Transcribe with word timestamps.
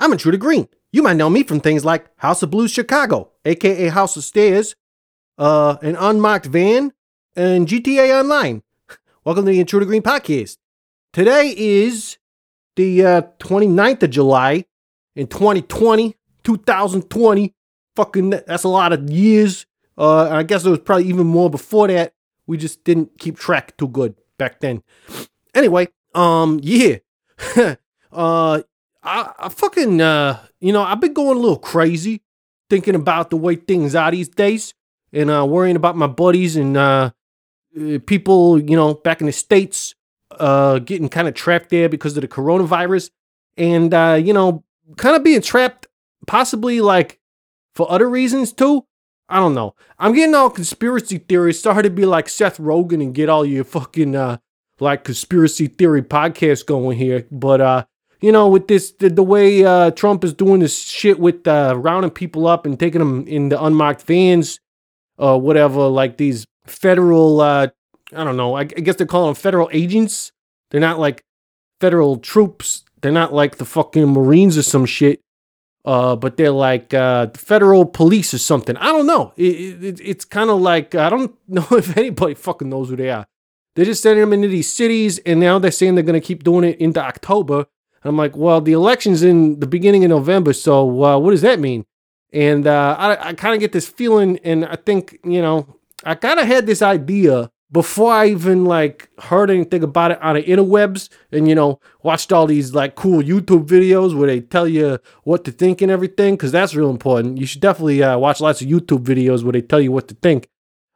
I'm 0.00 0.12
Intruder 0.12 0.36
Green. 0.38 0.68
You 0.92 1.02
might 1.02 1.16
know 1.16 1.28
me 1.28 1.42
from 1.42 1.58
things 1.58 1.84
like 1.84 2.06
House 2.18 2.40
of 2.44 2.50
Blues 2.50 2.70
Chicago, 2.70 3.32
aka 3.44 3.88
House 3.88 4.16
of 4.16 4.22
Stairs, 4.22 4.76
uh, 5.38 5.76
an 5.82 5.96
unmarked 5.96 6.46
van, 6.46 6.92
and 7.34 7.66
GTA 7.66 8.16
Online. 8.20 8.62
Welcome 9.24 9.46
to 9.46 9.50
the 9.50 9.58
Intruder 9.58 9.86
Green 9.86 10.02
podcast. 10.02 10.58
Today 11.12 11.52
is 11.56 12.16
the 12.76 13.04
uh, 13.04 13.22
29th 13.40 14.04
of 14.04 14.10
July 14.10 14.66
in 15.16 15.26
2020, 15.26 16.14
2020. 16.44 17.54
Fucking, 17.96 18.30
that's 18.30 18.62
a 18.62 18.68
lot 18.68 18.92
of 18.92 19.10
years. 19.10 19.66
Uh, 19.96 20.28
I 20.30 20.44
guess 20.44 20.62
there 20.62 20.70
was 20.70 20.78
probably 20.78 21.08
even 21.08 21.26
more 21.26 21.50
before 21.50 21.88
that. 21.88 22.12
We 22.46 22.56
just 22.56 22.84
didn't 22.84 23.18
keep 23.18 23.36
track 23.36 23.76
too 23.76 23.88
good 23.88 24.14
back 24.38 24.60
then. 24.60 24.84
Anyway, 25.56 25.88
um, 26.14 26.60
yeah. 26.62 26.98
uh, 28.12 28.62
I, 29.02 29.32
I 29.38 29.48
fucking, 29.48 30.00
uh, 30.00 30.44
you 30.60 30.72
know, 30.72 30.82
I've 30.82 31.00
been 31.00 31.12
going 31.12 31.36
a 31.36 31.40
little 31.40 31.58
crazy 31.58 32.22
thinking 32.68 32.94
about 32.94 33.30
the 33.30 33.36
way 33.36 33.56
things 33.56 33.94
are 33.94 34.10
these 34.10 34.28
days 34.28 34.74
and 35.12 35.30
uh, 35.30 35.46
worrying 35.48 35.76
about 35.76 35.96
my 35.96 36.06
buddies 36.06 36.56
and 36.56 36.76
uh, 36.76 37.10
uh 37.80 37.98
people, 38.06 38.58
you 38.58 38.76
know, 38.76 38.94
back 38.94 39.20
in 39.20 39.26
the 39.26 39.32
States 39.32 39.94
uh, 40.32 40.78
getting 40.78 41.08
kind 41.08 41.28
of 41.28 41.34
trapped 41.34 41.70
there 41.70 41.88
because 41.88 42.16
of 42.16 42.22
the 42.22 42.28
coronavirus 42.28 43.10
and, 43.56 43.94
uh, 43.94 44.18
you 44.22 44.32
know, 44.32 44.64
kind 44.96 45.16
of 45.16 45.24
being 45.24 45.42
trapped 45.42 45.86
possibly 46.26 46.80
like 46.80 47.18
for 47.74 47.90
other 47.90 48.08
reasons 48.08 48.52
too. 48.52 48.84
I 49.28 49.38
don't 49.38 49.54
know. 49.54 49.74
I'm 49.98 50.14
getting 50.14 50.34
all 50.34 50.50
conspiracy 50.50 51.18
theories. 51.18 51.60
Sorry 51.60 51.82
to 51.82 51.90
be 51.90 52.06
like 52.06 52.28
Seth 52.28 52.58
Rogen 52.58 53.02
and 53.02 53.14
get 53.14 53.28
all 53.28 53.44
your 53.44 53.64
fucking 53.64 54.16
uh 54.16 54.38
like 54.80 55.04
conspiracy 55.04 55.66
theory 55.66 56.02
podcast 56.02 56.66
going 56.66 56.96
here, 56.96 57.26
but 57.30 57.60
uh 57.60 57.84
you 58.20 58.32
know, 58.32 58.48
with 58.48 58.68
this 58.68 58.92
the, 58.92 59.08
the 59.10 59.22
way 59.22 59.64
uh, 59.64 59.90
Trump 59.92 60.24
is 60.24 60.32
doing 60.32 60.60
this 60.60 60.78
shit 60.78 61.18
with 61.18 61.46
uh, 61.46 61.74
rounding 61.76 62.10
people 62.10 62.46
up 62.46 62.66
and 62.66 62.78
taking 62.78 62.98
them 62.98 63.26
in 63.26 63.48
the 63.48 63.62
unmarked 63.62 64.02
vans, 64.02 64.60
or 65.18 65.40
whatever, 65.40 65.86
like 65.88 66.16
these 66.16 66.46
federal, 66.66 67.40
uh, 67.40 67.68
I 68.14 68.24
don't 68.24 68.36
know, 68.36 68.54
I, 68.54 68.60
I 68.60 68.64
guess 68.64 68.96
they're 68.96 69.06
calling 69.06 69.28
them 69.28 69.34
federal 69.34 69.68
agents. 69.72 70.32
They're 70.70 70.80
not 70.80 70.98
like 70.98 71.22
federal 71.80 72.18
troops. 72.18 72.84
They're 73.00 73.12
not 73.12 73.32
like 73.32 73.56
the 73.56 73.64
fucking 73.64 74.12
Marines 74.12 74.56
or 74.56 74.62
some 74.62 74.86
shit. 74.86 75.20
Uh, 75.84 76.16
but 76.16 76.36
they're 76.36 76.50
like 76.50 76.92
uh, 76.92 77.28
federal 77.34 77.86
police 77.86 78.34
or 78.34 78.38
something. 78.38 78.76
I 78.76 78.86
don't 78.86 79.06
know. 79.06 79.32
It, 79.36 79.82
it, 79.82 80.00
it's 80.02 80.24
kind 80.24 80.50
of 80.50 80.60
like 80.60 80.94
I 80.94 81.08
don't 81.08 81.34
know 81.48 81.66
if 81.70 81.96
anybody 81.96 82.34
fucking 82.34 82.68
knows 82.68 82.90
who 82.90 82.96
they 82.96 83.10
are. 83.10 83.26
They're 83.74 83.84
just 83.84 84.02
sending 84.02 84.20
them 84.20 84.32
into 84.32 84.48
these 84.48 84.72
cities, 84.72 85.18
and 85.20 85.38
now 85.38 85.58
they're 85.58 85.70
saying 85.70 85.94
they're 85.94 86.04
gonna 86.04 86.20
keep 86.20 86.42
doing 86.42 86.64
it 86.64 86.78
into 86.78 87.00
October. 87.00 87.66
I'm 88.04 88.16
like, 88.16 88.36
well, 88.36 88.60
the 88.60 88.72
election's 88.72 89.22
in 89.22 89.60
the 89.60 89.66
beginning 89.66 90.04
of 90.04 90.10
November, 90.10 90.52
so 90.52 91.04
uh, 91.04 91.18
what 91.18 91.32
does 91.32 91.42
that 91.42 91.60
mean? 91.60 91.84
And 92.32 92.66
uh, 92.66 92.96
I, 92.98 93.28
I 93.28 93.32
kind 93.34 93.54
of 93.54 93.60
get 93.60 93.72
this 93.72 93.88
feeling, 93.88 94.38
and 94.44 94.64
I 94.64 94.76
think, 94.76 95.18
you 95.24 95.42
know, 95.42 95.78
I 96.04 96.14
kind 96.14 96.38
of 96.38 96.46
had 96.46 96.66
this 96.66 96.82
idea 96.82 97.50
before 97.70 98.12
I 98.12 98.26
even 98.28 98.64
like 98.64 99.10
heard 99.18 99.50
anything 99.50 99.82
about 99.82 100.10
it 100.10 100.22
on 100.22 100.36
the 100.36 100.42
interwebs 100.42 101.10
and, 101.32 101.46
you 101.48 101.54
know, 101.54 101.80
watched 102.02 102.32
all 102.32 102.46
these 102.46 102.72
like 102.74 102.94
cool 102.94 103.22
YouTube 103.22 103.66
videos 103.66 104.16
where 104.16 104.26
they 104.26 104.40
tell 104.40 104.66
you 104.66 104.98
what 105.24 105.44
to 105.44 105.52
think 105.52 105.82
and 105.82 105.90
everything, 105.90 106.34
because 106.34 106.52
that's 106.52 106.74
real 106.74 106.90
important. 106.90 107.38
You 107.38 107.46
should 107.46 107.60
definitely 107.60 108.02
uh, 108.02 108.16
watch 108.18 108.40
lots 108.40 108.62
of 108.62 108.68
YouTube 108.68 109.04
videos 109.04 109.42
where 109.42 109.52
they 109.52 109.62
tell 109.62 109.80
you 109.80 109.92
what 109.92 110.08
to 110.08 110.14
think. 110.14 110.48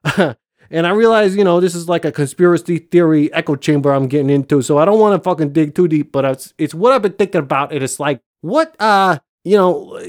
And 0.73 0.87
I 0.87 0.91
realize, 0.91 1.37
you 1.37 1.45
know, 1.45 1.61
this 1.61 1.75
is 1.75 1.87
like 1.87 2.06
a 2.06 2.11
conspiracy 2.11 2.78
theory 2.78 3.33
echo 3.34 3.56
chamber 3.56 3.92
I'm 3.92 4.09
getting 4.09 4.31
into. 4.31 4.62
So 4.62 4.79
I 4.79 4.87
don't 4.87 4.98
want 4.98 5.14
to 5.14 5.23
fucking 5.23 5.53
dig 5.53 5.75
too 5.75 5.87
deep, 5.87 6.12
but 6.12 6.25
it's, 6.25 6.55
it's 6.56 6.75
what 6.75 6.92
I've 6.92 7.03
been 7.03 7.12
thinking 7.12 7.41
about. 7.41 7.73
And 7.73 7.84
it's 7.84 8.01
like, 8.01 8.20
what, 8.41 8.75
uh, 8.81 9.19
you 9.45 9.59
know, 9.59 10.01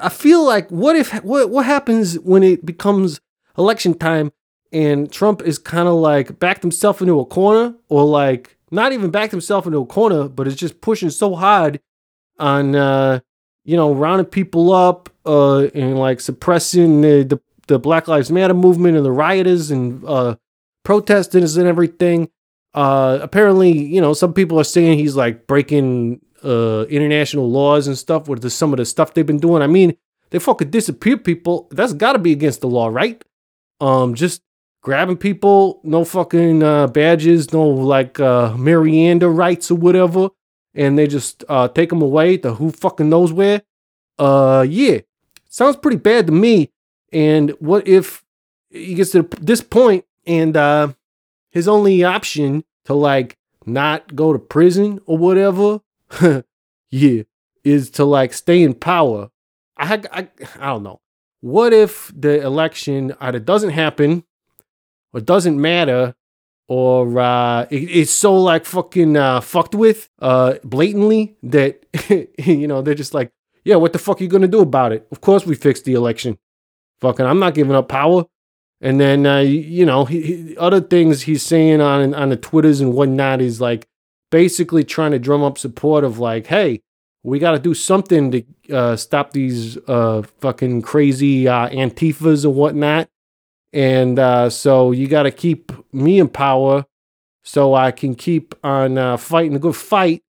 I 0.00 0.08
feel 0.08 0.42
like 0.42 0.70
what 0.70 0.96
if, 0.96 1.12
what, 1.22 1.50
what 1.50 1.66
happens 1.66 2.18
when 2.20 2.42
it 2.42 2.64
becomes 2.64 3.20
election 3.58 3.92
time 3.92 4.32
and 4.72 5.12
Trump 5.12 5.42
is 5.42 5.58
kind 5.58 5.86
of 5.86 5.94
like 5.94 6.38
backed 6.38 6.62
himself 6.62 7.02
into 7.02 7.20
a 7.20 7.26
corner 7.26 7.74
or 7.90 8.04
like 8.04 8.56
not 8.70 8.92
even 8.92 9.10
backed 9.10 9.32
himself 9.32 9.66
into 9.66 9.78
a 9.78 9.86
corner, 9.86 10.28
but 10.28 10.46
is 10.46 10.56
just 10.56 10.80
pushing 10.80 11.10
so 11.10 11.34
hard 11.34 11.78
on, 12.38 12.74
uh, 12.74 13.20
you 13.64 13.76
know, 13.76 13.92
rounding 13.92 14.26
people 14.26 14.72
up, 14.72 15.10
uh, 15.26 15.64
and 15.74 15.98
like 15.98 16.20
suppressing 16.20 17.00
the, 17.02 17.24
the 17.24 17.40
the 17.66 17.78
Black 17.78 18.08
Lives 18.08 18.30
Matter 18.30 18.54
movement 18.54 18.96
and 18.96 19.04
the 19.04 19.12
rioters 19.12 19.70
and 19.70 20.04
uh, 20.06 20.36
protesters 20.84 21.56
and 21.56 21.66
everything. 21.66 22.30
Uh, 22.74 23.18
apparently, 23.22 23.72
you 23.72 24.00
know, 24.00 24.12
some 24.12 24.34
people 24.34 24.60
are 24.60 24.64
saying 24.64 24.98
he's 24.98 25.16
like 25.16 25.46
breaking 25.46 26.20
uh, 26.44 26.84
international 26.88 27.50
laws 27.50 27.86
and 27.86 27.96
stuff 27.96 28.28
with 28.28 28.42
the, 28.42 28.50
some 28.50 28.72
of 28.72 28.76
the 28.76 28.84
stuff 28.84 29.14
they've 29.14 29.26
been 29.26 29.38
doing. 29.38 29.62
I 29.62 29.66
mean, 29.66 29.96
they 30.30 30.38
fucking 30.38 30.70
disappear 30.70 31.16
people. 31.16 31.68
That's 31.70 31.92
got 31.92 32.12
to 32.12 32.18
be 32.18 32.32
against 32.32 32.60
the 32.60 32.68
law, 32.68 32.88
right? 32.88 33.22
Um, 33.80 34.14
just 34.14 34.42
grabbing 34.82 35.16
people, 35.16 35.80
no 35.82 36.04
fucking 36.04 36.62
uh, 36.62 36.86
badges, 36.88 37.52
no 37.52 37.66
like 37.66 38.20
uh, 38.20 38.54
Miranda 38.56 39.28
rights 39.28 39.70
or 39.70 39.74
whatever, 39.74 40.28
and 40.74 40.98
they 40.98 41.06
just 41.06 41.44
uh, 41.48 41.68
take 41.68 41.90
them 41.90 42.02
away 42.02 42.36
to 42.38 42.54
who 42.54 42.70
fucking 42.70 43.08
knows 43.08 43.32
where. 43.32 43.62
Uh, 44.18 44.64
yeah, 44.68 44.98
sounds 45.48 45.76
pretty 45.76 45.96
bad 45.96 46.26
to 46.26 46.32
me. 46.32 46.70
And 47.16 47.52
what 47.60 47.88
if 47.88 48.22
he 48.68 48.92
gets 48.92 49.12
to 49.12 49.22
this 49.40 49.62
point 49.62 50.04
and 50.26 50.54
uh, 50.54 50.92
his 51.50 51.66
only 51.66 52.04
option 52.04 52.62
to 52.84 52.92
like 52.92 53.38
not 53.64 54.14
go 54.14 54.34
to 54.34 54.38
prison 54.38 55.00
or 55.06 55.16
whatever, 55.16 55.80
yeah, 56.90 57.22
is 57.64 57.88
to 57.92 58.04
like 58.04 58.34
stay 58.34 58.62
in 58.62 58.74
power. 58.74 59.30
I, 59.78 60.02
I 60.12 60.28
I 60.60 60.66
don't 60.66 60.82
know. 60.82 61.00
What 61.40 61.72
if 61.72 62.12
the 62.14 62.42
election 62.42 63.14
either 63.18 63.38
doesn't 63.38 63.70
happen 63.70 64.24
or 65.14 65.22
doesn't 65.22 65.58
matter 65.58 66.14
or 66.68 67.18
uh, 67.18 67.62
it, 67.70 67.76
it's 67.76 68.12
so 68.12 68.34
like 68.34 68.66
fucking 68.66 69.16
uh, 69.16 69.40
fucked 69.40 69.74
with 69.74 70.10
uh, 70.20 70.56
blatantly 70.64 71.38
that 71.44 71.82
you 72.38 72.68
know 72.68 72.82
they're 72.82 72.94
just 72.94 73.14
like, 73.14 73.32
yeah, 73.64 73.76
what 73.76 73.94
the 73.94 73.98
fuck 73.98 74.20
are 74.20 74.24
you 74.24 74.28
gonna 74.28 74.46
do 74.48 74.60
about 74.60 74.92
it? 74.92 75.06
Of 75.10 75.22
course 75.22 75.46
we 75.46 75.54
fixed 75.54 75.86
the 75.86 75.94
election 75.94 76.36
fucking, 77.00 77.26
I'm 77.26 77.38
not 77.38 77.54
giving 77.54 77.74
up 77.74 77.88
power. 77.88 78.24
And 78.80 79.00
then, 79.00 79.26
uh, 79.26 79.38
you 79.38 79.86
know, 79.86 80.04
he, 80.04 80.20
he, 80.22 80.56
other 80.58 80.80
things 80.80 81.22
he's 81.22 81.42
saying 81.42 81.80
on 81.80 82.14
on 82.14 82.28
the 82.28 82.36
Twitters 82.36 82.80
and 82.80 82.92
whatnot 82.92 83.40
is 83.40 83.60
like 83.60 83.88
basically 84.30 84.84
trying 84.84 85.12
to 85.12 85.18
drum 85.18 85.42
up 85.42 85.56
support 85.56 86.04
of 86.04 86.18
like, 86.18 86.46
hey, 86.46 86.82
we 87.22 87.38
got 87.38 87.52
to 87.52 87.58
do 87.58 87.74
something 87.74 88.30
to 88.30 88.44
uh, 88.72 88.96
stop 88.96 89.32
these 89.32 89.78
uh, 89.88 90.22
fucking 90.40 90.82
crazy 90.82 91.48
uh, 91.48 91.68
antifas 91.70 92.44
and 92.44 92.54
whatnot. 92.54 93.08
And 93.72 94.18
uh, 94.18 94.50
so 94.50 94.92
you 94.92 95.08
got 95.08 95.24
to 95.24 95.30
keep 95.30 95.72
me 95.92 96.18
in 96.18 96.28
power 96.28 96.84
so 97.42 97.74
I 97.74 97.90
can 97.92 98.14
keep 98.14 98.54
on 98.62 98.98
uh, 98.98 99.16
fighting 99.16 99.56
a 99.56 99.58
good 99.58 99.76
fight. 99.76 100.22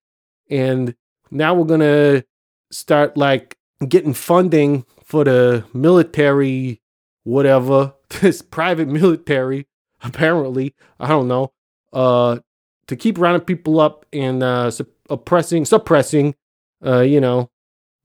And 0.50 0.96
now 1.30 1.54
we're 1.54 1.66
going 1.66 1.82
to 1.82 2.26
start 2.72 3.18
like 3.18 3.58
getting 3.88 4.14
funding 4.14 4.86
for 5.08 5.24
the 5.24 5.64
military, 5.74 6.82
whatever, 7.24 7.94
this 8.22 8.42
private 8.42 8.90
military, 8.90 9.66
apparently, 10.04 10.76
I 11.00 11.08
don't 11.08 11.30
know, 11.30 11.54
uh, 11.94 12.40
to 12.88 12.96
keep 12.96 13.18
rounding 13.18 13.46
people 13.46 13.80
up 13.80 14.06
and 14.12 14.44
uh, 14.44 14.70
oppressing, 15.10 15.64
suppressing, 15.64 16.36
uh, 16.86 17.00
you 17.00 17.22
know, 17.22 17.50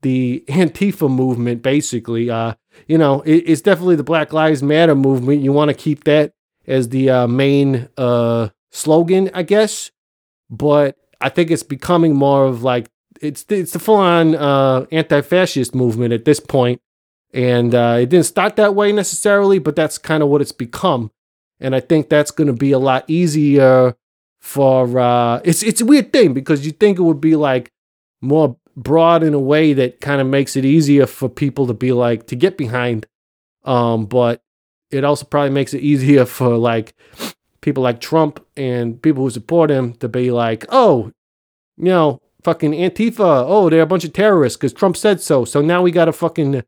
the 0.01 0.45
Antifa 0.49 1.09
movement, 1.09 1.61
basically. 1.61 2.29
Uh, 2.29 2.53
you 2.87 2.97
know, 2.97 3.21
it, 3.21 3.43
it's 3.47 3.61
definitely 3.61 3.97
the 3.97 4.03
Black 4.03 4.31
Lives 4.31 4.63
Matter 4.63 4.95
movement. 4.95 5.41
You 5.41 5.51
want 5.51 5.69
to 5.69 5.75
keep 5.75 6.05
that 6.05 6.31
as 6.65 6.89
the 6.89 7.09
uh, 7.09 7.27
main 7.27 7.89
uh, 7.97 8.47
slogan, 8.71 9.29
I 9.33 9.43
guess. 9.43 9.91
But 10.49 10.97
I 11.19 11.27
think 11.27 11.51
it's 11.51 11.63
becoming 11.63 12.15
more 12.15 12.45
of 12.45 12.63
like 12.63 12.89
it's 13.21 13.45
it's 13.49 13.73
the 13.73 13.79
full 13.79 13.95
on 13.95 14.35
uh, 14.35 14.85
anti-fascist 14.91 15.75
movement 15.75 16.13
at 16.13 16.25
this 16.25 16.39
point, 16.39 16.81
and 17.33 17.73
uh, 17.73 17.97
it 17.99 18.09
didn't 18.09 18.27
start 18.27 18.55
that 18.57 18.75
way 18.75 18.91
necessarily, 18.91 19.57
but 19.57 19.75
that's 19.75 19.97
kind 19.97 20.21
of 20.21 20.29
what 20.29 20.41
it's 20.41 20.51
become. 20.51 21.11
And 21.59 21.75
I 21.75 21.79
think 21.79 22.09
that's 22.09 22.31
going 22.31 22.47
to 22.47 22.53
be 22.53 22.71
a 22.71 22.79
lot 22.79 23.05
easier 23.07 23.95
for. 24.39 24.99
Uh, 24.99 25.41
it's 25.43 25.63
it's 25.63 25.81
a 25.81 25.85
weird 25.85 26.13
thing 26.13 26.33
because 26.33 26.65
you 26.65 26.71
think 26.71 26.99
it 26.99 27.03
would 27.03 27.21
be 27.21 27.35
like 27.35 27.71
more 28.21 28.57
broad 28.75 29.23
in 29.23 29.33
a 29.33 29.39
way 29.39 29.73
that 29.73 29.99
kind 30.01 30.21
of 30.21 30.27
makes 30.27 30.55
it 30.55 30.65
easier 30.65 31.05
for 31.05 31.29
people 31.29 31.67
to 31.67 31.73
be 31.73 31.91
like 31.91 32.27
to 32.27 32.35
get 32.35 32.57
behind. 32.57 33.07
Um, 33.63 34.05
but 34.05 34.43
it 34.91 35.03
also 35.03 35.25
probably 35.25 35.51
makes 35.51 35.73
it 35.73 35.81
easier 35.81 36.25
for 36.25 36.57
like 36.57 36.93
people 37.61 37.81
like 37.81 37.99
Trump 37.99 38.45
and 38.55 39.01
people 39.01 39.23
who 39.23 39.29
support 39.31 39.71
him 39.71 39.93
to 39.93 40.07
be 40.07 40.31
like, 40.31 40.65
oh, 40.69 41.11
you 41.77 41.85
know, 41.85 42.21
fucking 42.43 42.73
Antifa. 42.73 43.45
Oh, 43.47 43.69
they're 43.69 43.81
a 43.81 43.87
bunch 43.87 44.03
of 44.03 44.13
terrorists 44.13 44.57
because 44.57 44.73
Trump 44.73 44.97
said 44.97 45.21
so. 45.21 45.45
So 45.45 45.61
now 45.61 45.81
we 45.81 45.91
got 45.91 46.05
to 46.05 46.13
fucking 46.13 46.63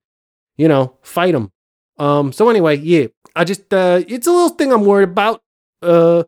you 0.57 0.67
know, 0.67 0.97
fight 1.01 1.33
them. 1.33 1.51
Um, 1.97 2.31
so 2.31 2.49
anyway, 2.49 2.77
yeah, 2.77 3.07
I 3.35 3.43
just, 3.43 3.73
uh, 3.73 4.01
it's 4.07 4.27
a 4.27 4.31
little 4.31 4.49
thing 4.49 4.71
I'm 4.71 4.85
worried 4.85 5.09
about. 5.09 5.41
Uh, 5.81 6.23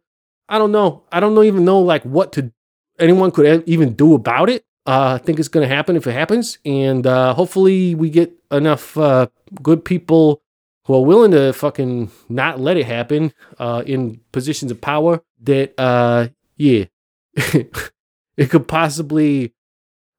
I 0.50 0.58
don't 0.58 0.72
know. 0.72 1.04
I 1.12 1.20
don't 1.20 1.36
know 1.36 1.44
even 1.44 1.66
know 1.66 1.80
like 1.80 2.04
what 2.04 2.34
to, 2.34 2.52
anyone 3.00 3.32
could 3.32 3.64
even 3.68 3.94
do 3.94 4.14
about 4.14 4.50
it. 4.50 4.64
Uh, 4.86 5.18
I 5.20 5.24
think 5.24 5.38
it's 5.38 5.50
going 5.50 5.68
to 5.68 5.76
happen 5.76 5.98
if 5.98 6.08
it 6.08 6.14
happens. 6.14 6.60
And 6.64 7.06
uh, 7.06 7.34
hopefully 7.34 7.96
we 7.96 8.10
get 8.10 8.32
enough 8.52 8.98
uh, 8.98 9.28
good 9.62 9.84
people 9.84 10.42
who 10.86 10.96
are 10.96 11.04
willing 11.04 11.32
to 11.32 11.52
fucking 11.52 12.10
not 12.30 12.62
let 12.62 12.78
it 12.78 12.86
happen 12.86 13.34
uh, 13.60 13.84
in 13.86 14.22
positions 14.32 14.72
of 14.72 14.80
power 14.80 15.22
that, 15.44 15.74
uh, 15.78 16.30
yeah, 16.56 16.86
it 17.36 18.50
could 18.50 18.68
possibly 18.70 19.54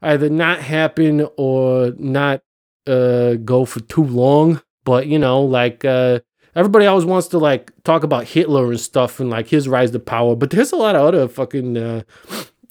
either 0.02 0.28
not 0.28 0.60
happen 0.60 1.26
or 1.38 1.92
not 1.96 2.42
uh, 2.88 3.34
go 3.34 3.64
for 3.64 3.80
too 3.80 4.04
long. 4.04 4.62
But, 4.84 5.06
you 5.06 5.18
know, 5.18 5.42
like, 5.42 5.84
uh, 5.84 6.20
everybody 6.54 6.86
always 6.86 7.04
wants 7.04 7.28
to 7.28 7.38
like 7.38 7.70
talk 7.84 8.02
about 8.02 8.24
Hitler 8.24 8.70
and 8.70 8.80
stuff 8.80 9.20
and 9.20 9.30
like 9.30 9.46
his 9.46 9.68
rise 9.68 9.90
to 9.92 9.98
power, 9.98 10.34
but 10.34 10.50
there's 10.50 10.72
a 10.72 10.76
lot 10.76 10.96
of 10.96 11.02
other 11.02 11.28
fucking 11.28 11.76
uh, 11.76 12.02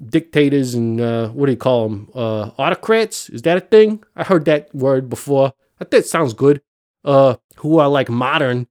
dictators 0.05 0.73
and 0.73 0.99
uh, 0.99 1.29
what 1.29 1.45
do 1.45 1.51
you 1.51 1.57
call 1.57 1.87
them? 1.87 2.09
Uh, 2.13 2.51
autocrats? 2.57 3.29
Is 3.29 3.43
that 3.43 3.57
a 3.57 3.61
thing? 3.61 4.03
I 4.15 4.23
heard 4.23 4.45
that 4.45 4.73
word 4.75 5.09
before. 5.09 5.53
I 5.79 5.85
think 5.85 6.03
it 6.03 6.07
sounds 6.07 6.33
good. 6.33 6.61
Uh, 7.05 7.35
who 7.57 7.79
are 7.79 7.87
like 7.87 8.09
modern 8.09 8.67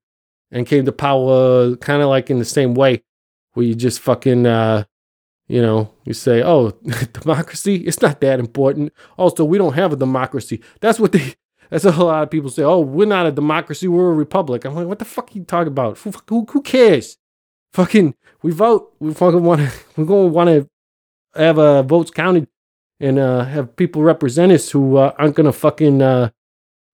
and 0.50 0.66
came 0.66 0.84
to 0.84 0.92
power 0.92 1.76
kind 1.76 2.02
of 2.02 2.08
like 2.08 2.28
in 2.28 2.38
the 2.38 2.44
same 2.44 2.74
way, 2.74 3.02
where 3.54 3.64
you 3.64 3.74
just 3.74 4.00
fucking, 4.00 4.44
uh, 4.44 4.84
you 5.48 5.62
know, 5.62 5.92
you 6.04 6.12
say, 6.12 6.42
oh, 6.42 6.70
democracy, 7.12 7.76
it's 7.76 8.02
not 8.02 8.20
that 8.20 8.40
important. 8.40 8.92
Also, 9.16 9.44
we 9.44 9.58
don't 9.58 9.74
have 9.74 9.92
a 9.92 9.96
democracy. 9.96 10.60
That's 10.80 10.98
what 10.98 11.12
they. 11.12 11.34
That's 11.70 11.84
a 11.84 11.90
lot 11.90 12.22
of 12.22 12.30
people 12.30 12.48
say. 12.48 12.62
Oh, 12.62 12.78
we're 12.78 13.08
not 13.08 13.26
a 13.26 13.32
democracy. 13.32 13.88
We're 13.88 14.10
a 14.10 14.14
republic. 14.14 14.64
I'm 14.64 14.76
like, 14.76 14.86
what 14.86 15.00
the 15.00 15.04
fuck 15.04 15.30
are 15.30 15.38
you 15.38 15.42
talking 15.42 15.66
about? 15.66 15.98
Who, 15.98 16.12
who, 16.28 16.46
who 16.48 16.62
cares? 16.62 17.18
Fucking, 17.72 18.14
we 18.42 18.52
vote. 18.52 18.94
We 19.00 19.12
fucking 19.12 19.42
want 19.42 19.62
to. 19.62 19.72
We're 19.96 20.04
gonna 20.04 20.28
want 20.28 20.48
to 20.48 20.68
have 21.34 21.58
uh, 21.58 21.82
votes 21.82 22.12
counted 22.12 22.46
and 23.00 23.18
uh, 23.18 23.44
have 23.44 23.74
people 23.76 24.02
represent 24.02 24.52
us 24.52 24.70
who 24.70 24.96
uh, 24.96 25.12
aren't 25.18 25.34
gonna 25.34 25.52
fucking 25.52 26.00
uh, 26.02 26.30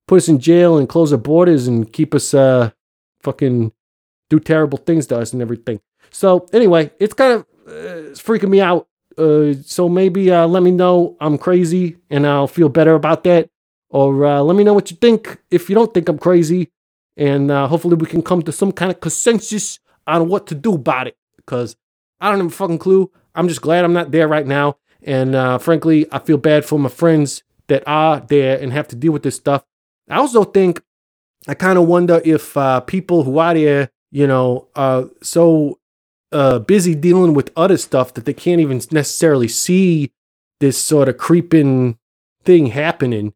put 0.08 0.16
us 0.16 0.28
in 0.28 0.38
jail 0.38 0.78
and 0.78 0.88
close 0.88 1.12
our 1.12 1.19
borders 1.19 1.66
and 1.66 1.93
keep 1.93 2.14
us 2.14 2.32
uh, 2.32 2.70
fucking 3.20 3.72
do 4.31 4.40
terrible 4.40 4.78
things 4.78 5.06
to 5.08 5.19
us 5.19 5.32
and 5.32 5.43
everything. 5.43 5.81
So 6.10 6.46
anyway, 6.52 6.90
it's 6.99 7.14
kind 7.14 7.32
of 7.32 7.46
it's 7.67 8.23
freaking 8.23 8.50
me 8.50 8.61
out. 8.61 8.88
Uh, 9.17 9.55
so 9.64 9.88
maybe 9.88 10.31
uh, 10.31 10.47
let 10.47 10.62
me 10.62 10.70
know 10.70 11.17
I'm 11.20 11.38
crazy 11.38 11.99
and 12.11 12.26
I'll 12.26 12.47
feel 12.47 12.69
better 12.69 12.94
about 12.94 13.25
that. 13.25 13.50
Or 13.91 14.25
uh, 14.25 14.41
let 14.41 14.56
me 14.56 14.64
know 14.64 14.73
what 14.73 14.91
you 14.91 14.97
think 14.97 15.38
if 15.50 15.69
you 15.69 15.75
don't 15.75 15.93
think 15.93 16.09
I'm 16.09 16.19
crazy. 16.19 16.70
And 17.17 17.50
uh, 17.50 17.69
hopefully 17.69 17.97
we 17.97 18.06
can 18.06 18.23
come 18.23 18.43
to 18.43 18.53
some 18.53 18.73
kind 18.73 18.91
of 18.91 19.00
consensus 19.00 19.79
on 20.06 20.29
what 20.29 20.47
to 20.47 20.55
do 20.55 20.75
about 20.75 21.09
it. 21.09 21.17
Because 21.37 21.76
I 22.20 22.31
don't 22.31 22.41
have 22.41 22.47
a 22.47 22.50
fucking 22.50 22.79
clue. 22.79 23.11
I'm 23.35 23.49
just 23.49 23.61
glad 23.61 23.85
I'm 23.85 23.93
not 23.93 24.11
there 24.11 24.29
right 24.29 24.47
now. 24.47 24.76
And 25.03 25.35
uh, 25.35 25.59
frankly, 25.59 26.06
I 26.11 26.20
feel 26.20 26.38
bad 26.38 26.64
for 26.64 26.79
my 26.79 26.88
friends 26.88 27.43
that 27.69 27.82
are 27.87 28.20
there 28.20 28.59
and 28.59 28.73
have 28.73 28.88
to 28.88 28.97
deal 28.97 29.12
with 29.12 29.23
this 29.23 29.37
stuff. 29.37 29.64
I 30.09 30.17
also 30.17 30.44
think 30.44 30.82
I 31.49 31.55
kind 31.55 31.79
of 31.79 31.87
wonder 31.87 32.20
if 32.25 32.56
uh, 32.56 32.81
people 32.81 33.25
who 33.25 33.38
are 33.38 33.55
there, 33.55 33.91
you 34.11 34.26
know, 34.26 34.69
are 34.76 35.11
so 35.23 35.79
uh, 36.32 36.58
busy 36.58 36.94
dealing 36.94 37.34
with 37.34 37.52
other 37.56 37.76
stuff 37.76 38.14
that 38.14 38.25
they 38.25 38.32
can't 38.32 38.61
even 38.61 38.81
necessarily 38.90 39.49
see 39.49 40.12
this 40.61 40.79
sort 40.79 41.08
of 41.08 41.19
creeping 41.19 41.99
thing 42.44 42.67
happening 42.67 43.34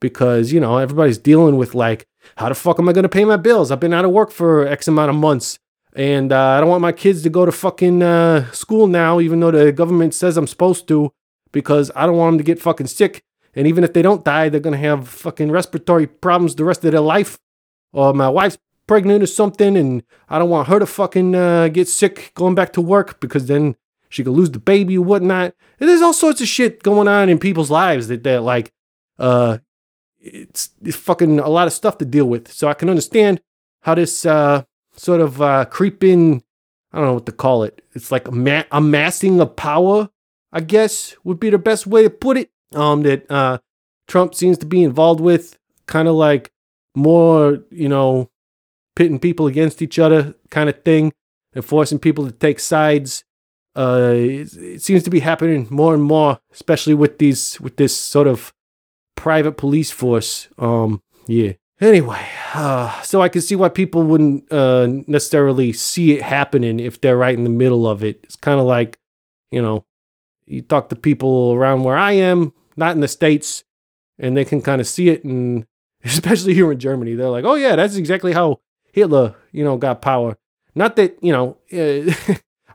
because, 0.00 0.52
you 0.52 0.60
know, 0.60 0.78
everybody's 0.78 1.18
dealing 1.18 1.56
with 1.56 1.74
like, 1.74 2.06
how 2.36 2.48
the 2.48 2.54
fuck 2.54 2.78
am 2.78 2.88
I 2.88 2.92
going 2.92 3.04
to 3.04 3.08
pay 3.08 3.24
my 3.24 3.36
bills? 3.36 3.70
I've 3.70 3.80
been 3.80 3.94
out 3.94 4.04
of 4.04 4.10
work 4.10 4.30
for 4.30 4.66
X 4.66 4.88
amount 4.88 5.10
of 5.10 5.16
months. 5.16 5.58
And 5.96 6.32
uh, 6.32 6.48
I 6.48 6.60
don't 6.60 6.68
want 6.68 6.82
my 6.82 6.92
kids 6.92 7.22
to 7.22 7.30
go 7.30 7.46
to 7.46 7.52
fucking 7.52 8.02
uh, 8.02 8.50
school 8.50 8.88
now, 8.88 9.20
even 9.20 9.38
though 9.38 9.52
the 9.52 9.70
government 9.70 10.12
says 10.12 10.36
I'm 10.36 10.48
supposed 10.48 10.88
to, 10.88 11.12
because 11.52 11.90
I 11.94 12.04
don't 12.04 12.16
want 12.16 12.32
them 12.32 12.38
to 12.38 12.44
get 12.44 12.60
fucking 12.60 12.88
sick. 12.88 13.22
And 13.54 13.68
even 13.68 13.84
if 13.84 13.92
they 13.92 14.02
don't 14.02 14.24
die, 14.24 14.48
they're 14.48 14.58
gonna 14.58 14.76
have 14.76 15.08
fucking 15.08 15.52
respiratory 15.52 16.08
problems 16.08 16.56
the 16.56 16.64
rest 16.64 16.84
of 16.84 16.90
their 16.90 17.00
life. 17.00 17.38
Or 17.92 18.12
my 18.12 18.28
wife's 18.28 18.58
pregnant 18.86 19.22
or 19.22 19.26
something, 19.26 19.76
and 19.76 20.02
I 20.28 20.38
don't 20.38 20.50
want 20.50 20.68
her 20.68 20.78
to 20.78 20.86
fucking 20.86 21.34
uh, 21.34 21.68
get 21.68 21.88
sick 21.88 22.32
going 22.34 22.54
back 22.54 22.72
to 22.74 22.80
work 22.80 23.20
because 23.20 23.46
then 23.46 23.76
she 24.08 24.22
could 24.22 24.32
lose 24.32 24.50
the 24.50 24.58
baby 24.58 24.98
or 24.98 25.04
whatnot. 25.04 25.54
And 25.80 25.88
there's 25.88 26.02
all 26.02 26.12
sorts 26.12 26.40
of 26.40 26.48
shit 26.48 26.82
going 26.82 27.08
on 27.08 27.28
in 27.28 27.38
people's 27.38 27.70
lives 27.70 28.08
that 28.08 28.22
they're 28.22 28.40
like, 28.40 28.72
uh, 29.18 29.58
it's, 30.20 30.70
it's 30.82 30.96
fucking 30.96 31.38
a 31.40 31.48
lot 31.48 31.66
of 31.66 31.72
stuff 31.72 31.98
to 31.98 32.04
deal 32.04 32.26
with. 32.26 32.50
So 32.52 32.68
I 32.68 32.74
can 32.74 32.88
understand 32.88 33.40
how 33.82 33.94
this 33.94 34.24
uh, 34.24 34.62
sort 34.94 35.20
of 35.20 35.42
uh, 35.42 35.64
creeping, 35.66 36.42
I 36.92 36.98
don't 36.98 37.06
know 37.06 37.14
what 37.14 37.26
to 37.26 37.32
call 37.32 37.64
it. 37.64 37.84
It's 37.94 38.12
like 38.12 38.28
a 38.28 38.32
ma- 38.32 38.64
amassing 38.70 39.40
of 39.40 39.56
power, 39.56 40.08
I 40.52 40.60
guess 40.60 41.16
would 41.24 41.40
be 41.40 41.50
the 41.50 41.58
best 41.58 41.86
way 41.86 42.02
to 42.02 42.10
put 42.10 42.36
it. 42.36 42.50
Um, 42.72 43.02
that 43.02 43.30
uh, 43.30 43.58
Trump 44.08 44.34
seems 44.34 44.58
to 44.58 44.66
be 44.66 44.82
involved 44.82 45.20
with, 45.20 45.58
kind 45.86 46.08
of 46.08 46.14
like 46.14 46.50
more, 46.94 47.60
you 47.70 47.88
know, 47.88 48.30
pitting 48.96 49.18
people 49.18 49.46
against 49.46 49.82
each 49.82 49.98
other 49.98 50.34
kind 50.50 50.68
of 50.68 50.82
thing, 50.82 51.12
and 51.54 51.64
forcing 51.64 51.98
people 51.98 52.26
to 52.26 52.32
take 52.32 52.60
sides. 52.60 53.24
Uh, 53.76 54.12
it, 54.14 54.80
seems 54.82 55.02
to 55.02 55.10
be 55.10 55.20
happening 55.20 55.66
more 55.68 55.94
and 55.94 56.02
more, 56.02 56.38
especially 56.52 56.94
with 56.94 57.18
these 57.18 57.60
with 57.60 57.76
this 57.76 57.96
sort 57.96 58.26
of 58.26 58.52
private 59.16 59.56
police 59.56 59.90
force. 59.90 60.48
Um, 60.58 61.02
yeah. 61.26 61.52
Anyway, 61.80 62.24
uh, 62.54 63.02
so 63.02 63.20
I 63.20 63.28
can 63.28 63.42
see 63.42 63.56
why 63.56 63.68
people 63.68 64.04
wouldn't 64.04 64.50
uh, 64.52 64.86
necessarily 65.08 65.72
see 65.72 66.12
it 66.12 66.22
happening 66.22 66.78
if 66.78 67.00
they're 67.00 67.16
right 67.16 67.36
in 67.36 67.42
the 67.42 67.50
middle 67.50 67.86
of 67.86 68.04
it. 68.04 68.20
It's 68.22 68.36
kind 68.36 68.60
of 68.60 68.66
like, 68.66 68.98
you 69.50 69.60
know, 69.60 69.84
you 70.46 70.62
talk 70.62 70.88
to 70.90 70.96
people 70.96 71.52
around 71.52 71.82
where 71.82 71.96
I 71.96 72.12
am, 72.12 72.52
not 72.76 72.94
in 72.94 73.00
the 73.00 73.08
States, 73.08 73.64
and 74.18 74.36
they 74.36 74.44
can 74.44 74.62
kind 74.62 74.80
of 74.80 74.86
see 74.86 75.08
it. 75.08 75.24
And 75.24 75.66
especially 76.04 76.54
here 76.54 76.70
in 76.70 76.78
Germany, 76.78 77.14
they're 77.14 77.28
like, 77.28 77.44
oh, 77.44 77.54
yeah, 77.54 77.74
that's 77.74 77.96
exactly 77.96 78.32
how 78.32 78.60
Hitler, 78.94 79.34
you 79.50 79.64
know, 79.64 79.76
got 79.76 80.00
power. 80.00 80.38
Not 80.76 80.94
that, 80.96 81.18
you 81.20 81.32
know, 81.32 81.58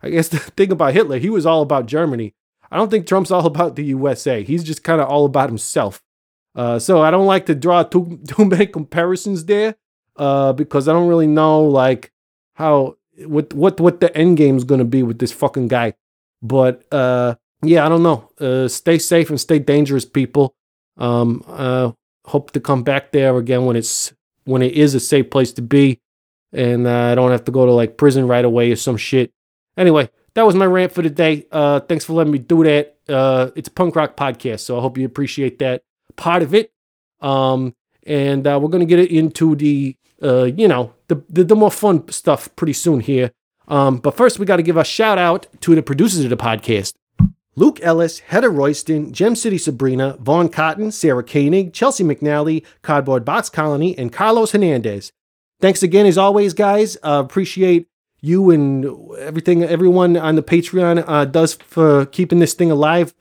I 0.04 0.10
guess 0.10 0.28
the 0.28 0.38
thing 0.38 0.70
about 0.70 0.94
Hitler, 0.94 1.18
he 1.18 1.30
was 1.30 1.46
all 1.46 1.62
about 1.62 1.86
Germany. 1.86 2.36
I 2.70 2.76
don't 2.76 2.92
think 2.92 3.08
Trump's 3.08 3.32
all 3.32 3.46
about 3.46 3.78
the 3.78 3.86
USA. 3.86 4.44
He's 4.44 4.66
just 4.66 4.84
kind 4.84 5.00
of 5.00 5.08
all 5.08 5.24
about 5.24 5.48
himself. 5.48 6.04
Uh, 6.56 6.78
so 6.78 7.02
I 7.02 7.10
don't 7.10 7.26
like 7.26 7.46
to 7.46 7.56
draw 7.56 7.84
too 7.84 8.20
too 8.28 8.44
many 8.44 8.68
comparisons 8.68 9.46
there, 9.46 9.76
uh, 10.18 10.52
because 10.52 10.90
I 10.90 10.94
don't 10.94 11.08
really 11.08 11.28
know 11.28 11.64
like 11.64 12.12
how 12.56 12.98
what 13.26 13.54
what 13.54 13.80
what 13.80 14.02
the 14.02 14.16
end 14.16 14.36
game 14.36 14.58
is 14.58 14.66
gonna 14.66 14.84
be 14.84 15.04
with 15.04 15.20
this 15.20 15.32
fucking 15.32 15.70
guy. 15.70 15.94
But 16.42 16.84
uh, 16.92 17.36
yeah, 17.64 17.86
I 17.86 17.90
don't 17.90 18.04
know. 18.04 18.30
Uh, 18.42 18.68
stay 18.68 18.98
safe 18.98 19.30
and 19.30 19.40
stay 19.40 19.60
dangerous, 19.60 20.04
people. 20.04 20.54
Um, 20.98 21.44
uh, 21.48 21.92
hope 22.26 22.52
to 22.52 22.60
come 22.60 22.84
back 22.84 23.14
there 23.14 23.38
again 23.38 23.64
when 23.64 23.78
it's 23.78 24.14
when 24.44 24.62
it 24.62 24.74
is 24.74 24.96
a 24.96 25.00
safe 25.00 25.30
place 25.30 25.54
to 25.54 25.62
be, 25.62 26.02
and 26.52 26.88
uh, 26.88 27.12
I 27.12 27.16
don't 27.16 27.32
have 27.32 27.46
to 27.46 27.52
go 27.52 27.66
to 27.66 27.72
like 27.72 27.98
prison 27.98 28.28
right 28.28 28.46
away 28.46 28.72
or 28.72 28.76
some 28.76 28.98
shit. 28.98 29.32
Anyway, 29.78 30.10
that 30.34 30.46
was 30.46 30.56
my 30.56 30.66
rant 30.66 30.92
for 30.92 31.02
today. 31.02 31.46
Uh, 31.52 31.80
thanks 31.80 32.06
for 32.06 32.14
letting 32.14 32.34
me 32.34 32.40
do 32.40 32.64
that. 32.64 32.98
Uh, 33.08 33.52
it's 33.56 33.68
a 33.68 33.72
punk 33.72 33.96
rock 33.96 34.16
podcast, 34.16 34.62
so 34.62 34.78
I 34.78 34.82
hope 34.82 34.98
you 34.98 35.06
appreciate 35.06 35.60
that 35.60 35.84
part 36.16 36.44
of 36.44 36.54
it. 36.54 36.72
Um, 37.22 37.76
and 38.06 38.46
uh, 38.48 38.60
we're 38.62 38.70
to 38.80 38.86
get 38.86 39.00
it 39.00 39.12
into 39.12 39.56
the, 39.56 39.96
uh, 40.22 40.46
you 40.46 40.68
know, 40.68 40.94
the, 41.08 41.24
the, 41.30 41.44
the 41.44 41.56
more 41.56 41.72
fun 41.72 42.10
stuff 42.10 42.56
pretty 42.56 42.74
soon 42.74 43.00
here. 43.00 43.32
Um, 43.68 43.98
but 43.98 44.18
first, 44.18 44.40
we 44.40 44.46
got 44.46 44.58
to 44.58 44.64
give 44.64 44.78
a 44.78 44.84
shout 44.84 45.18
out 45.18 45.48
to 45.62 45.76
the 45.76 45.84
producers 45.84 46.24
of 46.24 46.30
the 46.30 46.38
podcast. 46.38 46.94
Luke 47.56 47.80
Ellis, 47.82 48.20
Heather 48.20 48.50
Royston, 48.50 49.12
Gem 49.12 49.36
City 49.36 49.58
Sabrina, 49.58 50.18
Vaughn 50.20 50.50
Cotton, 50.50 50.92
Sarah 50.92 51.24
Koenig, 51.24 51.74
Chelsea 51.74 52.04
McNally, 52.04 52.66
Cardboard 52.82 53.26
Box 53.26 53.50
Colony, 53.50 53.98
and 53.98 54.14
Carlos 54.14 54.52
Hernandez. 54.52 55.12
Thanks 55.62 55.84
again, 55.84 56.06
as 56.06 56.18
always, 56.18 56.54
guys. 56.54 56.96
Uh, 57.04 57.22
appreciate 57.26 57.88
you 58.22 58.50
and 58.50 58.86
everything 59.18 59.64
everyone 59.64 60.16
on 60.18 60.36
the 60.36 60.44
Patreon 60.44 61.04
uh, 61.08 61.26
does 61.26 61.56
for 61.56 62.06
keeping 62.08 62.40
this 62.40 62.54
thing 62.54 62.72
alive. 62.72 63.14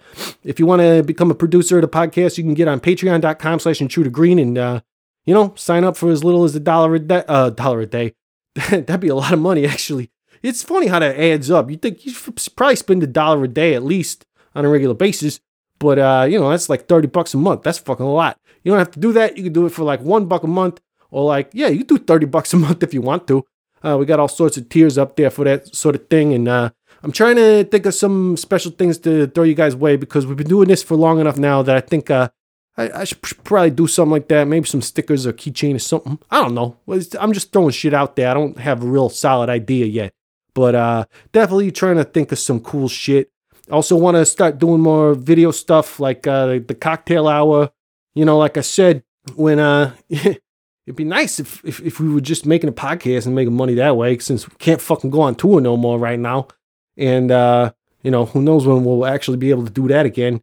If 0.45 0.59
you 0.59 0.67
want 0.67 0.83
to 0.83 1.03
become 1.03 1.31
a 1.31 1.35
producer 1.35 1.79
of 1.79 1.83
the 1.83 1.89
podcast, 1.89 2.39
you 2.39 2.45
can 2.45 2.55
get 2.55 2.69
on 2.69 2.81
patreon.com 2.81 3.59
slash 3.61 3.81
intruder 3.81 4.11
green 4.11 4.39
and, 4.39 4.57
uh, 4.57 4.81
you 5.25 5.35
know, 5.35 5.53
sign 5.57 5.85
up 5.85 5.97
for 5.97 6.11
as 6.11 6.23
little 6.23 6.45
as 6.45 6.55
a 6.55 6.61
dollar 6.61 6.95
a 6.95 6.99
day. 7.01 7.25
Uh, 7.27 7.51
dollar 7.51 7.81
a 7.81 7.87
day. 7.87 8.15
That'd 8.71 9.01
be 9.01 9.09
a 9.09 9.15
lot 9.15 9.33
of 9.33 9.41
money, 9.41 9.67
actually. 9.67 10.11
It's 10.43 10.63
funny 10.63 10.87
how 10.87 11.01
that 11.01 11.19
adds 11.19 11.51
up. 11.51 11.71
You 11.71 11.77
think 11.77 12.07
you 12.07 12.15
probably 12.55 12.77
spend 12.77 13.03
a 13.03 13.09
dollar 13.09 13.45
a 13.45 13.49
day 13.49 13.75
at 13.75 13.83
least 13.83 14.27
on 14.55 14.65
a 14.65 14.69
regular 14.69 14.95
basis. 14.95 15.41
But, 15.81 15.99
uh, 15.99 16.27
you 16.29 16.39
know, 16.39 16.51
that's 16.51 16.69
like 16.69 16.87
30 16.87 17.09
bucks 17.09 17.35
a 17.35 17.37
month. 17.37 17.63
That's 17.63 17.79
fucking 17.79 18.07
a 18.07 18.13
lot. 18.13 18.39
You 18.63 18.73
don't 18.73 18.79
have 18.79 18.91
to 18.93 19.01
do 19.01 19.13
that. 19.13 19.37
You 19.37 19.45
can 19.45 19.53
do 19.53 19.67
it 19.67 19.71
for 19.71 19.85
like 19.85 20.01
one 20.01 20.27
buck 20.27 20.43
a 20.43 20.49
month 20.49 20.81
or 21.11 21.25
like, 21.25 21.51
yeah, 21.53 21.69
you 21.69 21.85
do 21.85 21.99
30 21.99 22.27
bucks 22.27 22.53
a 22.55 22.57
month 22.57 22.83
if 22.83 22.95
you 22.95 23.03
want 23.03 23.27
to. 23.29 23.45
Uh, 23.83 23.97
we 23.99 24.07
got 24.07 24.21
all 24.21 24.29
sorts 24.29 24.57
of 24.57 24.69
tiers 24.69 24.99
up 24.99 25.17
there 25.17 25.31
for 25.31 25.45
that 25.45 25.75
sort 25.75 25.95
of 25.95 26.09
thing. 26.09 26.35
And 26.35 26.49
uh, 26.49 26.71
I'm 27.03 27.13
trying 27.13 27.37
to 27.37 27.65
think 27.65 27.87
of 27.87 27.95
some 27.95 28.37
special 28.37 28.73
things 28.73 28.99
to 28.99 29.27
throw 29.29 29.45
you 29.45 29.55
guys 29.55 29.75
away 29.75 29.97
because 29.97 30.27
we've 30.27 30.37
been 30.37 30.49
doing 30.49 30.69
this 30.69 30.83
for 30.83 30.97
long 30.97 31.21
enough 31.21 31.39
now 31.39 31.63
that 31.63 31.77
I 31.77 31.81
think 31.81 32.11
uh, 32.11 32.29
I, 32.77 32.91
I, 33.01 33.05
should 33.05 33.21
probably 33.45 33.71
do 33.71 33.87
something 33.87 34.13
like 34.13 34.29
that. 34.29 34.47
Maybe 34.47 34.67
some 34.67 34.83
stickers 34.83 35.27
or 35.27 35.33
keychain 35.33 35.77
or 35.77 35.81
something. 35.81 36.19
I 36.31 36.41
don't 36.41 36.55
know. 36.55 36.77
I'm 37.21 37.33
just 37.33 37.53
throwing 37.53 37.71
shit 37.71 37.95
out 37.95 38.17
there. 38.17 38.29
I 38.29 38.35
don't 38.35 38.59
have 38.59 38.83
a 38.83 38.87
real 38.87 39.09
solid 39.09 39.49
idea 39.49 39.87
yet. 39.87 40.13
But 40.55 40.75
uh, 40.75 41.05
definitely 41.33 41.71
trying 41.71 41.97
to 41.97 42.05
think 42.05 42.33
of 42.33 42.39
some 42.39 42.61
cool 42.61 42.89
shit. 42.89 43.31
Also 43.71 43.97
want 43.97 44.17
to 44.17 44.25
start 44.25 44.59
doing 44.59 44.81
more 44.81 45.15
video 45.15 45.51
stuff 45.51 46.01
like 46.01 46.27
uh, 46.27 46.59
the 46.67 46.77
cocktail 46.81 47.29
hour. 47.29 47.71
You 48.15 48.25
know, 48.25 48.39
like 48.39 48.57
I 48.57 48.63
said, 48.63 49.05
when 49.35 49.59
uh, 49.59 49.95
it'd 50.89 50.97
be 50.97 51.05
nice 51.05 51.39
if, 51.39 51.63
if 51.67 51.81
if 51.81 52.01
we 52.01 52.09
were 52.09 52.23
just 52.23 52.47
making 52.47 52.71
a 52.71 52.73
podcast 52.73 53.27
and 53.27 53.35
making 53.35 53.55
money 53.55 53.75
that 53.75 53.99
way, 53.99 54.17
since 54.19 54.49
we 54.49 54.57
can't 54.57 54.81
fucking 54.81 55.11
go 55.11 55.21
on 55.21 55.35
tour 55.35 55.61
no 55.61 55.77
more 55.77 55.99
right 55.99 56.19
now. 56.19 56.49
And 56.97 57.31
uh, 57.31 57.73
you 58.03 58.11
know, 58.11 58.25
who 58.25 58.41
knows 58.41 58.67
when 58.67 58.85
we'll 58.85 59.05
actually 59.05 59.37
be 59.37 59.51
able 59.51 59.67
to 59.67 59.71
do 59.71 59.87
that 59.89 60.07
again. 60.07 60.43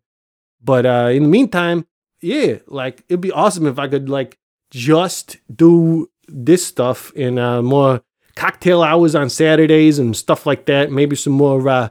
But 0.63 0.85
uh, 0.85 1.09
in 1.11 1.23
the 1.23 1.29
meantime, 1.29 1.87
yeah, 2.21 2.57
like 2.67 3.03
it'd 3.09 3.21
be 3.21 3.31
awesome 3.31 3.65
if 3.65 3.79
I 3.79 3.87
could 3.87 4.07
like 4.07 4.37
just 4.69 5.37
do 5.53 6.11
this 6.27 6.63
stuff 6.63 7.11
in 7.13 7.39
uh, 7.39 7.63
more 7.63 8.03
cocktail 8.35 8.83
hours 8.83 9.15
on 9.15 9.31
Saturdays 9.31 9.97
and 9.97 10.15
stuff 10.15 10.45
like 10.45 10.67
that. 10.67 10.91
Maybe 10.91 11.15
some 11.15 11.33
more, 11.33 11.67
uh, 11.67 11.89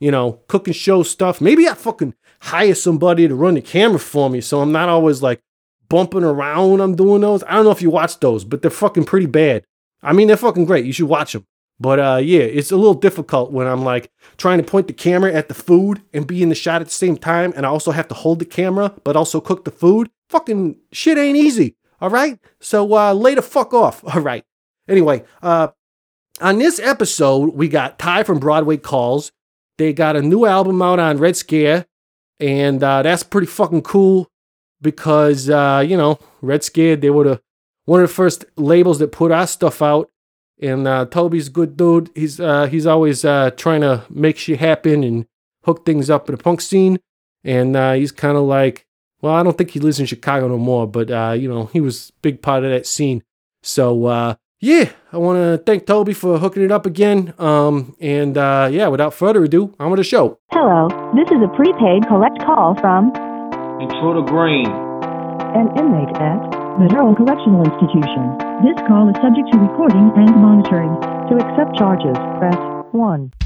you 0.00 0.10
know, 0.10 0.40
cooking 0.48 0.74
show 0.74 1.04
stuff. 1.04 1.40
Maybe 1.40 1.68
I 1.68 1.74
fucking 1.74 2.14
hire 2.40 2.74
somebody 2.74 3.28
to 3.28 3.34
run 3.36 3.54
the 3.54 3.62
camera 3.62 4.00
for 4.00 4.28
me 4.28 4.40
so 4.40 4.60
I'm 4.60 4.72
not 4.72 4.88
always 4.88 5.22
like 5.22 5.40
bumping 5.92 6.24
around 6.24 6.70
when 6.70 6.80
I'm 6.80 6.96
doing 6.96 7.20
those. 7.20 7.44
I 7.44 7.52
don't 7.52 7.64
know 7.64 7.70
if 7.70 7.82
you 7.82 7.90
watch 7.90 8.18
those, 8.18 8.46
but 8.46 8.62
they're 8.62 8.70
fucking 8.70 9.04
pretty 9.04 9.26
bad. 9.26 9.62
I 10.02 10.14
mean, 10.14 10.26
they're 10.26 10.38
fucking 10.38 10.64
great. 10.64 10.86
You 10.86 10.92
should 10.94 11.06
watch 11.06 11.34
them. 11.34 11.46
But 11.78 11.98
uh, 12.00 12.20
yeah, 12.22 12.40
it's 12.40 12.70
a 12.70 12.76
little 12.76 12.94
difficult 12.94 13.52
when 13.52 13.66
I'm 13.66 13.84
like 13.84 14.10
trying 14.38 14.56
to 14.56 14.64
point 14.64 14.86
the 14.86 14.94
camera 14.94 15.30
at 15.34 15.48
the 15.48 15.54
food 15.54 16.00
and 16.14 16.26
be 16.26 16.42
in 16.42 16.48
the 16.48 16.54
shot 16.54 16.80
at 16.80 16.86
the 16.86 16.94
same 16.94 17.18
time, 17.18 17.52
and 17.54 17.66
I 17.66 17.68
also 17.68 17.90
have 17.90 18.08
to 18.08 18.14
hold 18.14 18.38
the 18.38 18.46
camera 18.46 18.94
but 19.04 19.16
also 19.16 19.38
cook 19.38 19.66
the 19.66 19.70
food. 19.70 20.08
Fucking 20.30 20.78
shit 20.92 21.18
ain't 21.18 21.36
easy. 21.36 21.76
All 22.00 22.08
right. 22.08 22.38
So 22.58 22.96
uh, 22.96 23.12
lay 23.12 23.34
the 23.34 23.42
fuck 23.42 23.74
off. 23.74 24.02
All 24.14 24.22
right. 24.22 24.44
Anyway, 24.88 25.24
uh, 25.42 25.68
on 26.40 26.58
this 26.58 26.80
episode, 26.80 27.54
we 27.54 27.68
got 27.68 27.98
Ty 27.98 28.22
from 28.22 28.38
Broadway 28.38 28.78
Calls. 28.78 29.30
They 29.76 29.92
got 29.92 30.16
a 30.16 30.22
new 30.22 30.46
album 30.46 30.80
out 30.80 30.98
on 30.98 31.18
Red 31.18 31.36
Scare, 31.36 31.84
and 32.40 32.82
uh, 32.82 33.02
that's 33.02 33.22
pretty 33.22 33.46
fucking 33.46 33.82
cool 33.82 34.31
because 34.82 35.48
uh, 35.48 35.82
you 35.86 35.96
know 35.96 36.18
Red 36.40 36.64
Scare 36.64 36.96
they 36.96 37.10
were 37.10 37.24
the 37.24 37.40
one 37.84 38.00
of 38.00 38.08
the 38.08 38.14
first 38.14 38.44
labels 38.56 38.98
that 38.98 39.12
put 39.12 39.32
our 39.32 39.46
stuff 39.46 39.82
out. 39.82 40.08
And 40.60 40.86
uh, 40.86 41.06
Toby's 41.06 41.48
a 41.48 41.50
good 41.50 41.76
dude. 41.76 42.10
He's 42.14 42.38
uh, 42.38 42.66
he's 42.66 42.86
always 42.86 43.24
uh, 43.24 43.50
trying 43.56 43.80
to 43.80 44.04
make 44.10 44.38
shit 44.38 44.60
happen 44.60 45.02
and 45.02 45.26
hook 45.64 45.84
things 45.84 46.10
up 46.10 46.28
in 46.28 46.36
the 46.36 46.42
punk 46.42 46.60
scene. 46.60 47.00
And 47.44 47.74
uh, 47.74 47.94
he's 47.94 48.12
kind 48.12 48.36
of 48.36 48.44
like, 48.44 48.86
well, 49.20 49.34
I 49.34 49.42
don't 49.42 49.58
think 49.58 49.70
he 49.70 49.80
lives 49.80 49.98
in 49.98 50.06
Chicago 50.06 50.46
no 50.46 50.58
more, 50.58 50.86
but 50.86 51.10
uh, 51.10 51.34
you 51.36 51.48
know, 51.48 51.66
he 51.66 51.80
was 51.80 52.12
big 52.22 52.42
part 52.42 52.62
of 52.62 52.70
that 52.70 52.86
scene. 52.86 53.24
So 53.64 54.06
uh, 54.06 54.34
yeah, 54.60 54.90
I 55.12 55.18
want 55.18 55.38
to 55.38 55.58
thank 55.64 55.86
Toby 55.86 56.12
for 56.12 56.38
hooking 56.38 56.62
it 56.62 56.70
up 56.70 56.86
again. 56.86 57.34
Um, 57.38 57.96
and 58.00 58.38
uh, 58.38 58.68
yeah, 58.70 58.86
without 58.86 59.14
further 59.14 59.42
ado, 59.42 59.74
I'm 59.80 59.86
on 59.86 59.90
with 59.92 59.98
the 59.98 60.04
show. 60.04 60.38
Hello, 60.52 60.88
this 61.16 61.26
is 61.32 61.42
a 61.42 61.48
prepaid 61.56 62.06
collect 62.06 62.38
call 62.44 62.76
from 62.76 63.12
Intruder 63.82 64.22
Green. 64.22 64.70
an 65.58 65.66
inmate 65.76 66.14
at 66.22 66.38
the 66.78 66.86
Durham 66.86 67.16
Correctional 67.18 67.66
Institution. 67.66 68.38
This 68.62 68.78
call 68.86 69.10
is 69.10 69.16
subject 69.18 69.50
to 69.50 69.58
recording 69.58 70.06
and 70.14 70.30
monitoring. 70.38 70.94
To 71.26 71.34
accept 71.42 71.74
charges, 71.76 72.14
press 72.38 72.54
1. 72.92 73.41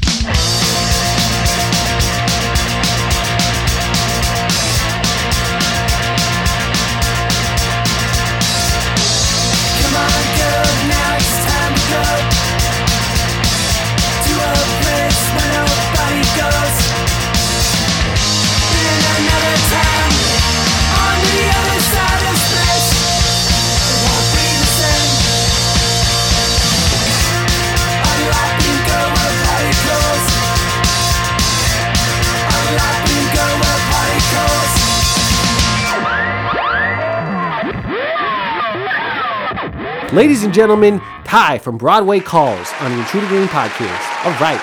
Ladies 40.13 40.45
and 40.45 40.55
gentlemen, 40.55 41.01
Ty 41.25 41.59
from 41.59 41.79
Broadway 41.79 42.21
Calls 42.21 42.73
on 42.81 42.93
the 42.93 42.99
Intruder 42.99 43.27
Green 43.27 43.49
podcast. 43.49 44.25
All 44.25 44.39
right. 44.41 44.61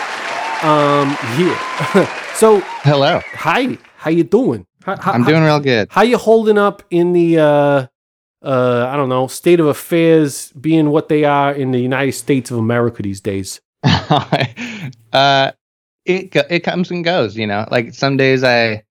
Um, 0.63 1.09
yeah. 1.37 2.31
so, 2.35 2.61
Hello. 2.81 3.19
hi, 3.25 3.77
how 3.97 4.09
you 4.09 4.23
doing? 4.23 4.65
How, 4.83 4.95
how, 4.95 5.11
I'm 5.11 5.25
doing 5.25 5.43
real 5.43 5.59
good. 5.59 5.89
How 5.91 6.03
you 6.03 6.17
holding 6.17 6.57
up 6.57 6.81
in 6.89 7.11
the 7.11 7.39
uh 7.39 7.87
uh 8.41 8.87
I 8.89 8.95
don't 8.95 9.09
know, 9.09 9.27
state 9.27 9.59
of 9.59 9.67
affairs 9.67 10.51
being 10.53 10.89
what 10.89 11.09
they 11.09 11.25
are 11.25 11.53
in 11.53 11.71
the 11.71 11.79
United 11.79 12.13
States 12.13 12.49
of 12.49 12.57
America 12.57 13.03
these 13.03 13.19
days? 13.19 13.59
uh, 13.83 15.51
it 16.05 16.35
it 16.35 16.61
comes 16.61 16.89
and 16.89 17.03
goes, 17.03 17.35
you 17.35 17.47
know. 17.47 17.67
Like 17.69 17.93
some 17.93 18.15
days 18.15 18.45
I 18.45 18.83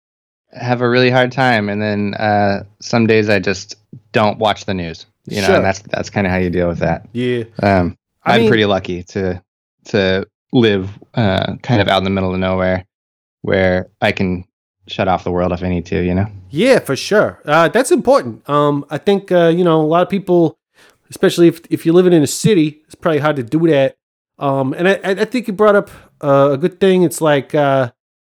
have 0.53 0.83
a 0.83 0.89
really 0.89 1.11
hard 1.11 1.33
time, 1.33 1.71
and 1.71 1.81
then 1.81 2.15
uh, 2.15 2.65
some 2.81 3.07
days 3.07 3.31
I 3.31 3.39
just 3.39 3.77
don't 4.13 4.39
watch 4.39 4.67
the 4.67 4.75
news. 4.75 5.07
You 5.27 5.41
know, 5.41 5.47
Sure. 5.49 5.57
and 5.57 5.65
that's 5.65 5.79
that's 5.81 6.11
kind 6.11 6.27
of 6.27 6.33
how 6.33 6.39
you 6.39 6.51
deal 6.51 6.69
with 6.69 6.79
that. 6.81 7.07
Yeah. 7.13 7.45
Um, 7.63 7.97
I 8.25 8.35
I'm 8.35 8.41
mean- 8.43 8.49
pretty 8.49 8.65
lucky 8.67 9.03
to 9.05 9.43
to 9.87 10.27
live 10.53 10.91
uh, 11.15 11.57
kind 11.63 11.81
of 11.81 11.89
out 11.89 11.99
in 11.99 12.05
the 12.05 12.11
middle 12.11 12.33
of 12.35 12.39
nowhere, 12.41 12.85
where 13.43 13.89
I 14.01 14.13
can 14.13 14.45
shut 14.89 15.07
off 15.09 15.23
the 15.25 15.31
world 15.31 15.53
if 15.53 15.63
I 15.63 15.69
need 15.69 15.87
to. 15.87 16.03
You 16.03 16.15
know. 16.15 16.27
Yeah, 16.51 16.79
for 16.81 16.97
sure. 16.97 17.41
Uh, 17.45 17.69
that's 17.69 17.91
important. 17.93 18.49
Um, 18.49 18.85
I 18.91 18.99
think 18.99 19.31
uh, 19.33 19.49
you 19.49 19.65
know 19.65 19.81
a 19.81 19.87
lot 19.87 20.03
of 20.03 20.09
people, 20.09 20.59
especially 21.11 21.49
if 21.49 21.61
if 21.71 21.87
you're 21.87 21.95
living 21.95 22.13
in 22.13 22.23
a 22.23 22.27
city, 22.27 22.83
it's 22.87 22.95
probably 22.95 23.21
hard 23.21 23.37
to 23.37 23.43
do 23.43 23.61
that. 23.69 23.97
Um, 24.39 24.73
and 24.75 24.89
I, 24.89 24.93
I 25.05 25.11
I 25.11 25.25
think 25.25 25.47
you 25.47 25.53
brought 25.53 25.77
up 25.77 25.91
uh, 26.23 26.51
a 26.53 26.59
good 26.59 26.81
thing. 26.81 27.03
It's 27.05 27.21
like 27.21 27.55
uh, 27.55 27.91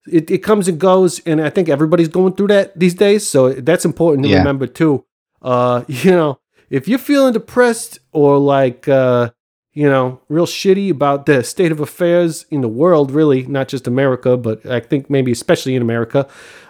it 0.07 0.31
it 0.31 0.39
comes 0.39 0.69
and 0.69 0.79
goes, 0.79 1.21
and 1.27 1.41
I 1.41 1.51
think 1.51 1.69
everybody's 1.69 2.09
going 2.09 2.35
through 2.35 2.49
that 2.49 2.79
these 2.79 2.95
days. 2.95 3.27
So 3.27 3.53
that's 3.53 3.85
important 3.85 4.25
to 4.25 4.31
Yeah. 4.31 4.39
remember 4.39 4.67
too. 4.69 5.05
Uh, 5.43 5.83
you 5.89 6.11
know, 6.13 6.39
if 6.71 6.89
you're 6.89 6.99
feeling 6.99 7.33
depressed 7.33 7.99
or 8.13 8.39
like 8.39 8.89
uh, 8.89 9.31
you 9.77 9.87
know, 9.87 10.19
real 10.31 10.47
shitty 10.47 10.91
about 10.91 11.27
the 11.27 11.45
state 11.45 11.71
of 11.71 11.81
affairs 11.81 12.47
in 12.51 12.63
the 12.63 12.69
world, 12.69 13.11
really, 13.11 13.47
not 13.47 13.69
just 13.69 13.87
America, 13.87 14.35
but 14.35 14.65
I 14.65 14.81
think 14.81 15.11
maybe 15.11 15.31
especially 15.33 15.75
in 15.75 15.83
America, 15.83 16.27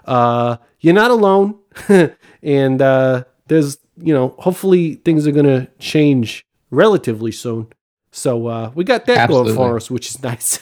uh, 0.06 0.56
you're 0.80 0.92
not 0.92 1.12
alone. 1.12 1.56
and 2.42 2.82
uh, 2.82 3.22
there's, 3.46 3.78
you 3.96 4.12
know, 4.12 4.34
hopefully 4.40 4.96
things 4.96 5.24
are 5.24 5.30
going 5.30 5.46
to 5.46 5.68
change 5.78 6.44
relatively 6.72 7.30
soon. 7.30 7.68
So 8.10 8.48
uh, 8.48 8.72
we 8.74 8.82
got 8.82 9.06
that 9.06 9.28
going 9.28 9.54
for 9.54 9.76
us, 9.76 9.88
which 9.88 10.08
is 10.08 10.20
nice. 10.24 10.58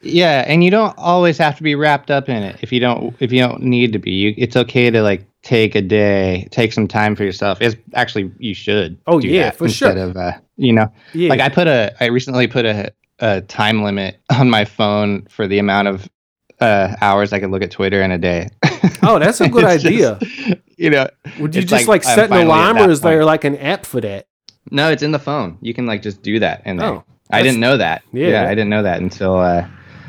Yeah, 0.00 0.44
and 0.46 0.64
you 0.64 0.70
don't 0.70 0.96
always 0.96 1.36
have 1.36 1.58
to 1.58 1.62
be 1.62 1.74
wrapped 1.74 2.10
up 2.10 2.30
in 2.30 2.42
it 2.42 2.56
if 2.62 2.72
you 2.72 2.80
don't 2.80 3.14
if 3.20 3.30
you 3.30 3.40
don't 3.40 3.62
need 3.62 3.92
to 3.92 3.98
be. 3.98 4.12
You, 4.12 4.34
it's 4.38 4.56
okay 4.56 4.90
to 4.90 5.02
like 5.02 5.26
take 5.48 5.74
a 5.74 5.80
day, 5.80 6.46
take 6.50 6.74
some 6.74 6.86
time 6.86 7.16
for 7.16 7.24
yourself. 7.24 7.62
It's 7.62 7.74
actually 7.94 8.30
you 8.38 8.52
should. 8.52 8.98
Oh, 9.06 9.18
yeah, 9.18 9.50
for 9.50 9.66
sure. 9.66 9.88
instead 9.88 9.96
of 9.96 10.16
uh, 10.16 10.32
you 10.56 10.74
know, 10.74 10.92
yeah. 11.14 11.30
like 11.30 11.40
I 11.40 11.48
put 11.48 11.66
a 11.66 11.94
I 12.00 12.06
recently 12.06 12.46
put 12.46 12.66
a 12.66 12.92
a 13.20 13.40
time 13.40 13.82
limit 13.82 14.20
on 14.30 14.50
my 14.50 14.66
phone 14.66 15.26
for 15.30 15.48
the 15.48 15.58
amount 15.58 15.88
of 15.88 16.08
uh, 16.60 16.94
hours 17.00 17.32
I 17.32 17.40
could 17.40 17.50
look 17.50 17.62
at 17.62 17.70
Twitter 17.70 18.02
in 18.02 18.10
a 18.10 18.18
day. 18.18 18.48
oh, 19.02 19.18
that's 19.18 19.40
a 19.40 19.48
good 19.56 19.64
idea. 19.64 20.18
just, 20.20 20.60
you 20.76 20.90
know, 20.90 21.08
Would 21.40 21.54
you 21.54 21.62
just 21.62 21.88
like, 21.88 22.06
I'm 22.06 22.14
set 22.14 22.30
an 22.30 22.46
alarm 22.46 22.78
or 22.78 22.90
is 22.90 23.00
there 23.00 23.24
like 23.24 23.44
an 23.44 23.56
app 23.56 23.86
for 23.86 24.00
that? 24.00 24.26
No, 24.70 24.90
it's 24.90 25.02
in 25.02 25.12
the 25.12 25.18
phone. 25.18 25.56
You 25.62 25.72
can 25.72 25.86
like 25.86 26.02
just 26.02 26.22
do 26.22 26.38
that 26.40 26.62
there. 26.64 26.82
Oh, 26.82 27.04
I 27.30 27.42
didn't 27.42 27.60
know 27.60 27.76
that. 27.76 28.02
Yeah. 28.12 28.28
Yeah, 28.28 28.42
I 28.44 28.50
didn't 28.50 28.70
know 28.70 28.82
that 28.82 29.00
until 29.00 29.38
uh, 29.38 29.66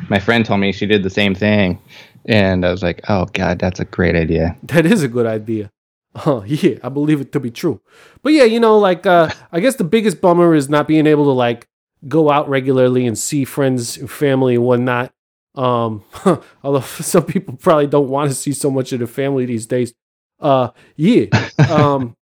my 0.09 0.19
friend 0.19 0.45
told 0.45 0.59
me 0.59 0.71
she 0.71 0.85
did 0.85 1.03
the 1.03 1.09
same 1.09 1.33
thing, 1.33 1.79
and 2.25 2.65
I 2.65 2.71
was 2.71 2.83
like, 2.83 3.01
"Oh 3.09 3.25
God, 3.33 3.59
that's 3.59 3.79
a 3.79 3.85
great 3.85 4.15
idea." 4.15 4.57
That 4.63 4.85
is 4.85 5.03
a 5.03 5.07
good 5.07 5.25
idea. 5.25 5.69
Oh, 6.25 6.43
yeah, 6.43 6.79
I 6.83 6.89
believe 6.89 7.21
it 7.21 7.31
to 7.33 7.39
be 7.39 7.51
true. 7.51 7.81
But 8.23 8.33
yeah, 8.33 8.43
you 8.43 8.59
know, 8.59 8.79
like 8.79 9.05
uh 9.05 9.29
I 9.51 9.59
guess 9.59 9.75
the 9.75 9.83
biggest 9.83 10.21
bummer 10.21 10.55
is 10.55 10.67
not 10.67 10.87
being 10.87 11.05
able 11.05 11.25
to 11.25 11.31
like 11.31 11.67
go 12.07 12.31
out 12.31 12.49
regularly 12.49 13.05
and 13.05 13.15
see 13.17 13.45
friends 13.45 13.95
and 13.95 14.09
family 14.09 14.55
and 14.55 14.63
whatnot. 14.63 15.11
Um 15.53 16.03
although 16.63 16.79
some 16.81 17.25
people 17.25 17.55
probably 17.57 17.85
don't 17.87 18.09
want 18.09 18.31
to 18.31 18.35
see 18.35 18.53
so 18.53 18.71
much 18.71 18.91
of 18.91 18.99
their 18.99 19.07
family 19.07 19.45
these 19.45 19.67
days. 19.67 19.93
Uh 20.39 20.69
yeah. 20.95 21.25
Um 21.69 22.15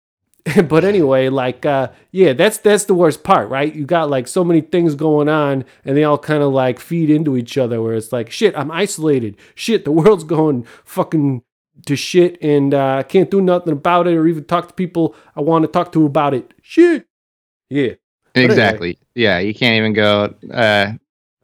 but 0.70 0.84
anyway, 0.86 1.30
like 1.30 1.66
uh 1.66 1.90
yeah, 2.12 2.34
that's 2.34 2.58
that's 2.60 2.86
the 2.86 2.94
worst 2.94 3.24
part, 3.24 3.50
right? 3.50 3.74
You 3.74 3.86
got 3.86 4.10
like 4.10 4.28
so 4.28 4.44
many 4.44 4.62
things 4.62 4.96
going 4.96 5.30
on 5.30 5.66
and 5.84 5.98
they 5.98 6.04
all 6.04 6.18
kind 6.18 6.44
of 6.44 6.54
like 6.54 6.80
feed 6.80 7.10
into 7.10 7.36
each 7.38 7.58
other 7.58 7.82
where 7.82 7.96
it's 7.96 8.12
like, 8.12 8.32
shit, 8.32 8.56
I'm 8.58 8.72
isolated. 8.72 9.36
Shit, 9.56 9.86
the 9.86 9.92
world's 9.92 10.24
going 10.24 10.64
fucking 10.84 11.44
to 11.86 11.96
shit 11.96 12.38
and 12.42 12.74
uh, 12.74 12.98
I 12.98 13.04
can't 13.04 13.30
do 13.30 13.40
nothing 13.42 13.74
about 13.74 14.08
it 14.08 14.16
or 14.16 14.26
even 14.28 14.46
talk 14.46 14.68
to 14.70 14.74
people 14.74 15.16
I 15.36 15.42
want 15.42 15.64
to 15.64 15.68
talk 15.68 15.92
to 15.94 16.06
about 16.06 16.34
it. 16.34 16.54
Shit. 16.62 17.06
Yeah. 17.70 17.94
anyway. 18.34 18.46
Exactly. 18.52 19.00
Yeah, 19.16 19.40
you 19.40 19.54
can't 19.54 19.76
even 19.76 19.94
go 19.94 20.34
uh, 20.54 20.94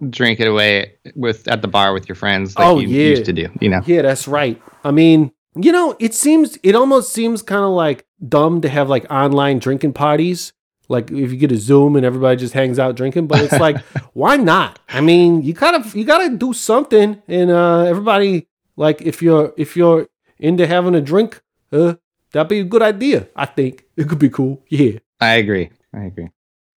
drink 0.10 0.39
it 0.39 0.48
away 0.48 0.93
with 1.15 1.48
at 1.48 1.62
the 1.62 1.67
bar 1.67 1.93
with 1.93 2.07
your 2.07 2.15
friends 2.15 2.55
like 2.57 2.65
Oh, 2.67 2.79
you 2.79 2.88
yeah. 2.88 3.10
used 3.10 3.25
to 3.25 3.33
do. 3.33 3.50
You 3.60 3.69
know. 3.69 3.81
Yeah, 3.86 4.01
that's 4.03 4.27
right. 4.27 4.62
I 4.83 4.91
mean, 4.91 5.31
you 5.55 5.72
know, 5.72 5.95
it 6.00 6.13
seems 6.15 6.57
it 6.63 6.74
almost 6.75 7.13
seems 7.13 7.41
kind 7.43 7.63
of 7.63 7.72
like 7.72 8.05
dumb 8.27 8.62
to 8.62 8.70
have 8.70 8.89
like 8.89 9.10
online 9.12 9.60
drinking 9.60 9.94
parties. 9.94 10.53
Like 10.89 11.12
if 11.12 11.32
you 11.32 11.38
get 11.38 11.51
a 11.51 11.58
Zoom 11.58 11.96
and 11.96 12.06
everybody 12.06 12.38
just 12.38 12.53
hangs 12.53 12.77
out 12.77 12.96
drinking, 12.96 13.27
but 13.27 13.42
it's 13.42 13.60
like, 13.60 13.77
why 14.13 14.36
not? 14.38 14.80
I 14.89 15.01
mean, 15.01 15.42
you 15.42 15.53
gotta 15.53 15.98
you 15.98 16.06
gotta 16.06 16.36
do 16.36 16.53
something, 16.53 17.22
and 17.27 17.51
uh, 17.51 17.82
everybody 17.82 18.48
like 18.75 19.01
if 19.01 19.22
you're 19.22 19.53
if 19.58 19.75
you're 19.77 20.08
into 20.39 20.68
having 20.68 20.94
a 20.96 21.01
drink, 21.01 21.42
uh, 21.72 21.96
that'd 22.32 22.50
be 22.50 22.60
a 22.60 22.63
good 22.65 22.82
idea. 22.82 23.27
I 23.36 23.46
think 23.46 23.86
it 23.96 24.10
could 24.10 24.20
be 24.20 24.30
cool. 24.30 24.62
Yeah. 24.68 25.00
I 25.22 25.36
agree. 25.36 25.70
I 25.94 26.03
agree. 26.06 26.30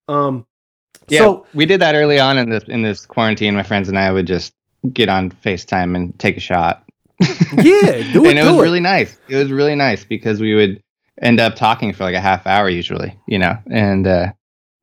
Um. 0.09 0.47
Yeah, 1.09 1.21
So 1.21 1.47
we 1.55 1.67
did 1.67 1.81
that 1.81 1.95
early 1.95 2.19
on 2.19 2.38
in 2.38 2.50
this 2.50 2.65
in 2.65 2.83
this 2.83 3.07
quarantine. 3.07 3.55
My 3.55 3.62
friends 3.62 3.88
and 3.88 3.99
I 3.99 4.12
would 4.12 4.26
just 4.26 4.55
get 4.93 5.09
on 5.09 5.31
FaceTime 5.31 5.97
and 5.97 6.17
take 6.19 6.37
a 6.37 6.41
shot. 6.41 6.85
yeah, 7.21 8.12
do 8.12 8.25
it. 8.25 8.31
and 8.31 8.38
it 8.38 8.45
was 8.45 8.59
it. 8.59 8.62
really 8.62 8.81
nice. 8.81 9.19
It 9.29 9.37
was 9.37 9.50
really 9.50 9.75
nice 9.75 10.05
because 10.05 10.41
we 10.41 10.55
would 10.55 10.83
end 11.23 11.41
up 11.41 11.57
talking 11.57 11.93
for 11.93 12.05
like 12.05 12.15
a 12.15 12.21
half 12.21 12.47
hour 12.47 12.69
usually, 12.69 13.19
you 13.27 13.39
know, 13.39 13.57
and 13.71 14.07
uh, 14.07 14.33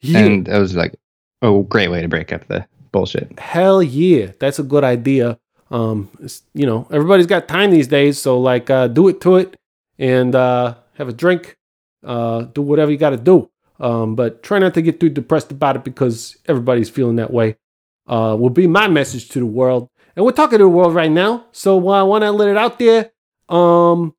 yeah. 0.01 0.19
and 0.19 0.47
it 0.47 0.59
was 0.59 0.75
like 0.75 0.95
a 1.41 1.63
great 1.67 1.89
way 1.89 2.01
to 2.01 2.07
break 2.07 2.31
up 2.31 2.47
the 2.47 2.65
bullshit. 2.91 3.37
Hell 3.39 3.83
yeah, 3.83 4.31
that's 4.39 4.59
a 4.59 4.63
good 4.63 4.83
idea. 4.83 5.37
Um, 5.69 6.09
you 6.53 6.65
know, 6.65 6.87
everybody's 6.91 7.25
got 7.25 7.47
time 7.47 7.71
these 7.71 7.87
days, 7.87 8.19
so 8.19 8.39
like, 8.39 8.69
uh, 8.69 8.87
do 8.87 9.07
it 9.07 9.19
to 9.21 9.37
it, 9.37 9.57
and 9.97 10.35
uh, 10.35 10.75
have 10.97 11.09
a 11.09 11.13
drink, 11.13 11.57
uh, 12.05 12.43
do 12.43 12.61
whatever 12.61 12.91
you 12.91 12.97
got 12.97 13.09
to 13.09 13.17
do. 13.17 13.49
Um, 13.79 14.15
but 14.15 14.43
try 14.43 14.59
not 14.59 14.75
to 14.75 14.81
get 14.81 14.99
too 14.99 15.09
depressed 15.09 15.51
about 15.51 15.75
it 15.75 15.83
because 15.83 16.37
everybody's 16.47 16.89
feeling 16.89 17.15
that 17.17 17.33
way. 17.33 17.57
Uh, 18.05 18.35
will 18.37 18.49
be 18.49 18.67
my 18.67 18.87
message 18.87 19.29
to 19.29 19.39
the 19.39 19.45
world, 19.45 19.89
and 20.15 20.25
we're 20.25 20.31
talking 20.31 20.59
to 20.59 20.65
the 20.65 20.69
world 20.69 20.93
right 20.93 21.11
now. 21.11 21.45
So 21.51 21.77
uh, 21.89 22.05
why 22.05 22.19
not 22.19 22.35
let 22.35 22.49
it 22.49 22.57
out 22.57 22.77
there? 22.77 23.11
Um, 23.49 24.13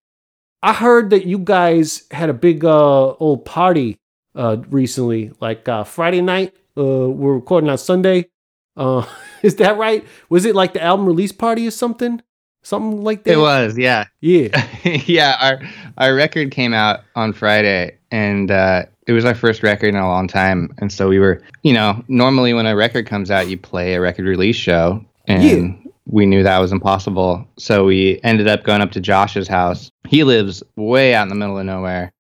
I 0.64 0.73
heard 0.73 1.11
that 1.11 1.26
you 1.26 1.38
guys 1.38 2.04
had 2.11 2.30
a 2.30 2.33
big 2.33 2.64
uh 2.64 3.11
old 3.16 3.44
party 3.44 3.99
uh 4.35 4.56
recently, 4.71 5.30
like 5.38 5.68
uh 5.68 5.85
Friday 5.85 6.23
night. 6.23 6.54
Uh, 6.76 7.11
we're 7.11 7.35
recording 7.35 7.68
on 7.68 7.76
Sunday. 7.76 8.30
Uh, 8.75 9.06
is 9.42 9.56
that 9.56 9.76
right? 9.76 10.04
Was 10.30 10.47
it 10.47 10.54
like 10.54 10.73
the 10.73 10.83
album 10.83 11.04
release 11.06 11.33
party 11.33 11.66
or 11.66 11.71
something? 11.71 12.23
Something 12.62 13.04
like 13.04 13.25
that? 13.25 13.35
It 13.35 13.37
was, 13.37 13.76
yeah, 13.76 14.06
Yeah. 14.23 14.49
yeah. 15.04 15.37
Our 15.38 15.61
our 15.99 16.14
record 16.14 16.50
came 16.50 16.73
out 16.73 17.00
on 17.14 17.35
Friday, 17.35 17.99
and 18.11 18.50
uh, 18.50 18.87
it 19.06 19.12
was 19.12 19.26
our 19.26 19.35
first 19.35 19.62
record 19.62 19.88
in 19.88 19.97
a 19.97 20.09
long 20.09 20.28
time. 20.28 20.75
And 20.78 20.90
so 20.90 21.11
we 21.11 21.18
were, 21.18 21.42
you 21.62 21.75
know, 21.75 22.02
normally 22.09 22.54
when 22.54 22.64
a 22.64 22.75
record 22.75 23.06
comes 23.06 23.30
out, 23.30 23.49
you 23.49 23.59
play 23.59 23.94
a 23.94 24.00
record 24.00 24.25
release 24.25 24.56
show, 24.56 25.04
and 25.26 25.42
Yeah. 25.42 25.83
We 26.06 26.26
knew 26.26 26.42
that 26.42 26.58
was 26.58 26.73
impossible. 26.73 27.46
So 27.58 27.84
we 27.84 28.20
ended 28.23 28.49
up 28.49 28.64
going 28.64 28.80
up 28.80 28.92
to 28.92 29.00
Josh's 29.00 29.49
house. 29.49 29.90
He 30.06 30.25
lives 30.25 30.62
way 30.76 31.14
out 31.14 31.25
in 31.25 31.28
the 31.28 31.34
middle 31.34 31.58
of 31.58 31.64
nowhere, 31.64 32.12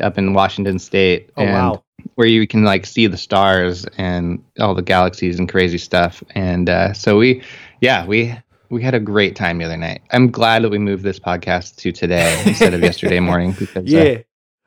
up 0.00 0.18
in 0.18 0.34
Washington 0.34 0.78
State. 0.78 1.30
Oh 1.36 1.42
and 1.42 1.52
wow. 1.52 1.84
where 2.16 2.28
you 2.28 2.46
can 2.46 2.64
like 2.64 2.86
see 2.86 3.06
the 3.06 3.16
stars 3.16 3.86
and 3.96 4.42
all 4.58 4.74
the 4.74 4.82
galaxies 4.82 5.38
and 5.38 5.48
crazy 5.48 5.78
stuff. 5.78 6.22
And 6.34 6.68
uh, 6.68 6.92
so 6.92 7.16
we, 7.16 7.42
yeah, 7.80 8.06
we 8.06 8.34
we 8.68 8.82
had 8.82 8.94
a 8.94 9.00
great 9.00 9.36
time 9.36 9.58
the 9.58 9.64
other 9.64 9.76
night. 9.76 10.02
I'm 10.12 10.30
glad 10.30 10.62
that 10.62 10.70
we 10.70 10.78
moved 10.78 11.02
this 11.02 11.18
podcast 11.18 11.76
to 11.76 11.92
today 11.92 12.40
instead 12.46 12.72
of 12.72 12.80
yesterday 12.80 13.20
morning 13.20 13.52
because 13.58 13.76
uh, 13.76 13.80
Yeah. 13.84 14.18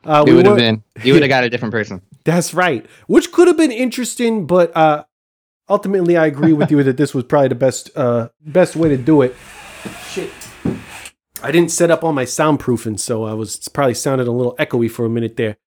Uh, 0.05 0.25
it 0.27 0.31
we 0.31 0.35
would 0.35 0.45
have 0.45 0.57
been 0.57 0.83
you 1.03 1.13
would 1.13 1.21
have 1.21 1.29
got 1.29 1.45
a 1.45 1.49
different 1.49 1.71
person. 1.71 2.01
That's 2.25 2.53
right. 2.53 2.85
Which 3.07 3.31
could 3.31 3.47
have 3.47 3.55
been 3.55 3.71
interesting, 3.71 4.45
but 4.45 4.75
uh, 4.75 5.05
ultimately, 5.69 6.17
I 6.17 6.25
agree 6.25 6.53
with 6.53 6.71
you 6.71 6.83
that 6.83 6.97
this 6.97 7.13
was 7.13 7.23
probably 7.23 7.49
the 7.49 7.55
best 7.55 7.89
uh, 7.95 8.29
best 8.41 8.75
way 8.75 8.89
to 8.89 8.97
do 8.97 9.21
it. 9.21 9.35
Shit. 10.09 10.31
I 11.41 11.51
didn't 11.51 11.71
set 11.71 11.91
up 11.91 12.03
all 12.03 12.13
my 12.13 12.25
soundproofing, 12.25 12.99
so 12.99 13.25
I 13.25 13.33
was 13.33 13.55
it's 13.55 13.67
probably 13.67 13.95
sounded 13.95 14.27
a 14.27 14.31
little 14.31 14.55
echoey 14.57 14.89
for 14.89 15.05
a 15.05 15.09
minute 15.09 15.35
there. 15.35 15.57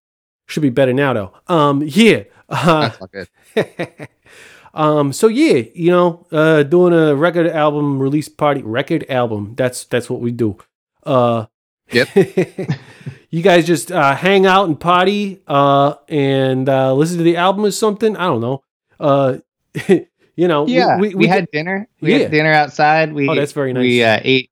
Should 0.46 0.62
be 0.62 0.70
better 0.70 0.92
now, 0.92 1.12
though. 1.12 1.32
Um, 1.48 1.82
yeah. 1.84 2.24
Uh, 2.48 2.88
That's 2.88 3.00
all 3.00 3.08
good. 3.08 4.08
um, 4.74 5.12
so 5.12 5.26
yeah, 5.28 5.64
you 5.74 5.90
know, 5.90 6.26
uh, 6.30 6.62
doing 6.62 6.94
a 6.94 7.14
record 7.14 7.48
album 7.48 7.98
release 7.98 8.28
party, 8.28 8.62
record 8.62 9.04
album. 9.10 9.54
That's 9.56 9.84
that's 9.84 10.08
what 10.08 10.20
we 10.20 10.30
do. 10.30 10.56
Uh, 11.02 11.46
Yep. 11.92 12.08
you 13.30 13.42
guys 13.42 13.66
just 13.66 13.92
uh, 13.92 14.14
hang 14.14 14.46
out 14.46 14.66
and 14.66 14.78
party, 14.78 15.42
uh, 15.46 15.94
and 16.08 16.68
uh, 16.68 16.92
listen 16.94 17.18
to 17.18 17.24
the 17.24 17.36
album 17.36 17.64
or 17.64 17.70
something. 17.70 18.16
I 18.16 18.24
don't 18.24 18.40
know. 18.40 18.62
Uh, 18.98 19.38
you 20.36 20.48
know, 20.48 20.66
Yeah, 20.66 20.98
we, 20.98 21.26
had 21.26 21.46
dinner. 21.52 21.88
We 22.00 22.12
Yeah. 22.12 22.18
had 22.18 22.30
dinner 22.30 22.52
outside. 22.52 23.12
We 23.12 23.28
Oh, 23.28 23.34
that's 23.34 23.52
very 23.52 23.72
We 23.72 24.00
nice. 24.00 24.18
uh, 24.18 24.20
ate 24.24 24.50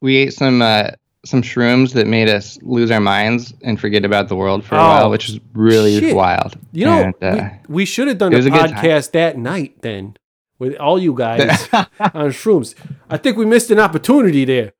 we 0.00 0.16
ate 0.16 0.32
some 0.32 0.62
uh, 0.62 0.90
some 1.24 1.42
shrooms 1.42 1.92
that 1.94 2.06
made 2.06 2.28
us 2.28 2.58
lose 2.62 2.90
our 2.90 3.00
minds 3.00 3.52
and 3.62 3.80
forget 3.80 4.04
about 4.04 4.28
the 4.28 4.36
world 4.36 4.64
for 4.64 4.76
a 4.76 4.78
Oh, 4.78 4.82
while, 4.88 5.10
which 5.10 5.26
was 5.28 5.40
really 5.52 5.98
shit. 5.98 6.14
wild. 6.14 6.56
You 6.72 6.86
know, 6.86 6.98
And, 7.02 7.14
uh, 7.20 7.48
we, 7.68 7.74
we 7.74 7.84
should 7.84 8.06
have 8.08 8.18
done 8.18 8.32
a 8.32 8.38
a 8.38 8.42
podcast 8.42 9.10
that 9.12 9.36
night 9.36 9.82
then 9.82 10.16
with 10.60 10.76
all 10.76 10.98
you 10.98 11.14
guys 11.14 11.68
on 11.72 12.30
shrooms. 12.30 12.74
I 13.10 13.16
think 13.16 13.36
we 13.36 13.44
missed 13.46 13.70
an 13.72 13.80
opportunity 13.80 14.44
there, 14.44 14.72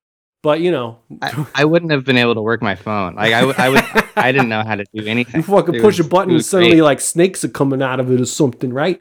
but 0.43 0.61
you 0.61 0.71
know, 0.71 0.99
I, 1.21 1.47
I 1.57 1.65
wouldn't 1.65 1.91
have 1.91 2.05
been 2.05 2.17
able 2.17 2.37
to 2.37 2.43
work 2.43 2.63
my 2.63 2.77
phone. 2.77 3.17
Like 3.17 3.33
I, 3.35 3.45
would- 3.45 3.59
I 3.59 3.69
would, 3.69 3.85
I 4.17 4.31
didn't 4.31 4.49
know 4.49 4.63
how 4.65 4.77
to 4.77 4.85
do 4.95 5.05
anything. 5.07 5.41
you 5.41 5.43
fucking 5.43 5.75
push 5.81 5.99
was- 5.99 6.07
a 6.07 6.09
button 6.09 6.35
and 6.35 6.45
suddenly 6.45 6.81
like 6.81 7.01
snakes 7.01 7.45
are 7.45 7.49
coming 7.49 7.83
out 7.83 7.99
of 7.99 8.11
it 8.13 8.21
or 8.21 8.27
something, 8.27 8.73
right? 8.73 9.01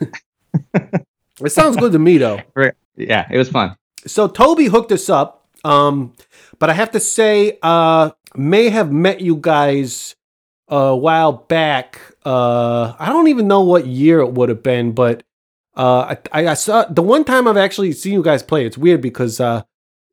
it 0.74 1.52
sounds 1.52 1.76
good 1.76 1.92
to 1.92 1.98
me 1.98 2.18
though. 2.18 2.40
yeah, 2.96 3.26
it 3.30 3.38
was 3.38 3.48
fun. 3.48 3.76
So 4.06 4.28
Toby 4.28 4.66
hooked 4.66 4.92
us 4.92 5.08
up, 5.08 5.46
um, 5.64 6.14
but 6.58 6.70
I 6.70 6.72
have 6.74 6.90
to 6.92 7.00
say, 7.00 7.58
uh, 7.62 8.10
may 8.34 8.68
have 8.68 8.92
met 8.92 9.20
you 9.20 9.36
guys 9.36 10.14
a 10.68 10.96
while 10.96 11.32
back. 11.32 12.00
Uh, 12.24 12.94
I 12.98 13.08
don't 13.08 13.28
even 13.28 13.48
know 13.48 13.60
what 13.60 13.86
year 13.86 14.20
it 14.20 14.32
would 14.32 14.48
have 14.48 14.62
been, 14.62 14.92
but 14.92 15.22
uh, 15.76 16.16
I, 16.32 16.46
I 16.46 16.54
saw 16.54 16.84
the 16.84 17.02
one 17.02 17.24
time 17.24 17.46
I've 17.48 17.56
actually 17.56 17.92
seen 17.92 18.12
you 18.12 18.22
guys 18.22 18.42
play. 18.42 18.66
It's 18.66 18.78
weird 18.78 19.00
because 19.00 19.40
uh, 19.40 19.62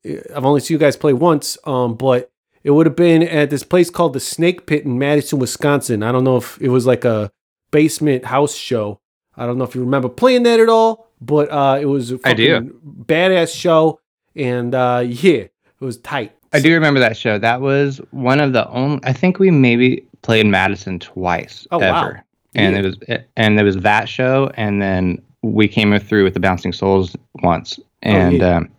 I've 0.06 0.45
only 0.45 0.62
seen 0.62 0.76
you 0.76 0.80
guys 0.80 0.95
play 0.97 1.13
once, 1.13 1.58
um, 1.65 1.95
but 1.95 2.32
it 2.63 2.71
would 2.71 2.86
have 2.86 2.95
been 2.95 3.23
at 3.23 3.50
this 3.50 3.63
place 3.63 3.89
called 3.89 4.13
the 4.13 4.19
Snake 4.19 4.65
Pit 4.65 4.86
in 4.86 4.97
Madison, 4.97 5.39
Wisconsin. 5.39 6.04
I 6.04 6.12
don't 6.12 6.23
know 6.23 6.38
if 6.38 6.60
it 6.62 6.69
was 6.69 6.86
like 6.86 7.06
a 7.06 7.32
basement 7.71 8.26
house 8.26 8.56
show. 8.56 9.00
I 9.38 9.45
don't 9.45 9.58
know 9.58 9.63
if 9.63 9.76
you 9.76 9.82
remember 9.82 10.10
playing 10.10 10.43
that 10.43 10.60
at 10.60 10.69
all, 10.69 11.08
but 11.21 11.52
uh, 11.52 11.78
it 11.80 11.86
was 11.86 12.12
a 12.12 12.17
badass 12.17 13.54
show, 13.56 14.00
and 14.36 14.73
uh, 14.76 15.04
yeah, 15.06 15.32
it 15.41 15.52
was 15.80 15.97
tight. 15.97 16.34
I 16.54 16.60
do 16.60 16.73
remember 16.73 17.00
that 17.00 17.17
show. 17.17 17.38
That 17.38 17.62
was 17.62 18.00
one 18.12 18.39
of 18.39 18.54
the 18.54 18.67
only. 18.69 19.00
I 19.04 19.13
think 19.13 19.38
we 19.39 19.52
maybe 19.52 20.06
played 20.21 20.45
Madison 20.47 20.97
twice 21.00 21.67
Oh, 21.71 21.78
wow. 21.80 22.13
and 22.56 22.73
Yeah. 22.73 22.80
it 22.82 22.86
was 22.86 22.97
and 23.36 23.58
there 23.58 23.65
was 23.65 23.78
that 23.78 24.10
show, 24.10 24.50
and 24.56 24.82
then 24.82 25.21
we 25.43 25.67
came 25.67 25.97
through 26.00 26.23
with 26.23 26.34
the 26.34 26.39
Bouncing 26.39 26.73
Souls 26.73 27.15
once, 27.43 27.80
and 28.02 28.41
Oh, 28.41 28.45
yeah. 28.47 28.56
um, 28.58 28.69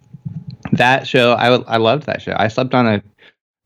that 0.72 1.06
show 1.06 1.32
I 1.34 1.54
I 1.72 1.76
loved 1.76 2.04
that 2.06 2.20
show. 2.22 2.34
I 2.38 2.48
slept 2.48 2.74
on 2.74 2.86
a 2.86 3.02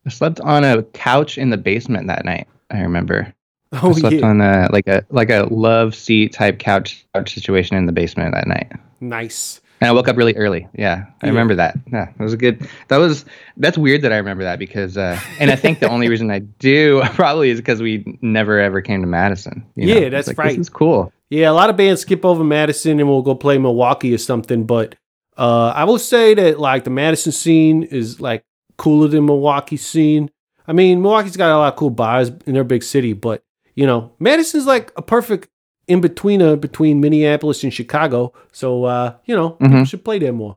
I 0.06 0.10
slept 0.10 0.40
on 0.40 0.64
a 0.64 0.82
couch 0.82 1.38
in 1.38 1.50
the 1.50 1.56
basement 1.56 2.06
that 2.08 2.24
night. 2.24 2.46
I 2.70 2.80
remember. 2.80 3.32
Oh 3.82 3.90
I 3.90 3.92
slept 3.92 4.16
yeah, 4.16 4.26
on 4.26 4.40
a 4.40 4.68
like 4.72 4.86
a 4.86 5.04
like 5.10 5.30
a 5.30 5.48
love 5.50 5.94
seat 5.94 6.32
type 6.32 6.58
couch 6.58 7.06
couch 7.14 7.32
situation 7.34 7.76
in 7.76 7.86
the 7.86 7.92
basement 7.92 8.34
that 8.34 8.46
night. 8.46 8.70
nice. 9.00 9.60
And 9.80 9.88
I 9.88 9.92
woke 9.92 10.06
up 10.06 10.16
really 10.16 10.36
early. 10.36 10.68
Yeah, 10.74 11.06
I 11.22 11.26
Yeah. 11.26 11.30
remember 11.30 11.56
that. 11.56 11.76
Yeah, 11.92 12.04
that 12.16 12.22
was 12.22 12.32
a 12.32 12.36
good. 12.36 12.68
That 12.88 12.98
was 12.98 13.24
that's 13.56 13.76
weird 13.76 14.02
that 14.02 14.12
I 14.12 14.16
remember 14.18 14.44
that 14.44 14.60
because, 14.60 14.96
uh, 14.96 15.18
and 15.40 15.50
I 15.50 15.56
think 15.56 15.80
the 15.80 15.88
only 15.88 16.08
reason 16.08 16.30
I 16.30 16.38
do 16.38 17.02
probably 17.14 17.50
is 17.50 17.58
because 17.58 17.82
we 17.82 18.16
never 18.22 18.60
ever 18.60 18.80
came 18.80 19.00
to 19.00 19.08
Madison. 19.08 19.64
you 19.74 19.86
know? 19.86 19.94
Yeah, 19.94 20.00
It's 20.02 20.12
that's 20.12 20.28
like, 20.28 20.38
right. 20.38 20.56
This 20.56 20.66
is 20.66 20.70
cool. 20.70 21.12
Yeah, 21.30 21.50
a 21.50 21.52
lot 21.52 21.68
of 21.68 21.76
bands 21.76 22.02
skip 22.02 22.24
over 22.24 22.44
Madison 22.44 23.00
and 23.00 23.08
we'll 23.08 23.22
go 23.22 23.34
play 23.34 23.58
Milwaukee 23.58 24.14
or 24.14 24.18
something. 24.18 24.66
But 24.66 24.94
uh, 25.36 25.72
I 25.74 25.82
will 25.82 25.98
say 25.98 26.34
that 26.34 26.60
like 26.60 26.84
the 26.84 26.90
Madison 26.90 27.32
scene 27.32 27.82
is 27.82 28.20
like 28.20 28.44
cooler 28.76 29.08
than 29.08 29.26
Milwaukee 29.26 29.78
scene. 29.78 30.30
I 30.68 30.74
mean, 30.74 31.02
Milwaukee's 31.02 31.36
got 31.36 31.50
a 31.50 31.56
lot 31.58 31.72
of 31.72 31.76
cool 31.78 31.90
bars 31.90 32.30
in 32.46 32.54
their 32.54 32.62
big 32.64 32.84
city, 32.84 33.14
but 33.14 33.42
you 33.74 33.86
know, 33.86 34.12
Madison's 34.18 34.66
like 34.66 34.92
a 34.96 35.02
perfect 35.02 35.48
in 35.88 36.00
between 36.00 36.58
between 36.60 37.00
Minneapolis 37.00 37.62
and 37.64 37.72
Chicago. 37.72 38.32
So 38.52 38.84
uh, 38.84 39.14
you 39.24 39.34
know, 39.34 39.50
people 39.50 39.78
Mhm. 39.78 39.88
should 39.88 40.04
play 40.04 40.18
there 40.18 40.32
more. 40.32 40.56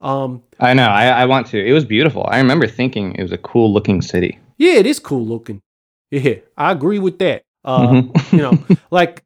Um, 0.00 0.42
I 0.58 0.74
know. 0.74 0.88
I, 0.88 1.06
I 1.08 1.24
want 1.26 1.46
to. 1.48 1.64
It 1.64 1.72
was 1.72 1.84
beautiful. 1.84 2.26
I 2.28 2.38
remember 2.38 2.66
thinking 2.66 3.14
it 3.14 3.22
was 3.22 3.32
a 3.32 3.38
cool 3.38 3.72
looking 3.72 4.02
city. 4.02 4.38
yeah, 4.58 4.74
it 4.74 4.86
is 4.86 4.98
cool 4.98 5.24
looking. 5.24 5.60
Yeah, 6.10 6.36
I 6.56 6.72
agree 6.72 6.98
with 6.98 7.18
that. 7.20 7.42
Uh, 7.64 7.88
Mhm. 7.88 8.32
you 8.32 8.38
know, 8.38 8.76
like, 8.90 9.24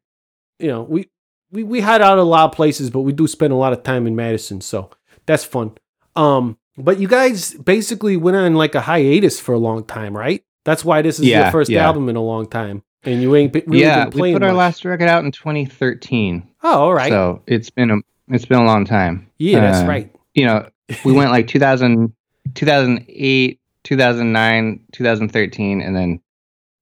you 0.59 0.67
know, 0.67 0.83
we, 0.83 1.09
we, 1.51 1.63
we 1.63 1.79
hide 1.81 2.01
out 2.01 2.17
a 2.17 2.23
lot 2.23 2.45
of 2.45 2.51
places, 2.55 2.89
but 2.89 3.01
we 3.01 3.11
do 3.11 3.27
spend 3.27 3.51
a 3.53 3.55
lot 3.55 3.73
of 3.73 3.83
time 3.83 4.05
in 4.07 4.15
Madison. 4.15 4.61
So 4.61 4.89
that's 5.25 5.43
fun. 5.43 5.71
Um, 6.15 6.57
but 6.77 6.99
you 6.99 7.07
guys 7.07 7.53
basically 7.55 8.15
went 8.17 8.37
on 8.37 8.53
like 8.55 8.73
a 8.75 8.81
hiatus 8.81 9.39
for 9.39 9.53
a 9.53 9.59
long 9.59 9.83
time, 9.83 10.15
right? 10.15 10.43
That's 10.65 10.85
why 10.85 11.01
this 11.01 11.19
is 11.19 11.25
your 11.25 11.51
first 11.51 11.69
yeah. 11.71 11.85
album 11.85 12.07
in 12.09 12.15
a 12.15 12.23
long 12.23 12.47
time. 12.47 12.83
And 13.03 13.21
you 13.21 13.35
ain't 13.35 13.53
really 13.67 13.81
yeah, 13.81 14.07
we 14.09 14.33
put 14.33 14.43
our 14.43 14.53
last 14.53 14.83
record 14.83 15.07
out 15.07 15.23
in 15.23 15.31
2013. 15.31 16.47
Oh, 16.63 16.79
all 16.81 16.93
right. 16.93 17.09
So 17.09 17.41
it's 17.47 17.69
been 17.69 17.91
a 17.91 17.97
It's 18.29 18.45
been 18.45 18.59
a 18.59 18.65
long 18.65 18.85
time. 18.85 19.27
Yeah, 19.37 19.61
that's 19.61 19.83
Uh, 19.83 19.87
right. 19.87 20.15
You 20.33 20.45
know, 20.45 20.69
we 21.05 21.13
went 21.13 21.31
like 21.31 21.47
2000, 21.47 22.13
2008, 22.55 23.59
2009, 23.83 24.79
2013, 24.91 25.81
and 25.81 25.95
then 25.95 26.19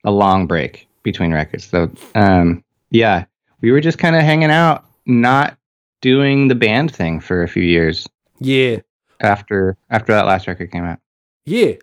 a 0.03 0.11
long 0.11 0.47
break 0.47 0.87
between 1.03 1.33
records. 1.33 1.65
So, 1.65 1.91
um, 2.15 2.63
yeah, 2.91 3.25
we 3.61 3.71
were 3.71 3.81
just 3.81 3.97
kind 3.99 4.15
of 4.15 4.21
hanging 4.23 4.51
out, 4.51 4.85
not 5.05 5.57
doing 6.01 6.47
the 6.47 6.55
band 6.55 6.93
thing 6.95 7.19
for 7.19 7.43
a 7.43 7.47
few 7.47 7.63
years 7.63 8.07
Yeah, 8.39 8.77
after 9.21 9.77
after 9.89 10.13
that 10.13 10.25
last 10.25 10.47
record 10.47 10.71
came 10.71 10.83
out. 10.83 10.99
yeah. 11.45 11.73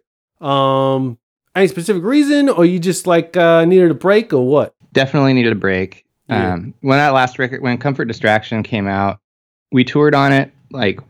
Um, 0.40 1.18
any 1.55 1.69
specific 1.69 2.03
reason, 2.03 2.49
or 2.49 2.65
you 2.65 2.79
just 2.79 3.07
like 3.07 3.37
uh 3.37 3.65
needed 3.65 3.91
a 3.91 3.95
break, 3.95 4.33
or 4.33 4.47
what? 4.47 4.75
Definitely 4.93 5.33
needed 5.35 5.53
a 5.53 5.57
break. 5.57 6.05
Yeah. 6.29 6.55
Um, 6.55 6.75
when 6.81 6.99
that 6.99 7.12
last 7.12 7.38
record, 7.38 7.62
when 7.62 7.79
Comfort 7.79 8.07
Distraction 8.07 8.62
came 8.62 8.87
out, 8.87 9.19
we 9.73 9.85
toured 9.85 10.15
on 10.15 10.33
it 10.33 10.53
like 10.71 11.01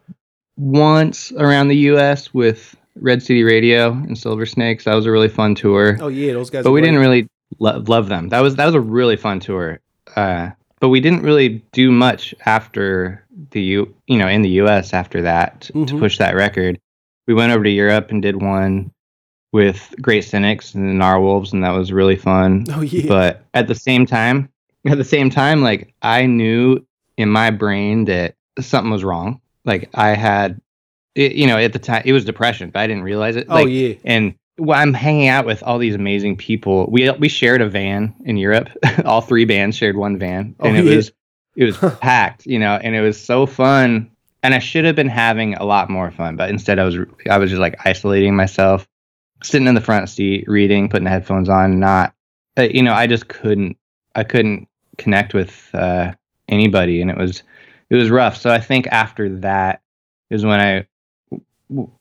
once 0.57 1.33
around 1.33 1.69
the 1.69 1.77
U.S. 1.77 2.33
with 2.35 2.77
Red 2.97 3.23
City 3.23 3.43
Radio 3.43 3.93
and 3.93 4.17
Silver 4.17 4.47
Snakes. 4.47 4.85
That 4.85 4.95
was 4.95 5.07
a 5.07 5.11
really 5.11 5.29
fun 5.29 5.55
tour. 5.55 5.99
Oh 6.01 6.09
yeah, 6.09 6.33
those 6.33 6.51
guys. 6.51 6.65
but 6.65 6.73
we 6.73 6.81
great. 6.81 6.91
didn't 6.91 7.01
really 7.01 7.29
lo- 7.59 7.83
love 7.87 8.09
them. 8.09 8.29
That 8.29 8.41
was 8.41 8.57
that 8.57 8.67
was 8.67 8.75
a 8.75 8.81
really 8.81 9.17
fun 9.17 9.41
tour. 9.41 9.81
Uh, 10.17 10.51
but 10.81 10.89
we 10.89 11.01
didn't 11.01 11.23
really 11.23 11.63
do 11.73 11.91
much 11.93 12.35
after 12.45 13.25
the 13.51 13.63
U, 13.63 13.95
you 14.07 14.19
know, 14.19 14.29
in 14.29 14.43
the 14.43 14.49
U.S. 14.51 14.93
after 14.93 15.23
that 15.23 15.61
to 15.63 15.73
Mhm. 15.73 15.99
push 16.01 16.19
that 16.19 16.35
record. 16.35 16.79
We 17.27 17.35
went 17.35 17.53
over 17.53 17.63
to 17.65 17.71
Europe 17.71 18.11
and 18.11 18.21
did 18.21 18.43
one 18.43 18.91
with 19.53 19.95
Great 20.01 20.25
Cynics 20.25 20.75
and 20.75 20.89
the 20.89 21.05
Narwolves, 21.05 21.53
and 21.53 21.63
that 21.63 21.71
was 21.71 21.93
really 21.93 22.17
fun. 22.17 22.65
Oh 22.71 22.81
yeah. 22.81 23.07
But 23.07 23.45
at 23.55 23.69
the 23.69 23.75
same 23.75 24.07
time, 24.07 24.49
at 24.87 24.99
the 24.99 25.05
same 25.05 25.31
time, 25.31 25.63
like 25.63 25.95
I 26.03 26.27
knew 26.27 26.85
in 27.17 27.29
my 27.29 27.51
brain 27.51 28.07
that 28.07 28.35
something 28.61 28.91
was 28.91 29.05
wrong. 29.05 29.41
Like 29.65 29.91
I 29.95 30.11
had, 30.11 30.61
it, 31.15 31.33
you 31.33 31.47
know, 31.47 31.59
at 31.59 31.73
the 31.73 31.79
time 31.79 32.03
it 32.05 32.13
was 32.13 32.25
depression, 32.25 32.71
but 32.71 32.81
I 32.81 32.87
didn't 32.87 33.05
realize 33.05 33.37
it. 33.37 33.47
oh 33.49 33.55
Like, 33.57 33.69
yeah. 33.69 33.95
and 34.05 34.35
well, 34.59 34.79
I'm 34.79 34.93
hanging 34.95 35.29
out 35.29 35.47
with 35.47 35.63
all 35.63 35.79
these 35.79 35.95
amazing 35.95 36.37
people. 36.37 36.89
We 36.91 37.11
we 37.13 37.29
shared 37.29 37.61
a 37.61 37.69
van 37.69 38.15
in 38.25 38.37
Europe. 38.39 38.71
all 39.05 39.21
three 39.21 39.45
bands 39.45 39.77
shared 39.77 39.97
one 39.97 40.19
van, 40.19 40.55
Oh, 40.61 40.69
and 40.69 40.77
it 40.77 40.85
yeah. 40.85 40.97
was 40.97 41.13
it 41.57 41.65
was 41.65 41.77
packed, 42.01 42.47
you 42.47 42.59
know, 42.59 42.79
and 42.83 42.95
it 42.95 43.01
was 43.03 43.23
so 43.23 43.47
fun. 43.47 44.11
And 44.43 44.55
I 44.55 44.59
should 44.59 44.85
have 44.85 44.97
been 44.97 45.09
having 45.09 45.55
a 45.55 45.65
lot 45.65 45.89
more 45.89 46.11
fun, 46.11 46.37
but 46.37 46.51
instead 46.51 46.79
I 46.79 46.85
was 46.85 46.97
I 47.31 47.39
was 47.39 47.51
just 47.51 47.61
like 47.61 47.77
isolating 47.87 48.35
myself, 48.35 48.89
sitting 49.43 49.67
in 49.67 49.75
the 49.75 49.81
front 49.81 50.09
seat, 50.09 50.45
reading, 50.47 50.89
putting 50.89 51.05
the 51.05 51.11
headphones 51.11 51.49
on, 51.49 51.79
not, 51.81 52.15
uh, 52.59 52.63
you 52.63 52.83
know, 52.83 52.93
I 52.93 53.07
just 53.07 53.29
couldn't 53.29 53.77
I 54.15 54.25
couldn't 54.25 54.69
connect 54.99 55.35
with 55.35 55.71
uh, 55.75 56.13
anybody, 56.49 57.01
and 57.01 57.11
it 57.11 57.17
was 57.17 57.43
it 57.91 57.97
was 57.97 58.11
rough. 58.11 58.37
So 58.37 58.51
I 58.51 58.61
think 58.61 58.87
after 58.89 59.29
that 59.41 59.81
is 60.31 60.45
when 60.45 60.61
I 60.61 60.87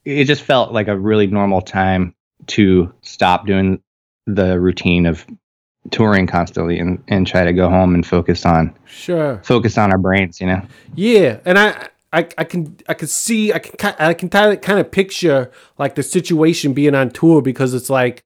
it 0.04 0.24
just 0.24 0.42
felt 0.42 0.72
like 0.72 0.88
a 0.88 0.98
really 0.98 1.26
normal 1.26 1.62
time 1.62 2.14
to 2.48 2.92
stop 3.02 3.46
doing 3.46 3.82
the 4.26 4.60
routine 4.60 5.06
of 5.06 5.26
touring 5.90 6.26
constantly 6.26 6.78
and, 6.78 7.02
and 7.08 7.26
try 7.26 7.44
to 7.44 7.52
go 7.52 7.68
home 7.68 7.94
and 7.94 8.06
focus 8.06 8.44
on 8.46 8.74
Sure. 8.86 9.40
focus 9.44 9.76
on 9.76 9.90
our 9.90 9.98
brains 9.98 10.40
you 10.40 10.46
know 10.46 10.62
Yeah, 10.94 11.40
and 11.44 11.58
I, 11.58 11.88
I, 12.12 12.28
I 12.36 12.44
can, 12.44 12.76
I 12.88 12.94
can 12.94 13.08
see, 13.08 13.52
I 13.52 13.58
can, 13.58 13.94
I 13.98 14.14
can 14.14 14.28
kind 14.28 14.80
of 14.80 14.90
picture 14.90 15.50
like 15.78 15.94
the 15.94 16.02
situation 16.02 16.74
being 16.74 16.94
on 16.94 17.10
tour 17.10 17.40
because 17.40 17.72
it's 17.74 17.88
like, 17.88 18.22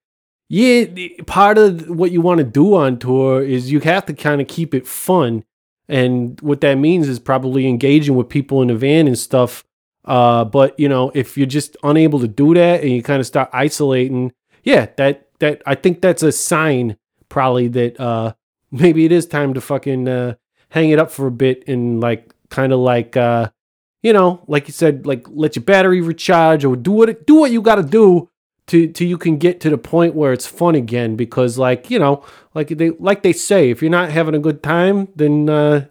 yeah, 0.48 0.86
part 1.26 1.58
of 1.58 1.88
what 1.88 2.12
you 2.12 2.20
want 2.20 2.38
to 2.38 2.44
do 2.44 2.74
on 2.74 2.98
tour 2.98 3.42
is 3.42 3.70
you 3.70 3.80
have 3.80 4.06
to 4.06 4.14
kind 4.14 4.40
of 4.40 4.48
keep 4.48 4.74
it 4.74 4.86
fun, 4.86 5.44
and 5.88 6.40
what 6.40 6.60
that 6.60 6.74
means 6.76 7.08
is 7.08 7.18
probably 7.18 7.66
engaging 7.66 8.14
with 8.16 8.28
people 8.28 8.62
in 8.62 8.68
the 8.68 8.76
van 8.76 9.06
and 9.06 9.18
stuff. 9.18 9.64
Uh, 10.04 10.44
but 10.44 10.78
you 10.78 10.88
know, 10.88 11.10
if 11.14 11.36
you're 11.36 11.46
just 11.46 11.76
unable 11.82 12.20
to 12.20 12.28
do 12.28 12.54
that 12.54 12.82
and 12.82 12.90
you 12.90 13.02
kind 13.02 13.20
of 13.20 13.26
start 13.26 13.50
isolating, 13.52 14.32
yeah, 14.62 14.86
that 14.96 15.28
that 15.40 15.62
I 15.66 15.74
think 15.74 16.00
that's 16.00 16.22
a 16.22 16.32
sign 16.32 16.96
probably 17.28 17.68
that 17.68 17.98
uh 18.00 18.32
maybe 18.70 19.04
it 19.04 19.12
is 19.12 19.26
time 19.26 19.54
to 19.54 19.60
fucking 19.60 20.08
uh 20.08 20.34
hang 20.70 20.90
it 20.90 20.98
up 20.98 21.10
for 21.10 21.26
a 21.26 21.30
bit 21.30 21.66
and 21.68 22.00
like 22.00 22.32
kind 22.50 22.72
of 22.72 22.78
like 22.78 23.16
uh 23.16 23.50
you 24.02 24.12
know 24.12 24.42
like 24.46 24.68
you 24.68 24.72
said 24.72 25.06
like 25.06 25.26
let 25.30 25.56
your 25.56 25.64
battery 25.64 26.00
recharge 26.00 26.64
or 26.64 26.76
do 26.76 26.92
what 26.92 27.26
do 27.26 27.34
what 27.36 27.50
you 27.50 27.60
got 27.62 27.76
to 27.76 27.82
do 27.82 28.28
to 28.66 28.88
to 28.88 29.04
you 29.04 29.16
can 29.16 29.36
get 29.38 29.60
to 29.60 29.70
the 29.70 29.78
point 29.78 30.14
where 30.14 30.32
it's 30.32 30.46
fun 30.46 30.74
again 30.74 31.16
because 31.16 31.56
like 31.58 31.90
you 31.90 31.98
know 31.98 32.24
like 32.54 32.68
they 32.68 32.90
like 32.90 33.22
they 33.22 33.32
say 33.32 33.70
if 33.70 33.80
you're 33.80 33.90
not 33.90 34.10
having 34.10 34.34
a 34.34 34.38
good 34.38 34.62
time 34.62 35.08
then 35.16 35.48
uh 35.48 35.84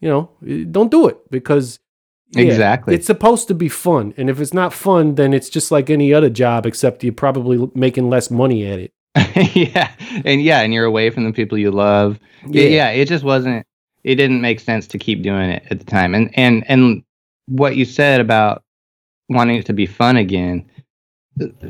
you 0.00 0.08
know 0.08 0.30
don't 0.70 0.90
do 0.90 1.08
it 1.08 1.18
because 1.30 1.78
yeah, 2.32 2.44
Exactly. 2.44 2.94
it's 2.94 3.06
supposed 3.06 3.48
to 3.48 3.54
be 3.54 3.68
fun. 3.68 4.14
And 4.16 4.30
if 4.30 4.40
it's 4.40 4.54
not 4.54 4.72
fun 4.72 5.16
then 5.16 5.34
it's 5.34 5.48
just 5.50 5.72
like 5.72 5.90
any 5.90 6.14
other 6.14 6.30
job 6.30 6.64
except 6.64 7.02
you're 7.02 7.12
probably 7.12 7.68
making 7.74 8.08
less 8.08 8.30
money 8.30 8.64
at 8.66 8.78
it. 8.78 8.92
Yeah. 9.54 9.90
And 10.24 10.40
yeah 10.40 10.60
and 10.60 10.72
you're 10.72 10.84
away 10.84 11.10
from 11.10 11.24
the 11.24 11.32
people 11.32 11.58
you 11.58 11.72
love. 11.72 12.20
Yeah. 12.46 12.64
yeah 12.64 12.88
it 12.90 13.08
just 13.08 13.24
wasn't 13.24 13.66
it 14.04 14.14
didn't 14.14 14.40
make 14.40 14.60
sense 14.60 14.86
to 14.88 14.98
keep 14.98 15.22
doing 15.22 15.50
it 15.50 15.64
at 15.70 15.80
the 15.80 15.84
time. 15.84 16.14
And 16.14 16.30
and 16.38 16.64
and 16.68 17.02
what 17.50 17.76
you 17.76 17.84
said 17.84 18.20
about 18.20 18.62
wanting 19.28 19.56
it 19.56 19.66
to 19.66 19.72
be 19.72 19.86
fun 19.86 20.16
again 20.16 20.64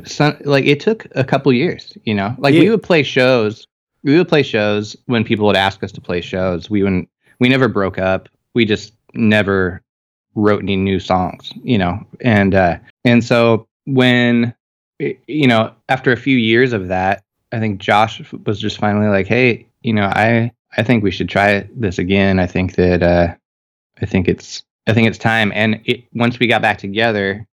some, 0.05 0.37
like 0.41 0.65
it 0.65 0.79
took 0.79 1.07
a 1.15 1.23
couple 1.23 1.51
years 1.53 1.97
you 2.03 2.13
know? 2.13 2.35
Like 2.37 2.53
we 2.53 2.69
would 2.69 2.83
play 2.83 3.03
shows 3.03 3.67
we 4.03 4.17
would 4.17 4.27
play 4.27 4.43
shows 4.43 4.95
when 5.05 5.23
people 5.23 5.45
would 5.45 5.55
ask 5.55 5.83
us 5.83 5.91
to 5.91 6.01
play 6.01 6.21
shows. 6.21 6.69
We 6.69 6.83
wouldn't 6.83 7.09
we 7.39 7.49
never 7.49 7.67
broke 7.67 7.99
up. 7.99 8.29
We 8.55 8.65
just 8.65 8.93
never 9.13 9.81
wrote 10.35 10.63
any 10.63 10.75
new 10.75 10.99
songs 10.99 11.51
you 11.63 11.77
know? 11.77 11.99
And 12.21 12.55
uh 12.55 12.77
and 13.05 13.23
so 13.23 13.67
when 13.85 14.53
you 14.99 15.47
know 15.47 15.73
after 15.89 16.11
a 16.11 16.17
few 16.17 16.37
years 16.37 16.73
of 16.73 16.87
that 16.87 17.23
i 17.51 17.59
think 17.59 17.81
josh 17.81 18.21
was 18.45 18.59
just 18.59 18.77
finally 18.77 19.07
like 19.07 19.25
hey 19.25 19.65
you 19.81 19.91
know 19.91 20.05
i 20.05 20.51
i 20.77 20.83
think 20.83 21.03
we 21.03 21.09
should 21.09 21.27
try 21.27 21.67
this 21.75 21.97
again. 21.97 22.37
I 22.39 22.45
think 22.45 22.75
that 22.75 23.01
uh 23.01 23.33
i 24.01 24.05
think 24.05 24.27
it's 24.27 24.63
i 24.87 24.93
think 24.93 25.07
it's 25.07 25.17
time. 25.17 25.51
And 25.55 25.81
it 25.85 26.03
once 26.13 26.39
we 26.39 26.47
got 26.47 26.61
back 26.61 26.77
together 26.77 27.45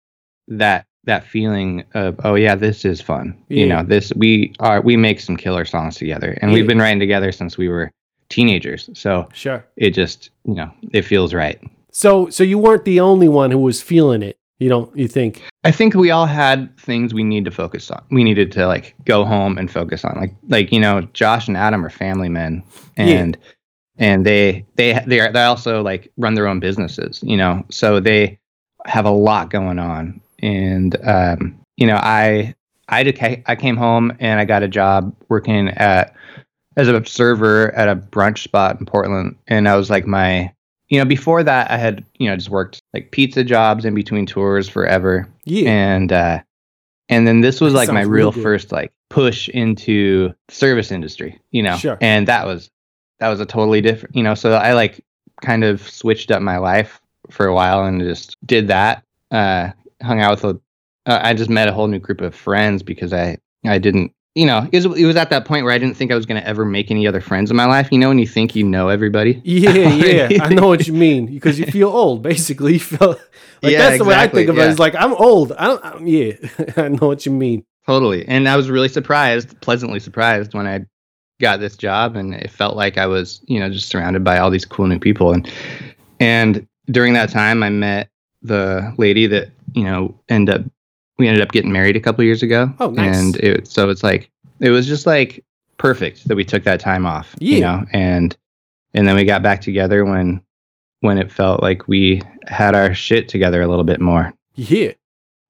that 0.48 0.86
that 1.04 1.24
feeling 1.26 1.84
of 1.94 2.18
oh 2.24 2.34
yeah 2.34 2.54
this 2.54 2.84
is 2.84 3.00
fun. 3.00 3.36
You 3.48 3.66
know 3.66 3.82
this 3.82 4.12
we 4.16 4.54
are 4.60 4.80
we 4.80 4.96
make 4.96 5.20
some 5.20 5.36
killer 5.36 5.64
songs 5.64 5.96
together. 5.96 6.36
And 6.40 6.50
Yeah. 6.50 6.56
we've 6.56 6.66
been 6.66 6.78
writing 6.78 7.00
together 7.00 7.32
since 7.32 7.56
we 7.58 7.68
were 7.68 7.90
teenagers. 8.28 8.90
So 8.94 9.28
sure. 9.32 9.64
it 9.76 9.90
just 9.90 10.30
you 10.44 10.54
know 10.54 10.70
it 10.92 11.02
feels 11.02 11.32
right. 11.34 11.60
So 11.92 12.28
so 12.30 12.44
you 12.44 12.58
weren't 12.58 12.84
the 12.84 13.00
only 13.00 13.28
one 13.28 13.50
who 13.50 13.58
was 13.58 13.80
feeling 13.82 14.22
it 14.22 14.38
you 14.58 14.68
don't 14.68 14.94
you 14.96 15.06
think? 15.06 15.42
I 15.64 15.70
think 15.70 15.94
we 15.94 16.10
all 16.10 16.26
had 16.26 16.76
things 16.78 17.14
we 17.14 17.22
need 17.22 17.44
to 17.44 17.50
focus 17.50 17.90
on. 17.90 18.02
We 18.10 18.24
needed 18.24 18.50
to 18.52 18.66
like 18.66 18.94
go 19.04 19.24
home 19.24 19.56
and 19.56 19.70
focus 19.70 20.04
on. 20.04 20.16
Like 20.20 20.34
like 20.48 20.72
you 20.72 20.80
know, 20.80 21.02
Josh 21.12 21.46
and 21.48 21.56
Adam 21.56 21.84
are 21.84 21.90
family 21.90 22.28
men, 22.28 22.64
and 22.96 23.38
and 23.98 24.24
they 24.24 24.64
they 24.76 24.98
they 25.06 25.20
are 25.20 25.32
they 25.32 25.42
also 25.42 25.82
like 25.82 26.10
run 26.16 26.34
their 26.34 26.46
own 26.46 26.60
businesses. 26.60 27.20
You 27.22 27.36
know, 27.36 27.64
so 27.70 28.00
they 28.00 28.38
have 28.86 29.04
a 29.04 29.10
lot 29.10 29.50
going 29.50 29.78
on. 29.78 30.20
And 30.40 30.96
um, 31.06 31.58
you 31.76 31.86
know, 31.86 31.96
I 31.96 32.54
I 32.88 33.02
did 33.02 33.18
I 33.46 33.56
came 33.56 33.76
home 33.76 34.16
and 34.20 34.40
I 34.40 34.44
got 34.44 34.62
a 34.62 34.68
job 34.68 35.14
working 35.28 35.68
at 35.68 36.14
as 36.76 36.88
a 36.88 37.04
server 37.04 37.74
at 37.74 37.88
a 37.88 37.96
brunch 37.96 38.38
spot 38.38 38.78
in 38.78 38.86
Portland, 38.86 39.36
and 39.48 39.68
I 39.68 39.76
was 39.76 39.90
like 39.90 40.06
my 40.06 40.52
you 40.88 40.98
know 40.98 41.04
before 41.04 41.42
that 41.42 41.70
I 41.70 41.76
had 41.76 42.04
you 42.18 42.30
know 42.30 42.36
just 42.36 42.50
worked 42.50 42.80
like 42.94 43.10
pizza 43.10 43.42
jobs 43.44 43.84
in 43.84 43.94
between 43.94 44.24
tours 44.26 44.68
forever 44.68 45.28
yeah 45.44 45.68
and 45.70 46.10
uh 46.12 46.40
and 47.10 47.26
then 47.26 47.40
this 47.42 47.60
was 47.60 47.72
That 47.74 47.78
like 47.80 47.90
my 47.92 48.02
real 48.02 48.32
good. 48.32 48.42
first 48.42 48.72
like 48.72 48.90
push 49.10 49.48
into 49.50 50.28
the 50.48 50.54
service 50.54 50.90
industry 50.90 51.38
you 51.50 51.62
know 51.62 51.76
Sure. 51.76 51.98
and 52.00 52.26
that 52.28 52.46
was 52.46 52.70
that 53.20 53.28
was 53.28 53.40
a 53.40 53.46
totally 53.46 53.80
different 53.80 54.14
you 54.14 54.22
know 54.22 54.34
so 54.34 54.52
i 54.52 54.72
like 54.72 55.04
kind 55.42 55.64
of 55.64 55.88
switched 55.88 56.30
up 56.30 56.42
my 56.42 56.58
life 56.58 57.00
for 57.30 57.46
a 57.46 57.54
while 57.54 57.84
and 57.84 58.00
just 58.00 58.36
did 58.46 58.68
that 58.68 59.02
uh 59.30 59.70
hung 60.02 60.20
out 60.20 60.30
with 60.30 60.44
a 60.44 60.60
uh, 61.10 61.20
i 61.22 61.34
just 61.34 61.50
met 61.50 61.68
a 61.68 61.72
whole 61.72 61.86
new 61.86 61.98
group 61.98 62.20
of 62.20 62.34
friends 62.34 62.82
because 62.82 63.12
i 63.12 63.36
i 63.66 63.78
didn't 63.78 64.12
you 64.34 64.46
know 64.46 64.68
it 64.72 64.86
was, 64.86 64.98
it 64.98 65.04
was 65.04 65.16
at 65.16 65.30
that 65.30 65.44
point 65.44 65.64
where 65.64 65.72
i 65.72 65.78
didn't 65.78 65.96
think 65.96 66.12
i 66.12 66.14
was 66.14 66.26
going 66.26 66.40
to 66.40 66.46
ever 66.46 66.64
make 66.64 66.90
any 66.90 67.06
other 67.06 67.20
friends 67.20 67.50
in 67.50 67.56
my 67.56 67.64
life 67.64 67.88
you 67.90 67.98
know 67.98 68.08
when 68.08 68.18
you 68.18 68.26
think 68.26 68.54
you 68.54 68.64
know 68.64 68.88
everybody 68.88 69.40
Yeah, 69.44 69.70
yeah, 70.28 70.42
I 70.42 70.54
know 70.54 70.68
what 70.68 70.86
you 70.86 70.92
mean 70.92 71.26
because 71.26 71.58
you 71.58 71.66
feel 71.66 71.88
old. 71.88 72.22
Basically, 72.22 72.72
you 72.74 72.80
feel 72.80 73.16
like 73.62 73.72
Yeah, 73.72 73.78
that's 73.78 73.98
the 73.98 74.04
way 74.04 74.14
I 74.14 74.28
think 74.28 74.48
of 74.48 74.58
it. 74.58 74.70
It's 74.70 74.78
like 74.78 74.94
I'm 74.94 75.14
old. 75.14 75.52
I 75.52 75.66
don't. 75.66 75.84
I'm, 75.84 76.06
yeah, 76.06 76.32
I 76.76 76.88
know 76.88 77.06
what 77.08 77.26
you 77.26 77.32
mean. 77.32 77.64
Totally. 77.86 78.28
And 78.28 78.46
I 78.48 78.56
was 78.56 78.68
really 78.68 78.90
surprised, 78.90 79.58
pleasantly 79.62 79.98
surprised 79.98 80.52
when 80.52 80.66
I 80.66 80.84
got 81.40 81.60
this 81.60 81.76
job 81.76 82.16
and 82.16 82.34
it 82.34 82.50
felt 82.50 82.76
like 82.76 82.98
I 82.98 83.06
was, 83.06 83.40
you 83.46 83.60
know, 83.60 83.70
just 83.70 83.88
surrounded 83.88 84.24
by 84.24 84.38
all 84.38 84.50
these 84.50 84.64
cool 84.64 84.86
new 84.86 84.98
people 84.98 85.32
and 85.32 85.50
and 86.20 86.66
during 86.90 87.12
that 87.14 87.30
time 87.30 87.62
I 87.62 87.70
met 87.70 88.08
the 88.42 88.92
lady 88.98 89.26
that, 89.28 89.50
you 89.74 89.84
know, 89.84 90.18
end 90.28 90.50
up 90.50 90.62
we 91.18 91.26
ended 91.28 91.42
up 91.42 91.52
getting 91.52 91.72
married 91.72 91.96
a 91.96 92.00
couple 92.00 92.24
years 92.24 92.42
ago. 92.42 92.72
Oh, 92.80 92.90
nice. 92.90 93.16
And 93.16 93.36
it 93.36 93.68
so 93.68 93.88
it's 93.90 94.02
like 94.02 94.30
it 94.60 94.70
was 94.70 94.86
just 94.86 95.06
like 95.06 95.44
perfect 95.76 96.26
that 96.28 96.34
we 96.36 96.44
took 96.44 96.64
that 96.64 96.80
time 96.80 97.06
off, 97.06 97.34
Yeah. 97.38 97.54
you 97.54 97.60
know, 97.60 97.84
and 97.92 98.36
and 98.94 99.06
then 99.06 99.14
we 99.16 99.24
got 99.24 99.42
back 99.42 99.60
together 99.60 100.04
when 100.04 100.40
when 101.00 101.18
it 101.18 101.30
felt 101.30 101.62
like 101.62 101.86
we 101.86 102.20
had 102.48 102.74
our 102.74 102.92
shit 102.94 103.28
together 103.28 103.62
a 103.62 103.68
little 103.68 103.84
bit 103.84 104.00
more. 104.00 104.32
Yeah. 104.56 104.92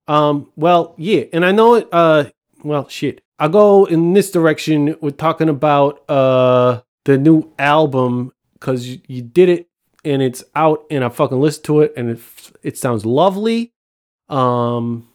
Um, 0.06 0.50
well, 0.56 0.94
yeah, 0.98 1.24
and 1.32 1.44
I 1.44 1.52
know 1.52 1.74
it 1.74 1.88
uh 1.92 2.24
well 2.62 2.88
shit. 2.88 3.22
I'll 3.38 3.48
go 3.48 3.84
in 3.84 4.12
this 4.14 4.30
direction. 4.30 4.96
We're 5.00 5.10
talking 5.10 5.48
about 5.48 6.08
uh 6.10 6.80
the 7.04 7.16
new 7.18 7.52
album 7.58 8.32
because 8.54 8.86
you, 8.88 9.00
you 9.06 9.22
did 9.22 9.48
it 9.48 9.68
and 10.04 10.20
it's 10.22 10.42
out 10.54 10.84
and 10.90 11.04
I 11.04 11.08
fucking 11.08 11.40
listened 11.40 11.64
to 11.66 11.80
it 11.80 11.92
and 11.96 12.10
it 12.10 12.20
it 12.62 12.76
sounds 12.78 13.06
lovely. 13.06 13.72
Um 14.28 15.08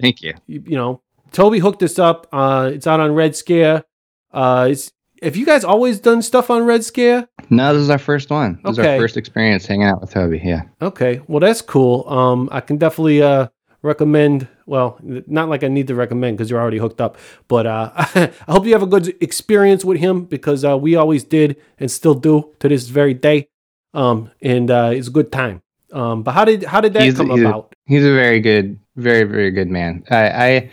Thank 0.00 0.22
you. 0.22 0.34
you, 0.46 0.62
you 0.66 0.76
know, 0.76 1.02
Toby 1.32 1.58
hooked 1.58 1.82
us 1.82 1.98
up. 1.98 2.26
Uh 2.32 2.70
it's 2.72 2.86
out 2.86 3.00
on 3.00 3.14
Red 3.14 3.34
Scare. 3.36 3.84
Uh 4.32 4.68
it's 4.70 4.92
have 5.22 5.34
you 5.34 5.46
guys 5.46 5.64
always 5.64 5.98
done 5.98 6.20
stuff 6.22 6.50
on 6.50 6.64
Red 6.64 6.84
Scare? 6.84 7.26
No, 7.48 7.72
this 7.72 7.82
is 7.82 7.90
our 7.90 7.98
first 7.98 8.30
one. 8.30 8.60
This 8.64 8.72
is 8.72 8.78
our 8.80 8.98
first 8.98 9.16
experience 9.16 9.66
hanging 9.66 9.86
out 9.86 10.00
with 10.00 10.10
Toby. 10.10 10.40
Yeah. 10.44 10.62
Okay, 10.82 11.20
well 11.26 11.40
that's 11.40 11.62
cool. 11.62 12.08
Um, 12.08 12.48
I 12.52 12.60
can 12.60 12.76
definitely 12.76 13.22
uh 13.22 13.48
recommend. 13.82 14.46
Well, 14.66 14.98
not 15.02 15.48
like 15.48 15.62
I 15.62 15.68
need 15.68 15.86
to 15.88 15.94
recommend 15.94 16.36
because 16.36 16.50
you're 16.50 16.60
already 16.60 16.78
hooked 16.78 17.00
up, 17.00 17.16
but 17.46 17.66
uh, 17.66 17.90
I 17.96 18.30
hope 18.48 18.66
you 18.66 18.72
have 18.72 18.82
a 18.82 18.86
good 18.86 19.14
experience 19.22 19.84
with 19.84 19.98
him 19.98 20.24
because 20.24 20.64
uh, 20.64 20.76
we 20.76 20.96
always 20.96 21.22
did 21.22 21.56
and 21.78 21.88
still 21.90 22.14
do 22.14 22.52
to 22.58 22.68
this 22.68 22.88
very 22.88 23.14
day. 23.14 23.48
Um, 23.94 24.30
and 24.42 24.68
uh, 24.70 24.90
it's 24.92 25.06
a 25.08 25.10
good 25.12 25.30
time. 25.30 25.62
Um, 25.92 26.22
but 26.24 26.32
how 26.32 26.44
did 26.44 26.64
how 26.64 26.80
did 26.80 26.92
that 26.94 27.02
He's- 27.02 27.16
come 27.16 27.30
he's 27.30 27.42
a- 27.42 27.48
about? 27.48 27.72
He's 27.86 28.04
a 28.04 28.12
very 28.12 28.40
good, 28.40 28.78
very, 28.96 29.22
very 29.22 29.52
good 29.52 29.68
man. 29.68 30.02
I, 30.10 30.28
I 30.28 30.70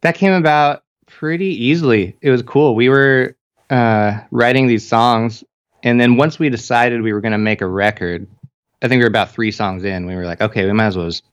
that 0.00 0.14
came 0.14 0.32
about 0.32 0.82
pretty 1.06 1.48
easily. 1.66 2.16
It 2.22 2.30
was 2.30 2.40
cool. 2.42 2.74
We 2.74 2.88
were 2.88 3.36
uh, 3.68 4.20
writing 4.30 4.66
these 4.66 4.88
songs, 4.88 5.44
and 5.82 6.00
then 6.00 6.16
once 6.16 6.38
we 6.38 6.48
decided 6.48 7.02
we 7.02 7.12
were 7.12 7.20
going 7.20 7.32
to 7.32 7.38
make 7.38 7.60
a 7.60 7.66
record, 7.66 8.26
I 8.80 8.88
think 8.88 9.00
we 9.00 9.04
were 9.04 9.08
about 9.10 9.30
three 9.30 9.50
songs 9.52 9.84
in. 9.84 10.06
We 10.06 10.14
were 10.16 10.24
like, 10.24 10.40
okay, 10.40 10.64
we 10.64 10.72
might 10.72 10.86
as 10.86 10.96
well 10.96 11.06
just 11.06 11.24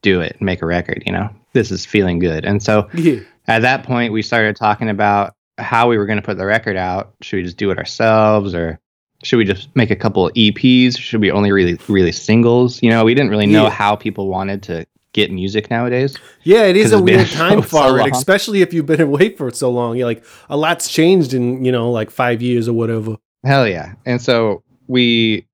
do 0.00 0.22
it 0.22 0.36
and 0.38 0.46
make 0.46 0.62
a 0.62 0.66
record. 0.66 1.02
You 1.04 1.12
know, 1.12 1.28
this 1.52 1.70
is 1.70 1.84
feeling 1.86 2.18
good. 2.18 2.44
And 2.44 2.62
so 2.62 2.88
Yeah, 2.94 3.20
at 3.48 3.62
that 3.62 3.82
point, 3.84 4.12
we 4.12 4.22
started 4.22 4.56
talking 4.56 4.88
about 4.88 5.34
how 5.58 5.88
we 5.88 5.98
were 5.98 6.06
going 6.06 6.16
to 6.18 6.22
put 6.24 6.36
the 6.38 6.46
record 6.46 6.76
out. 6.76 7.12
Should 7.22 7.36
we 7.38 7.42
just 7.42 7.56
do 7.56 7.70
it 7.70 7.78
ourselves, 7.78 8.54
or 8.54 8.78
should 9.22 9.36
we 9.36 9.44
just 9.44 9.68
make 9.76 9.90
a 9.90 9.96
couple 9.96 10.26
of 10.28 10.34
EPs? 10.34 10.98
Should 10.98 11.20
we 11.20 11.30
only 11.30 11.52
really 11.52 11.78
release 11.88 12.22
singles? 12.22 12.82
You 12.82 12.90
know, 12.90 13.04
we 13.04 13.14
didn't 13.14 13.30
really 13.30 13.46
know 13.46 13.64
Yeah. 13.64 13.70
how 13.70 13.96
people 13.96 14.28
wanted 14.28 14.62
to 14.64 14.86
get 15.12 15.32
music 15.32 15.68
nowadays. 15.70 16.16
yeah, 16.44 16.62
it 16.64 16.76
is 16.76 16.92
a 16.92 17.02
weird 17.02 17.26
time 17.32 17.60
so 17.62 17.68
for 17.68 17.98
it, 18.00 18.12
especially 18.12 18.62
if 18.62 18.72
you've 18.72 18.86
been 18.86 19.00
away 19.10 19.30
for 19.36 19.50
so 19.50 19.70
long. 19.70 19.96
You're 19.96 20.06
like 20.06 20.24
a 20.48 20.56
lot's 20.56 20.88
changed 20.88 21.34
in 21.34 21.64
you 21.64 21.72
know 21.72 21.90
like 21.90 22.10
five 22.10 22.40
years 22.40 22.68
or 22.68 22.72
whatever. 22.72 23.16
Hell 23.44 23.66
yeah! 23.66 23.94
And 24.06 24.22
so 24.22 24.62
we, 24.86 25.46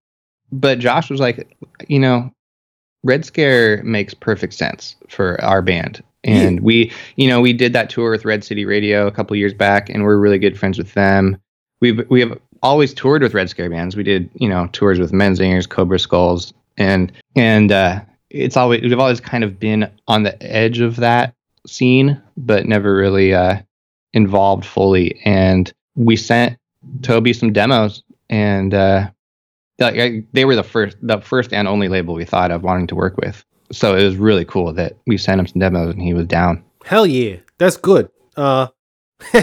but 0.53 0.79
Josh 0.79 1.09
was 1.11 1.21
like, 1.21 1.57
you 1.89 1.99
know, 1.99 2.31
Red 3.07 3.25
Scare 3.25 3.83
makes 3.85 4.15
perfect 4.15 4.53
sense 4.53 4.97
for 5.09 5.41
our 5.43 5.63
band. 5.63 6.03
And 6.25 6.61
we, 6.61 6.93
you 7.15 7.29
know, 7.29 7.41
we 7.41 7.53
did 7.53 7.73
that 7.73 7.89
tour 7.89 8.11
with 8.11 8.25
Red 8.25 8.43
City 8.43 8.65
Radio 8.65 9.07
a 9.07 9.13
couple 9.13 9.37
years 9.37 9.55
back, 9.55 9.89
and 9.89 10.03
we're 10.03 10.19
really 10.19 10.41
good 10.41 10.59
friends 10.59 10.77
with 10.77 10.93
them. 10.95 11.39
We've 11.81 12.05
we 12.11 12.19
have 12.21 12.37
always 12.65 12.93
toured 12.93 13.23
with 13.23 13.33
Red 13.33 13.49
Scare 13.49 13.71
bands. 13.71 13.95
We 13.95 14.03
did, 14.03 14.29
you 14.35 14.49
know, 14.49 14.69
tours 14.73 14.99
with 14.99 15.13
Menzingers, 15.13 15.69
Cobra 15.69 16.01
Skulls, 16.01 16.53
and 16.77 17.13
and 17.37 17.71
uh, 17.71 18.01
it's 18.31 18.57
always 18.57 18.83
we've 18.83 18.99
always 18.99 19.21
kind 19.21 19.45
of 19.45 19.61
been 19.61 19.89
on 20.09 20.25
the 20.25 20.43
edge 20.43 20.81
of 20.81 20.97
that 20.97 21.33
scene, 21.65 22.21
but 22.37 22.67
never 22.67 22.97
really 22.97 23.33
uh, 23.33 23.61
involved 24.13 24.65
fully. 24.65 25.21
And 25.25 25.73
we 25.95 26.17
sent 26.17 26.59
Toby 27.03 27.35
some 27.35 27.53
demos, 27.53 28.03
and 28.29 28.75
uh, 28.75 29.11
like, 29.79 29.97
I- 29.99 30.23
they 30.33 30.45
were 30.45 30.57
the 30.57 30.63
first, 30.63 30.97
the 31.03 31.21
first 31.21 31.53
and 31.53 31.67
only 31.69 31.89
label 31.89 32.15
we 32.15 32.25
thought 32.25 32.51
of 32.51 32.63
wanting 32.63 32.87
to 32.89 32.95
work 32.95 33.17
with. 33.19 33.45
So 33.73 33.97
it 33.97 34.05
was 34.05 34.17
really 34.17 34.45
cool 34.45 34.73
that 34.75 34.97
we 35.07 35.19
sent 35.19 35.41
him 35.41 35.47
some 35.47 35.61
demos, 35.61 35.95
and 35.95 36.03
he 36.03 36.15
was 36.15 36.27
down. 36.27 36.63
Hell 36.85 37.07
yeah, 37.07 37.37
that's 37.59 37.77
good. 37.77 38.09
Uh, 38.37 38.69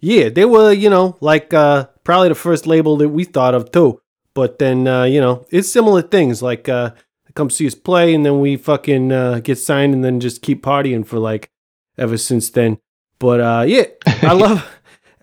yeah, 0.00 0.28
they 0.28 0.44
were, 0.44 0.72
you 0.72 0.90
know, 0.90 1.16
like 1.20 1.52
uh, 1.54 1.86
probably 2.04 2.28
the 2.28 2.34
first 2.34 2.66
label 2.66 2.96
that 2.98 3.08
we 3.08 3.24
thought 3.24 3.54
of 3.54 3.72
too. 3.72 4.00
But 4.34 4.58
then, 4.58 4.86
uh, 4.86 5.04
you 5.04 5.20
know, 5.20 5.46
it's 5.50 5.70
similar 5.70 6.02
things 6.02 6.42
like 6.42 6.68
uh, 6.68 6.90
come 7.34 7.50
see 7.50 7.66
us 7.66 7.74
play, 7.74 8.14
and 8.14 8.24
then 8.24 8.40
we 8.40 8.56
fucking 8.56 9.10
uh, 9.12 9.40
get 9.40 9.56
signed, 9.58 9.94
and 9.94 10.04
then 10.04 10.20
just 10.20 10.42
keep 10.42 10.62
partying 10.62 11.06
for 11.06 11.18
like 11.18 11.50
ever 11.96 12.16
since 12.18 12.50
then. 12.50 12.78
But 13.18 13.40
uh, 13.40 13.64
yeah, 13.66 13.84
I 14.22 14.32
love. 14.34 14.64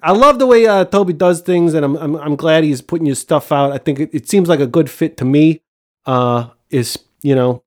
I 0.05 0.11
love 0.11 0.37
the 0.37 0.45
way 0.45 0.67
uh, 0.67 0.85
Toby 0.85 1.13
does 1.13 1.41
things, 1.41 1.73
and 1.73 1.83
I'm, 1.83 1.95
I'm 1.95 2.15
I'm 2.15 2.35
glad 2.35 2.63
he's 2.63 2.79
putting 2.79 3.07
his 3.07 3.17
stuff 3.17 3.51
out. 3.51 3.71
I 3.71 3.79
think 3.79 3.99
it, 3.99 4.11
it 4.13 4.29
seems 4.29 4.47
like 4.47 4.59
a 4.59 4.67
good 4.67 4.87
fit 4.87 5.17
to 5.17 5.25
me. 5.25 5.63
Uh, 6.05 6.49
is 6.69 6.99
you 7.23 7.33
know, 7.33 7.63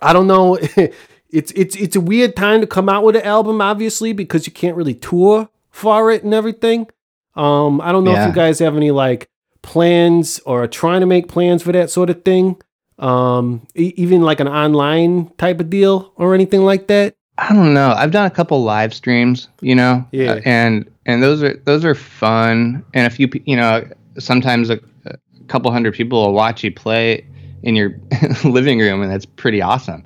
I 0.00 0.12
don't 0.12 0.28
know. 0.28 0.56
it's 1.28 1.50
it's 1.56 1.74
it's 1.74 1.96
a 1.96 2.00
weird 2.00 2.36
time 2.36 2.60
to 2.60 2.68
come 2.68 2.88
out 2.88 3.02
with 3.02 3.16
an 3.16 3.22
album, 3.22 3.60
obviously, 3.60 4.12
because 4.12 4.46
you 4.46 4.52
can't 4.52 4.76
really 4.76 4.94
tour 4.94 5.48
for 5.70 6.12
it 6.12 6.22
and 6.22 6.32
everything. 6.32 6.86
Um, 7.34 7.80
I 7.80 7.90
don't 7.90 8.04
know 8.04 8.12
if 8.12 8.28
you 8.28 8.32
guys 8.32 8.60
have 8.60 8.76
any 8.76 8.92
like 8.92 9.28
plans 9.62 10.38
or 10.46 10.62
are 10.62 10.68
trying 10.68 11.00
to 11.00 11.06
make 11.06 11.26
plans 11.26 11.64
for 11.64 11.72
that 11.72 11.90
sort 11.90 12.10
of 12.10 12.24
thing. 12.24 12.62
Um, 13.00 13.66
e- 13.74 13.92
even 13.96 14.22
like 14.22 14.38
an 14.38 14.46
online 14.46 15.30
type 15.36 15.58
of 15.58 15.68
deal 15.68 16.12
or 16.14 16.32
anything 16.32 16.60
like 16.62 16.86
that. 16.86 17.15
I 17.38 17.52
don't 17.52 17.74
know. 17.74 17.90
I've 17.90 18.10
done 18.12 18.26
a 18.26 18.30
couple 18.30 18.62
live 18.64 18.94
streams, 18.94 19.48
you 19.60 19.74
know, 19.74 20.06
Yeah. 20.12 20.32
uh, 20.32 20.40
and 20.44 20.90
and 21.04 21.22
those 21.22 21.42
are 21.42 21.54
those 21.64 21.84
are 21.84 21.94
fun. 21.94 22.84
And 22.94 23.06
a 23.06 23.10
few, 23.10 23.28
you 23.44 23.56
know, 23.56 23.86
sometimes 24.18 24.70
a, 24.70 24.80
a 25.04 25.16
couple 25.48 25.70
hundred 25.70 25.94
people 25.94 26.24
will 26.24 26.32
watch 26.32 26.64
you 26.64 26.72
play 26.72 27.26
in 27.62 27.76
your 27.76 27.98
living 28.44 28.78
room, 28.78 29.02
and 29.02 29.10
that's 29.10 29.26
pretty 29.26 29.60
awesome. 29.60 30.04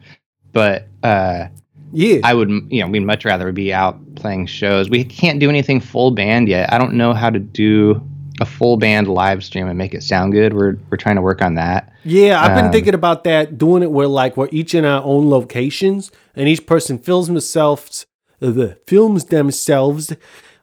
But 0.53 0.88
uh, 1.05 1.47
Yeah, 1.93 2.19
I 2.25 2.35
would, 2.35 2.51
you 2.69 2.81
know, 2.83 2.88
we'd 2.88 3.01
much 3.05 3.25
rather 3.25 3.53
be 3.53 3.73
out 3.73 3.99
playing 4.16 4.47
shows. 4.47 4.90
We 4.90 5.05
can't 5.05 5.38
do 5.38 5.49
anything 5.49 5.81
full 5.81 6.11
band 6.11 6.49
yet. 6.49 6.73
I 6.73 6.79
don't 6.79 6.95
know 6.95 7.12
how 7.14 7.31
to 7.31 7.38
do 7.38 8.03
a 8.40 8.46
full 8.46 8.76
band 8.76 9.07
live 9.07 9.44
stream 9.44 9.68
and 9.68 9.76
make 9.79 9.94
it 9.94 10.03
sound 10.03 10.33
good. 10.33 10.55
We're 10.55 10.76
we're 10.90 10.96
trying 10.96 11.16
to 11.16 11.22
work 11.22 11.42
on 11.42 11.55
that. 11.55 11.92
Yeah, 12.05 12.42
I've 12.42 12.57
been 12.57 12.66
Um, 12.66 12.72
thinking 12.72 12.94
about 12.94 13.24
that, 13.24 13.59
doing 13.59 13.83
it 13.83 13.90
where 13.90 14.09
like 14.09 14.37
we're 14.37 14.48
each 14.50 14.74
in 14.74 14.85
our 14.85 15.03
own 15.05 15.29
locations, 15.29 16.11
and 16.35 16.48
each 16.48 16.66
person 16.66 16.98
films 16.98 17.26
themselves, 17.26 18.07
uh, 18.40 18.50
the 18.50 18.79
films 18.87 19.26
themselves, 19.26 20.12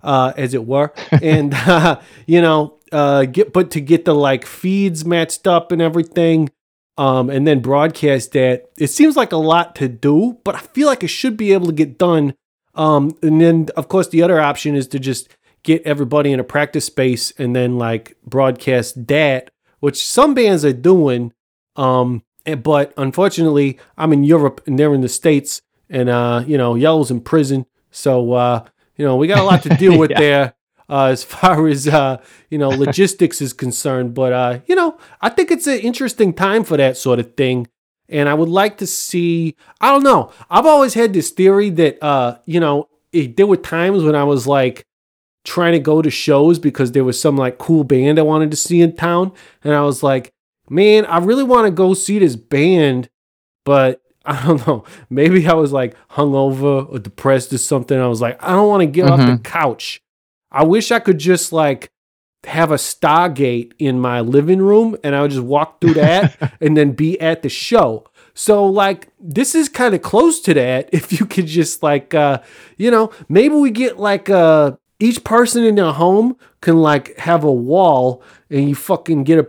uh, 0.03 0.33
as 0.35 0.53
it 0.53 0.65
were, 0.65 0.91
and 1.21 1.53
uh, 1.53 1.99
you 2.25 2.41
know, 2.41 2.77
uh, 2.91 3.25
get 3.25 3.53
but 3.53 3.69
to 3.71 3.79
get 3.81 4.05
the 4.05 4.15
like 4.15 4.45
feeds 4.45 5.05
matched 5.05 5.45
up 5.45 5.71
and 5.71 5.81
everything, 5.81 6.49
um, 6.97 7.29
and 7.29 7.45
then 7.47 7.59
broadcast 7.59 8.31
that. 8.31 8.65
It 8.77 8.87
seems 8.87 9.15
like 9.15 9.31
a 9.31 9.37
lot 9.37 9.75
to 9.75 9.87
do, 9.87 10.39
but 10.43 10.55
I 10.55 10.59
feel 10.59 10.87
like 10.87 11.03
it 11.03 11.07
should 11.09 11.37
be 11.37 11.53
able 11.53 11.67
to 11.67 11.73
get 11.73 11.97
done. 11.99 12.33
Um, 12.73 13.17
and 13.23 13.41
then 13.41 13.67
of 13.75 13.87
course 13.87 14.07
the 14.09 14.21
other 14.21 14.39
option 14.39 14.75
is 14.75 14.87
to 14.89 14.99
just 14.99 15.29
get 15.67 15.83
everybody 15.83 16.31
in 16.31 16.39
a 16.39 16.43
practice 16.43 16.85
space 16.85 17.31
and 17.37 17.55
then 17.55 17.77
like 17.77 18.15
broadcast 18.25 19.05
that 19.07 19.51
which 19.79 20.03
some 20.03 20.33
bands 20.33 20.65
are 20.65 20.73
doing. 20.73 21.31
Um, 21.75 22.23
but 22.63 22.93
unfortunately, 22.97 23.77
I'm 23.97 24.11
in 24.13 24.23
Europe 24.23 24.61
and 24.65 24.79
they're 24.79 24.93
in 24.95 25.01
the 25.01 25.09
States, 25.09 25.61
and 25.89 26.09
uh, 26.09 26.43
you 26.47 26.57
know, 26.57 26.73
Yellow's 26.75 27.11
in 27.11 27.21
prison, 27.21 27.65
so 27.91 28.33
uh, 28.33 28.65
you 28.95 29.05
know, 29.05 29.15
we 29.17 29.27
got 29.27 29.39
a 29.39 29.43
lot 29.43 29.61
to 29.63 29.69
deal 29.69 29.97
with 30.03 30.09
Yeah. 30.11 30.19
there. 30.19 30.53
Uh, 30.89 31.07
as 31.11 31.21
far 31.23 31.67
as 31.67 31.85
uh, 31.87 32.15
you 32.49 32.57
know, 32.57 32.69
logistics 32.69 33.41
is 33.41 33.51
concerned, 33.53 34.13
but 34.15 34.31
uh, 34.33 34.59
you 34.65 34.73
know, 34.75 34.97
I 35.21 35.29
think 35.29 35.51
it's 35.51 35.67
an 35.67 35.79
interesting 35.79 36.33
time 36.33 36.63
for 36.63 36.77
that 36.77 36.95
sort 36.97 37.19
of 37.19 37.35
thing, 37.35 37.67
and 38.09 38.29
I 38.29 38.33
would 38.33 38.49
like 38.49 38.77
to 38.77 38.87
see. 38.87 39.55
I 39.81 39.91
don't 39.91 40.03
know. 40.03 40.31
I've 40.49 40.65
always 40.65 40.93
had 40.95 41.11
this 41.13 41.29
theory 41.29 41.69
that 41.71 42.01
uh, 42.01 42.37
you 42.45 42.59
know, 42.61 42.87
it, 43.11 43.35
there 43.37 43.45
were 43.45 43.57
times 43.57 44.01
when 44.03 44.15
I 44.15 44.23
was 44.23 44.47
like 44.47 44.85
trying 45.47 45.71
to 45.71 45.79
go 45.79 46.01
to 46.01 46.11
shows 46.11 46.59
because 46.59 46.91
there 46.91 47.05
was 47.05 47.19
some 47.19 47.37
like 47.37 47.57
cool 47.57 47.85
band 47.85 48.19
I 48.19 48.23
wanted 48.23 48.51
to 48.51 48.57
see 48.57 48.81
in 48.81 48.97
town. 48.97 49.31
And 49.63 49.73
I 49.73 49.81
was 49.81 50.03
like, 50.03 50.33
man, 50.69 51.05
I 51.05 51.19
really 51.19 51.45
want 51.45 51.65
to 51.65 51.71
go 51.71 51.93
see 51.93 52.19
this 52.19 52.35
band, 52.35 53.09
but 53.63 54.01
I 54.25 54.45
don't 54.45 54.67
know. 54.67 54.83
Maybe 55.09 55.47
I 55.47 55.53
was 55.53 55.71
like 55.71 55.95
hungover 56.09 56.91
or 56.91 56.99
depressed 56.99 57.53
or 57.53 57.59
something. 57.59 57.97
I 57.97 58.07
was 58.07 58.19
like, 58.19 58.43
I 58.43 58.51
don't 58.51 58.67
want 58.67 58.81
to 58.81 58.87
get 58.87 59.09
off 59.09 59.19
the 59.19 59.39
couch. 59.41 60.01
I 60.51 60.65
wish 60.65 60.91
I 60.91 60.99
could 60.99 61.17
just 61.17 61.53
like 61.53 61.89
have 62.43 62.71
a 62.71 62.75
Stargate 62.75 63.71
in 63.79 64.01
my 64.01 64.19
living 64.19 64.61
room 64.61 64.97
and 65.01 65.15
I 65.15 65.21
would 65.21 65.31
just 65.31 65.43
walk 65.43 65.79
through 65.79 65.93
that 65.93 66.57
and 66.61 66.75
then 66.75 66.91
be 66.91 67.19
at 67.21 67.41
the 67.41 67.49
show. 67.49 68.05
So 68.33 68.65
like 68.65 69.07
this 69.17 69.55
is 69.55 69.69
kind 69.69 69.95
of 69.95 70.01
close 70.01 70.41
to 70.41 70.53
that 70.55 70.89
if 70.93 71.17
you 71.17 71.25
could 71.25 71.47
just 71.47 71.81
like 71.81 72.13
uh 72.13 72.41
you 72.75 72.91
know, 72.91 73.11
maybe 73.29 73.55
we 73.55 73.71
get 73.71 73.97
like 73.97 74.29
uh 74.29 74.73
each 74.99 75.23
person 75.23 75.63
in 75.63 75.75
their 75.75 75.91
home 75.91 76.35
can 76.61 76.81
like 76.81 77.15
have 77.17 77.43
a 77.43 77.51
wall 77.51 78.23
and 78.49 78.67
you 78.67 78.75
fucking 78.75 79.23
get 79.23 79.39
a 79.39 79.47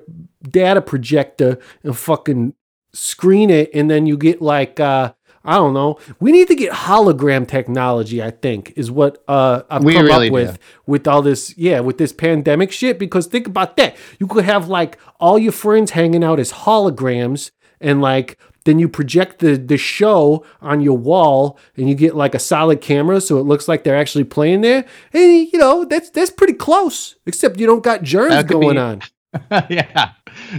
data 0.48 0.80
projector 0.80 1.58
and 1.82 1.96
fucking 1.96 2.54
screen 2.92 3.50
it 3.50 3.70
and 3.74 3.90
then 3.90 4.06
you 4.06 4.16
get 4.16 4.40
like 4.40 4.80
uh 4.80 5.12
I 5.44 5.54
don't 5.54 5.72
know. 5.72 5.98
We 6.20 6.30
need 6.30 6.48
to 6.48 6.54
get 6.54 6.72
hologram 6.72 7.48
technology. 7.48 8.22
I 8.22 8.32
think 8.32 8.74
is 8.76 8.90
what 8.90 9.24
uh, 9.28 9.62
I've 9.70 9.82
We 9.82 9.94
come 9.94 10.04
really 10.04 10.26
up 10.26 10.32
with 10.32 10.54
do. 10.54 10.60
with 10.86 11.08
all 11.08 11.22
this. 11.22 11.56
Yeah, 11.56 11.80
with 11.80 11.96
this 11.96 12.12
pandemic 12.12 12.70
shit. 12.70 12.98
Because 12.98 13.26
think 13.26 13.46
about 13.46 13.78
that. 13.78 13.96
You 14.18 14.26
could 14.26 14.44
have 14.44 14.68
like 14.68 14.98
all 15.18 15.38
your 15.38 15.52
friends 15.52 15.92
hanging 15.92 16.22
out 16.22 16.38
as 16.38 16.52
holograms, 16.52 17.52
and 17.80 18.02
like 18.02 18.38
then 18.68 18.78
you 18.78 18.88
project 18.88 19.38
the 19.38 19.56
the 19.56 19.78
show 19.78 20.44
on 20.60 20.82
your 20.82 20.96
wall, 20.98 21.58
and 21.76 21.88
you 21.88 21.94
get 21.94 22.14
like 22.14 22.34
a 22.34 22.38
solid 22.38 22.82
camera, 22.82 23.20
so 23.20 23.38
it 23.38 23.44
looks 23.44 23.66
like 23.66 23.82
they're 23.82 23.96
actually 23.96 24.24
playing 24.24 24.60
there. 24.60 24.84
And 25.14 25.48
you 25.52 25.58
know 25.58 25.86
that's 25.86 26.10
that's 26.10 26.30
pretty 26.30 26.52
close. 26.52 27.16
Except 27.26 27.58
you 27.58 27.66
don't 27.66 27.82
got 27.82 28.02
germs 28.02 28.44
going 28.44 28.74
be- 28.74 28.80
on. 28.80 29.02
yeah. 29.70 30.12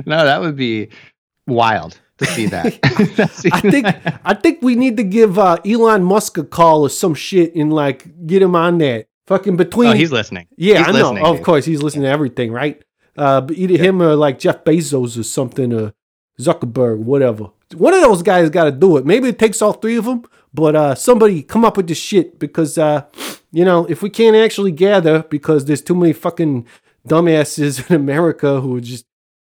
No, 0.05 0.25
that 0.25 0.41
would 0.41 0.55
be 0.55 0.89
wild 1.47 1.99
to 2.17 2.25
see 2.25 2.47
that. 2.47 2.79
I 3.53 3.61
think 3.61 3.85
I 4.25 4.33
think 4.33 4.61
we 4.63 4.75
need 4.75 4.97
to 4.97 5.03
give 5.03 5.37
uh, 5.37 5.57
Elon 5.63 6.03
Musk 6.03 6.37
a 6.39 6.43
call 6.43 6.81
or 6.81 6.89
some 6.89 7.13
shit 7.13 7.53
and 7.55 7.71
like 7.71 8.25
get 8.25 8.41
him 8.41 8.55
on 8.55 8.79
that. 8.79 9.05
Fucking 9.27 9.57
between 9.57 9.89
oh, 9.91 9.93
he's 9.93 10.11
listening. 10.11 10.47
yeah, 10.57 10.79
He's 10.79 10.87
I 10.87 10.91
know. 10.91 11.11
listening, 11.11 11.25
of 11.25 11.43
course, 11.43 11.63
he's 11.63 11.83
listening 11.83 12.05
to 12.05 12.09
everything, 12.09 12.51
right? 12.51 12.83
Uh, 13.15 13.41
but 13.41 13.55
either 13.55 13.77
him 13.77 14.01
or 14.01 14.15
like 14.15 14.39
Jeff 14.39 14.63
Bezos 14.63 15.19
or 15.19 15.23
something, 15.23 15.71
or 15.71 15.93
Zuckerberg, 16.39 16.97
whatever. 16.97 17.51
One 17.75 17.93
of 17.93 18.01
those 18.01 18.23
guys 18.23 18.49
got 18.49 18.65
to 18.65 18.71
do 18.71 18.97
it. 18.97 19.05
Maybe 19.05 19.29
it 19.29 19.37
takes 19.39 19.61
all 19.61 19.73
three 19.73 19.97
of 19.97 20.05
them, 20.05 20.23
but 20.53 20.75
uh, 20.75 20.95
somebody 20.95 21.43
come 21.43 21.63
up 21.63 21.77
with 21.77 21.87
this 21.87 21.97
shit 21.99 22.39
because 22.39 22.77
uh, 22.77 23.03
you 23.51 23.63
know 23.65 23.85
if 23.85 24.01
we 24.01 24.09
can't 24.09 24.35
actually 24.35 24.71
gather 24.71 25.23
because 25.23 25.65
there's 25.65 25.81
too 25.81 25.95
many 25.95 26.13
fucking 26.13 26.65
dumbasses 27.07 27.73
in 27.89 27.95
America 27.95 28.59
who 28.61 28.81
just 28.81 29.05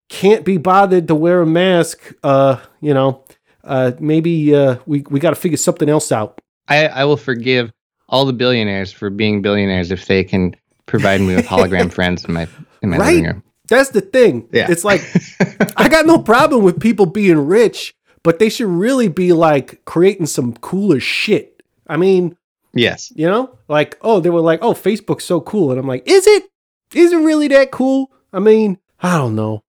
can't 0.08 0.44
be 0.44 0.56
bothered 0.58 1.08
to 1.08 1.14
wear 1.14 1.40
a 1.42 1.46
mask, 1.46 2.12
uh, 2.22 2.58
you 2.80 2.94
know, 2.94 3.24
uh, 3.64 3.92
maybe 3.98 4.54
uh, 4.54 4.76
we 4.86 5.04
we 5.10 5.18
got 5.20 5.30
to 5.30 5.36
figure 5.36 5.56
something 5.56 5.88
else 5.88 6.12
out. 6.12 6.40
I, 6.68 6.86
I 6.86 7.04
will 7.04 7.16
forgive 7.16 7.72
all 8.08 8.24
the 8.26 8.32
billionaires 8.32 8.92
for 8.92 9.10
being 9.10 9.42
billionaires 9.42 9.90
if 9.90 10.06
they 10.06 10.22
can 10.24 10.54
provide 10.86 11.20
me 11.20 11.34
with 11.34 11.46
hologram 11.46 11.92
friends 11.98 12.24
in 12.24 12.34
my 12.34 12.46
in 12.82 12.90
my 12.90 12.98
living 12.98 13.24
Right? 13.24 13.32
room. 13.32 13.42
That's 13.66 13.90
the 13.90 14.02
thing. 14.02 14.46
Yeah. 14.52 14.70
It's 14.70 14.84
like 14.84 15.00
I 15.76 15.88
got 15.88 16.06
no 16.06 16.18
problem 16.18 16.62
with 16.62 16.78
people 16.80 17.06
being 17.06 17.38
rich, 17.38 17.94
but 18.24 18.40
they 18.40 18.48
should 18.48 18.66
really 18.66 19.06
be 19.06 19.32
like 19.32 19.84
creating 19.84 20.26
some 20.26 20.54
cooler 20.54 20.98
shit. 20.98 21.62
I 21.86 21.96
mean, 21.96 22.36
Yes. 22.72 23.12
you 23.14 23.28
know, 23.28 23.56
like 23.68 23.96
oh, 24.02 24.18
they 24.18 24.30
were 24.30 24.40
like, 24.40 24.58
oh, 24.62 24.72
Facebook's 24.74 25.24
so 25.24 25.40
cool, 25.40 25.70
and 25.70 25.78
I'm 25.78 25.86
like, 25.86 26.02
is 26.08 26.26
it? 26.26 26.44
Is 26.92 27.12
it 27.12 27.18
really 27.18 27.46
that 27.48 27.70
cool? 27.70 28.10
I 28.32 28.40
mean, 28.40 28.78
I 29.00 29.16
don't 29.18 29.36
know. 29.36 29.62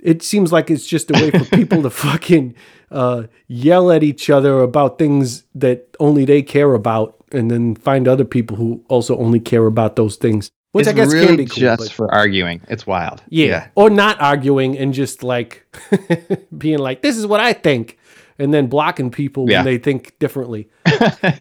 It 0.00 0.22
seems 0.22 0.52
like 0.52 0.70
it's 0.70 0.86
just 0.86 1.10
a 1.10 1.14
way 1.14 1.30
for 1.30 1.44
people 1.56 1.82
to 1.82 1.90
fucking 1.90 2.54
uh, 2.90 3.24
yell 3.48 3.90
at 3.90 4.02
each 4.02 4.30
other 4.30 4.60
about 4.60 4.98
things 4.98 5.44
that 5.54 5.96
only 6.00 6.24
they 6.24 6.42
care 6.42 6.72
about, 6.74 7.16
and 7.32 7.50
then 7.50 7.74
find 7.74 8.06
other 8.08 8.24
people 8.24 8.56
who 8.56 8.84
also 8.88 9.18
only 9.18 9.40
care 9.40 9.66
about 9.66 9.96
those 9.96 10.16
things. 10.16 10.50
Which 10.76 10.86
it's 10.86 10.90
I 10.90 10.92
guess 10.92 11.12
really 11.12 11.26
can 11.26 11.36
be 11.36 11.46
cool. 11.46 11.56
just 11.60 11.82
but- 11.82 11.92
for 11.92 12.14
arguing. 12.14 12.60
It's 12.68 12.86
wild. 12.86 13.22
yeah. 13.28 13.68
Or 13.74 13.90
not 13.90 14.20
arguing 14.20 14.78
and 14.78 14.94
just 14.94 15.22
like 15.22 15.66
being 16.56 16.78
like, 16.78 17.02
this 17.02 17.16
is 17.16 17.26
what 17.26 17.40
I 17.40 17.52
think. 17.52 17.98
And 18.38 18.52
then 18.52 18.66
blocking 18.66 19.10
people 19.10 19.50
Yeah. 19.50 19.58
when 19.58 19.64
they 19.66 19.78
think 19.78 20.18
differently. 20.18 20.68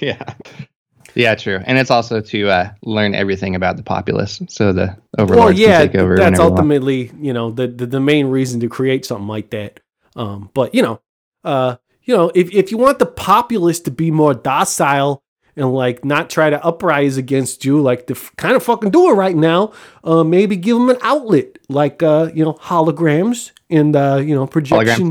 Yeah. 0.00 0.34
Yeah, 1.16 1.34
true. 1.34 1.58
And 1.66 1.76
it's 1.76 1.90
also 1.90 2.20
to 2.20 2.48
uh, 2.48 2.70
learn 2.84 3.14
everything 3.16 3.56
about 3.56 3.76
the 3.76 3.82
populace, 3.82 4.40
so 4.48 4.72
the 4.72 4.96
overlords 5.18 5.58
Well, 5.58 5.68
yeah, 5.68 5.80
can 5.80 5.88
take 5.88 6.00
over. 6.00 6.16
that's 6.16 6.38
ultimately, 6.38 7.10
you 7.20 7.32
know, 7.32 7.50
the, 7.50 7.66
the, 7.66 7.86
the 7.86 8.00
main 8.00 8.26
reason 8.28 8.60
to 8.60 8.68
create 8.68 9.04
something 9.04 9.26
like 9.26 9.50
that. 9.50 9.80
Um, 10.14 10.50
but, 10.54 10.72
you 10.72 10.82
know, 10.82 11.00
uh, 11.42 11.76
you 12.04 12.16
know, 12.16 12.30
if, 12.34 12.52
if 12.54 12.70
you 12.70 12.78
want 12.78 13.00
the 13.00 13.06
populace 13.06 13.80
to 13.80 13.90
be 13.90 14.12
more 14.12 14.34
docile 14.34 15.24
and 15.60 15.72
like 15.72 16.04
not 16.04 16.30
try 16.30 16.50
to 16.50 16.64
uprise 16.64 17.16
against 17.16 17.64
you, 17.64 17.80
like 17.80 18.06
the 18.06 18.14
kind 18.36 18.56
of 18.56 18.62
fucking 18.62 18.90
do 18.90 19.10
it 19.10 19.14
right 19.14 19.36
now, 19.36 19.72
uh, 20.02 20.24
maybe 20.24 20.56
give 20.56 20.76
them 20.76 20.90
an 20.90 20.98
outlet 21.02 21.58
like, 21.68 22.02
uh, 22.02 22.30
you 22.34 22.44
know, 22.44 22.54
holograms 22.54 23.52
and, 23.68 23.94
uh, 23.94 24.16
you 24.16 24.34
know, 24.34 24.46
projection. 24.46 25.08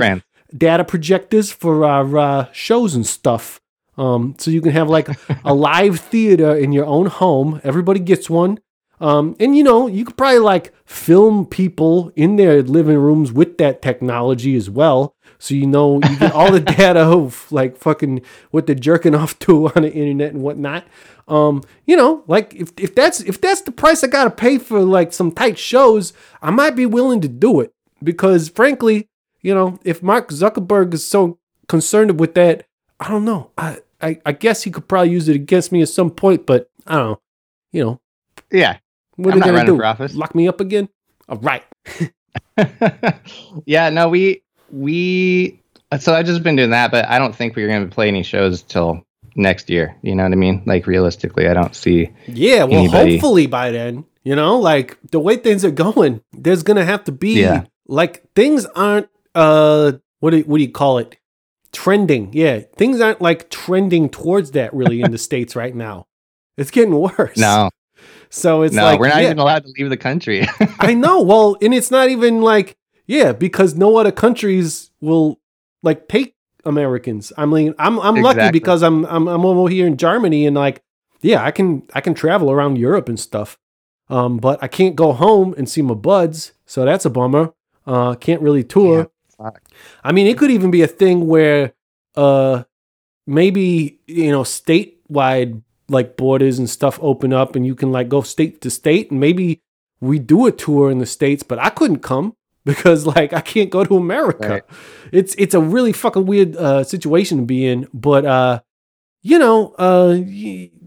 data 0.57 0.83
projectors 0.83 1.51
for 1.51 1.85
our 1.85 2.17
uh, 2.17 2.47
shows 2.51 2.95
and 2.95 3.05
stuff. 3.05 3.61
Um, 3.97 4.35
so 4.37 4.49
you 4.49 4.61
can 4.61 4.71
have 4.71 4.89
like 4.89 5.09
a 5.43 5.53
live 5.69 5.99
theater 5.99 6.55
in 6.55 6.71
your 6.71 6.85
own 6.85 7.07
home. 7.07 7.61
Everybody 7.63 7.99
gets 7.99 8.29
one. 8.29 8.59
Um, 9.01 9.35
and 9.39 9.55
you 9.55 9.63
know, 9.63 9.87
you 9.87 10.03
could 10.03 10.17
probably 10.17 10.39
like 10.39 10.73
film 10.85 11.45
people 11.45 12.11
in 12.15 12.35
their 12.35 12.61
living 12.61 12.97
rooms 12.97 13.31
with 13.31 13.57
that 13.57 13.81
technology 13.81 14.55
as 14.55 14.69
well. 14.69 15.15
So 15.39 15.53
you 15.55 15.65
know 15.65 15.95
you 16.03 16.17
get 16.19 16.33
all 16.33 16.51
the 16.51 16.59
data 16.77 16.99
of 16.99 17.49
like 17.51 17.77
fucking 17.77 18.21
what 18.51 18.65
they're 18.67 18.75
jerking 18.75 19.15
off 19.15 19.39
to 19.39 19.67
on 19.75 19.83
the 19.83 19.91
internet 19.93 20.33
and 20.33 20.41
whatnot. 20.43 20.85
Um, 21.27 21.63
you 21.85 21.95
know, 21.95 22.23
like 22.27 22.53
if, 22.55 22.71
if 22.77 22.93
that's 22.95 23.21
if 23.21 23.39
that's 23.39 23.61
the 23.61 23.71
price 23.71 24.03
I 24.03 24.07
gotta 24.07 24.31
pay 24.31 24.57
for 24.57 24.81
like 24.81 25.13
some 25.13 25.31
tight 25.31 25.57
shows, 25.57 26.11
I 26.41 26.51
might 26.51 26.75
be 26.75 26.85
willing 26.85 27.21
to 27.21 27.27
do 27.27 27.59
it. 27.61 27.73
Because 28.03 28.49
frankly, 28.49 29.07
you 29.41 29.53
know, 29.53 29.79
if 29.83 30.01
Mark 30.03 30.29
Zuckerberg 30.29 30.93
is 30.93 31.05
so 31.05 31.37
concerned 31.67 32.19
with 32.19 32.33
that, 32.35 32.65
I 32.99 33.07
don't 33.09 33.25
know. 33.25 33.51
I, 33.57 33.77
I, 34.01 34.19
I 34.25 34.31
guess 34.33 34.63
he 34.63 34.71
could 34.71 34.87
probably 34.87 35.11
use 35.11 35.29
it 35.29 35.35
against 35.35 35.71
me 35.71 35.81
at 35.81 35.89
some 35.89 36.09
point, 36.09 36.45
but 36.45 36.69
I 36.87 36.95
don't 36.95 37.05
know. 37.11 37.21
You 37.71 37.83
know, 37.83 38.01
Yeah. 38.51 38.77
what 39.17 39.33
I'm 39.33 39.41
are 39.43 39.45
they 39.45 39.63
gonna 39.65 40.07
do? 40.07 40.17
Lock 40.17 40.33
me 40.35 40.47
up 40.47 40.59
again? 40.59 40.89
All 41.27 41.37
right. 41.37 41.63
yeah, 43.65 43.89
no, 43.89 44.09
we 44.09 44.43
we 44.71 45.59
so 45.99 46.13
I've 46.13 46.25
just 46.25 46.43
been 46.43 46.55
doing 46.55 46.69
that, 46.71 46.91
but 46.91 47.05
I 47.07 47.17
don't 47.19 47.35
think 47.35 47.55
we're 47.55 47.67
going 47.67 47.87
to 47.89 47.93
play 47.93 48.07
any 48.07 48.21
shows 48.23 48.61
till 48.61 49.03
next 49.35 49.69
year. 49.69 49.95
You 50.03 50.15
know 50.15 50.23
what 50.23 50.31
I 50.31 50.35
mean? 50.35 50.61
Like 50.65 50.85
realistically, 50.87 51.47
I 51.47 51.53
don't 51.53 51.75
see. 51.75 52.09
Yeah, 52.27 52.65
well, 52.65 52.79
Anybody- 52.79 53.13
hopefully 53.13 53.47
by 53.47 53.71
then, 53.71 54.05
you 54.23 54.35
know, 54.35 54.59
like 54.59 54.97
the 55.11 55.19
way 55.19 55.37
things 55.37 55.65
are 55.65 55.71
going, 55.71 56.21
there's 56.33 56.61
gonna 56.63 56.85
have 56.85 57.03
to 57.05 57.11
be 57.11 57.41
Yeah. 57.41 57.63
like 57.87 58.23
things 58.35 58.65
aren't 58.75 59.09
uh 59.35 59.93
what 60.19 60.31
do 60.31 60.39
what 60.41 60.57
do 60.57 60.63
you 60.63 60.71
call 60.71 60.97
it? 60.99 61.15
Trending. 61.71 62.31
Yeah, 62.33 62.59
things 62.75 62.99
aren't 62.99 63.21
like 63.21 63.49
trending 63.49 64.09
towards 64.09 64.51
that 64.51 64.73
really 64.73 65.01
in 65.01 65.11
the 65.11 65.17
states 65.29 65.55
right 65.55 65.73
now. 65.73 66.07
It's 66.57 66.71
getting 66.71 66.93
worse. 66.99 67.37
No, 67.37 67.69
so 68.29 68.63
it's 68.63 68.75
no, 68.75 68.83
like 68.83 68.99
we're 68.99 69.07
not 69.07 69.17
yeah, 69.21 69.27
even 69.27 69.39
allowed 69.39 69.63
to 69.63 69.71
leave 69.77 69.89
the 69.89 69.97
country. 69.97 70.45
I 70.79 70.93
know. 70.93 71.21
Well, 71.21 71.57
and 71.61 71.73
it's 71.73 71.89
not 71.91 72.09
even 72.09 72.41
like 72.41 72.75
yeah, 73.09 73.31
because 73.31 73.73
no 73.73 73.97
other 73.97 74.11
countries 74.11 74.91
will 75.01 75.39
like 75.81 76.07
take 76.07 76.35
Americans. 76.63 77.33
I 77.35 77.47
mean, 77.47 77.73
I'm 77.79 77.99
I'm 77.99 78.21
lucky 78.21 78.51
because 78.51 78.83
I'm 78.83 79.03
I'm 79.07 79.27
I'm 79.27 79.45
over 79.45 79.67
here 79.67 79.87
in 79.87 79.97
Germany 79.97 80.45
and 80.45 80.55
like 80.55 80.83
yeah, 81.21 81.43
I 81.43 81.49
can 81.49 81.81
I 81.95 82.01
can 82.01 82.13
travel 82.13 82.51
around 82.51 82.77
Europe 82.77 83.09
and 83.09 83.19
stuff. 83.19 83.57
Um, 84.09 84.37
but 84.37 84.61
I 84.61 84.67
can't 84.67 84.95
go 84.95 85.11
home 85.11 85.55
and 85.57 85.67
see 85.67 85.81
my 85.81 85.95
buds, 85.95 86.51
so 86.67 86.85
that's 86.85 87.03
a 87.03 87.09
bummer. 87.09 87.51
Uh, 87.87 88.13
can't 88.13 88.43
really 88.43 88.63
tour. 88.63 89.09
fuck. 89.35 89.59
I 90.03 90.11
mean, 90.11 90.27
it 90.27 90.37
could 90.37 90.51
even 90.51 90.69
be 90.69 90.83
a 90.83 90.87
thing 90.87 91.25
where 91.25 91.73
uh 92.13 92.63
maybe 93.25 93.99
you 94.05 94.29
know 94.29 94.43
statewide 94.43 95.63
like 95.87 96.15
borders 96.15 96.59
and 96.59 96.69
stuff 96.69 96.99
open 97.01 97.33
up 97.33 97.55
and 97.55 97.65
you 97.65 97.73
can 97.73 97.91
like 97.91 98.07
go 98.07 98.21
state 98.21 98.61
to 98.61 98.69
state 98.69 99.09
and 99.09 99.19
maybe 99.19 99.61
we 99.99 100.19
do 100.19 100.45
a 100.45 100.51
tour 100.51 100.89
in 100.91 100.97
the 100.97 101.05
states 101.05 101.43
but 101.43 101.59
i 101.59 101.69
couldn't 101.69 101.99
come 101.99 102.35
because 102.65 103.05
like 103.05 103.33
i 103.33 103.41
can't 103.41 103.69
go 103.69 103.83
to 103.83 103.95
america 103.97 104.49
Right. 104.49 104.63
it's 105.11 105.33
it's 105.37 105.53
a 105.55 105.59
really 105.61 105.93
fucking 105.93 106.25
weird 106.25 106.55
uh 106.55 106.83
situation 106.83 107.37
to 107.39 107.43
be 107.45 107.65
in 107.65 107.87
but 107.93 108.25
uh 108.25 108.61
you 109.23 109.39
know 109.39 109.73
uh 109.77 110.17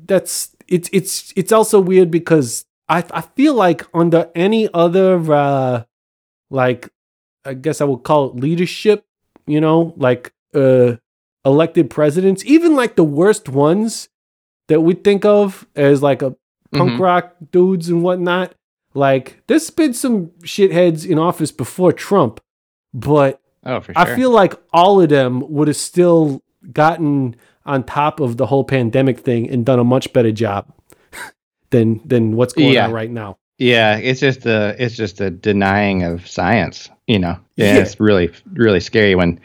that's 0.05 0.55
it's 0.69 0.89
it's 0.93 1.33
it's 1.37 1.53
also 1.53 1.81
weird 1.81 2.11
because 2.11 2.65
i 2.89 3.05
i 3.13 3.21
feel 3.21 3.55
like 3.55 3.87
under 3.95 4.31
any 4.35 4.69
other 4.75 5.17
uh 5.33 5.85
like 6.51 6.89
i 7.45 7.55
guess 7.55 7.81
i 7.81 7.85
would 7.85 8.03
call 8.05 8.31
it 8.31 8.37
leadership 8.37 9.05
you 9.47 9.61
know 9.61 9.95
like 9.97 10.33
uh 10.55 10.95
elected 11.45 11.91
presidents 11.91 12.45
even 12.45 12.77
like 12.77 12.95
the 12.97 13.05
worst 13.05 13.49
ones 13.49 14.09
that 14.69 14.81
we 14.81 14.95
think 14.95 15.25
of 15.25 15.67
as 15.75 16.03
like 16.03 16.23
a 16.23 16.35
punk 16.73 16.93
Mhm. 16.93 17.01
rock 17.01 17.35
dudes 17.51 17.89
and 17.89 18.03
whatnot 18.03 18.55
like 18.95 19.43
there's 19.47 19.71
been 19.71 19.95
some 19.95 20.27
shitheads 20.45 21.09
in 21.09 21.19
office 21.19 21.51
before 21.53 21.93
trump 21.93 22.41
but 22.95 23.39
Oh, 23.65 23.81
sure. 23.81 23.93
I 23.97 24.17
feel 24.17 24.31
like 24.31 24.55
all 24.73 25.01
of 25.01 25.09
them 25.09 25.41
would 25.53 25.69
have 25.69 25.77
still 25.77 26.43
gotten 26.73 27.37
on 27.65 27.85
top 27.85 28.19
of 28.19 28.37
the 28.37 28.45
whole 28.47 28.65
pandemic 28.65 29.21
thing 29.21 29.49
and 29.49 29.65
done 29.65 29.79
a 29.79 29.85
much 29.85 30.13
better 30.13 30.33
job 30.33 30.67
than 31.71 32.01
than 32.05 32.35
what's 32.37 32.53
going 32.55 32.73
Yeah. 32.73 32.87
on 32.87 32.93
right 32.93 33.11
now. 33.11 33.39
yeah, 33.59 33.99
it's 33.99 34.19
just 34.21 34.47
a 34.47 34.75
it's 34.83 34.97
just 34.97 35.21
a 35.21 35.31
denying 35.31 36.03
of 36.03 36.27
science. 36.27 36.91
You 37.07 37.21
know, 37.21 37.39
yeah, 37.57 37.75
Yeah. 37.75 37.81
it's 37.83 38.01
really 38.01 38.33
really 38.55 38.81
scary 38.81 39.15
when 39.15 39.39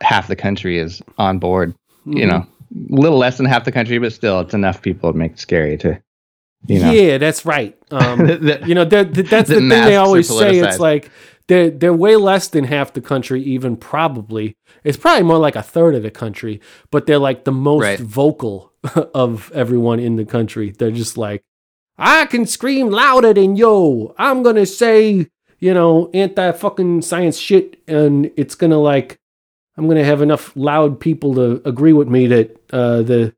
half 0.00 0.28
the 0.28 0.36
country 0.36 0.78
is 0.78 1.02
on 1.18 1.38
board. 1.40 1.74
You 2.04 2.26
Mhm. 2.26 2.28
know, 2.28 2.46
a 2.96 3.00
little 3.00 3.18
less 3.18 3.36
than 3.36 3.46
half 3.46 3.64
the 3.64 3.72
country, 3.72 3.98
but 3.98 4.12
still, 4.12 4.38
it's 4.40 4.54
enough 4.54 4.80
people 4.80 5.10
to 5.10 5.18
make 5.18 5.32
it 5.32 5.40
scary 5.40 5.76
to 5.78 6.00
You 6.68 6.80
know, 6.80 6.90
Yeah, 6.92 7.18
that's 7.18 7.44
right. 7.44 7.76
Um, 7.90 8.26
you 8.66 8.74
know, 8.74 8.84
that's 8.84 9.48
the 9.48 9.54
thing 9.54 9.68
they 9.68 9.96
always 9.96 10.28
say. 10.28 10.58
It's 10.58 10.78
like 10.80 11.10
they're 11.48 11.70
they're 11.70 11.92
way 11.94 12.16
less 12.16 12.48
than 12.48 12.64
half 12.64 12.92
the 12.92 13.00
country, 13.00 13.42
even 13.42 13.76
probably. 13.76 14.56
It's 14.84 14.96
probably 14.96 15.22
more 15.24 15.38
like 15.38 15.56
a 15.56 15.62
third 15.62 15.94
of 15.94 16.02
the 16.02 16.10
country, 16.10 16.60
but 16.90 17.06
they're 17.06 17.18
like 17.18 17.44
the 17.44 17.52
most 17.52 17.82
Right. 17.82 17.98
vocal 17.98 18.72
of 19.14 19.50
everyone 19.54 20.00
in 20.00 20.16
the 20.16 20.24
country. 20.24 20.70
They're 20.70 20.90
just 20.90 21.16
like, 21.16 21.42
I 21.98 22.26
can 22.26 22.46
scream 22.46 22.90
louder 22.90 23.32
than 23.32 23.56
yo. 23.56 24.14
I'm 24.18 24.42
gonna 24.42 24.66
say, 24.66 25.28
you 25.60 25.72
know, 25.74 26.10
anti 26.12 26.52
fucking 26.52 27.02
science 27.02 27.38
shit, 27.38 27.78
and 27.88 28.30
it's 28.36 28.54
gonna 28.54 28.78
like, 28.80 29.18
I'm 29.76 29.86
gonna 29.88 30.04
have 30.04 30.22
enough 30.22 30.52
loud 30.56 31.00
people 31.00 31.34
to 31.36 31.62
agree 31.64 31.92
with 31.92 32.08
me 32.08 32.26
that 32.26 32.56
uh, 32.72 33.02
the 33.02 33.34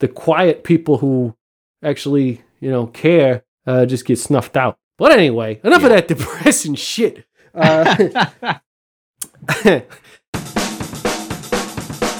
the 0.00 0.08
quiet 0.08 0.64
people 0.64 0.98
who 0.98 1.34
actually, 1.82 2.42
you 2.64 2.70
know, 2.70 2.86
care 2.86 3.44
uh, 3.66 3.84
just 3.84 4.06
get 4.06 4.18
snuffed 4.18 4.56
out. 4.56 4.78
But 4.96 5.12
anyway, 5.12 5.60
enough 5.62 5.84
of 5.84 5.90
that 5.90 6.08
depressing 6.14 6.74
shit. 6.76 7.26
Uh, 7.54 8.24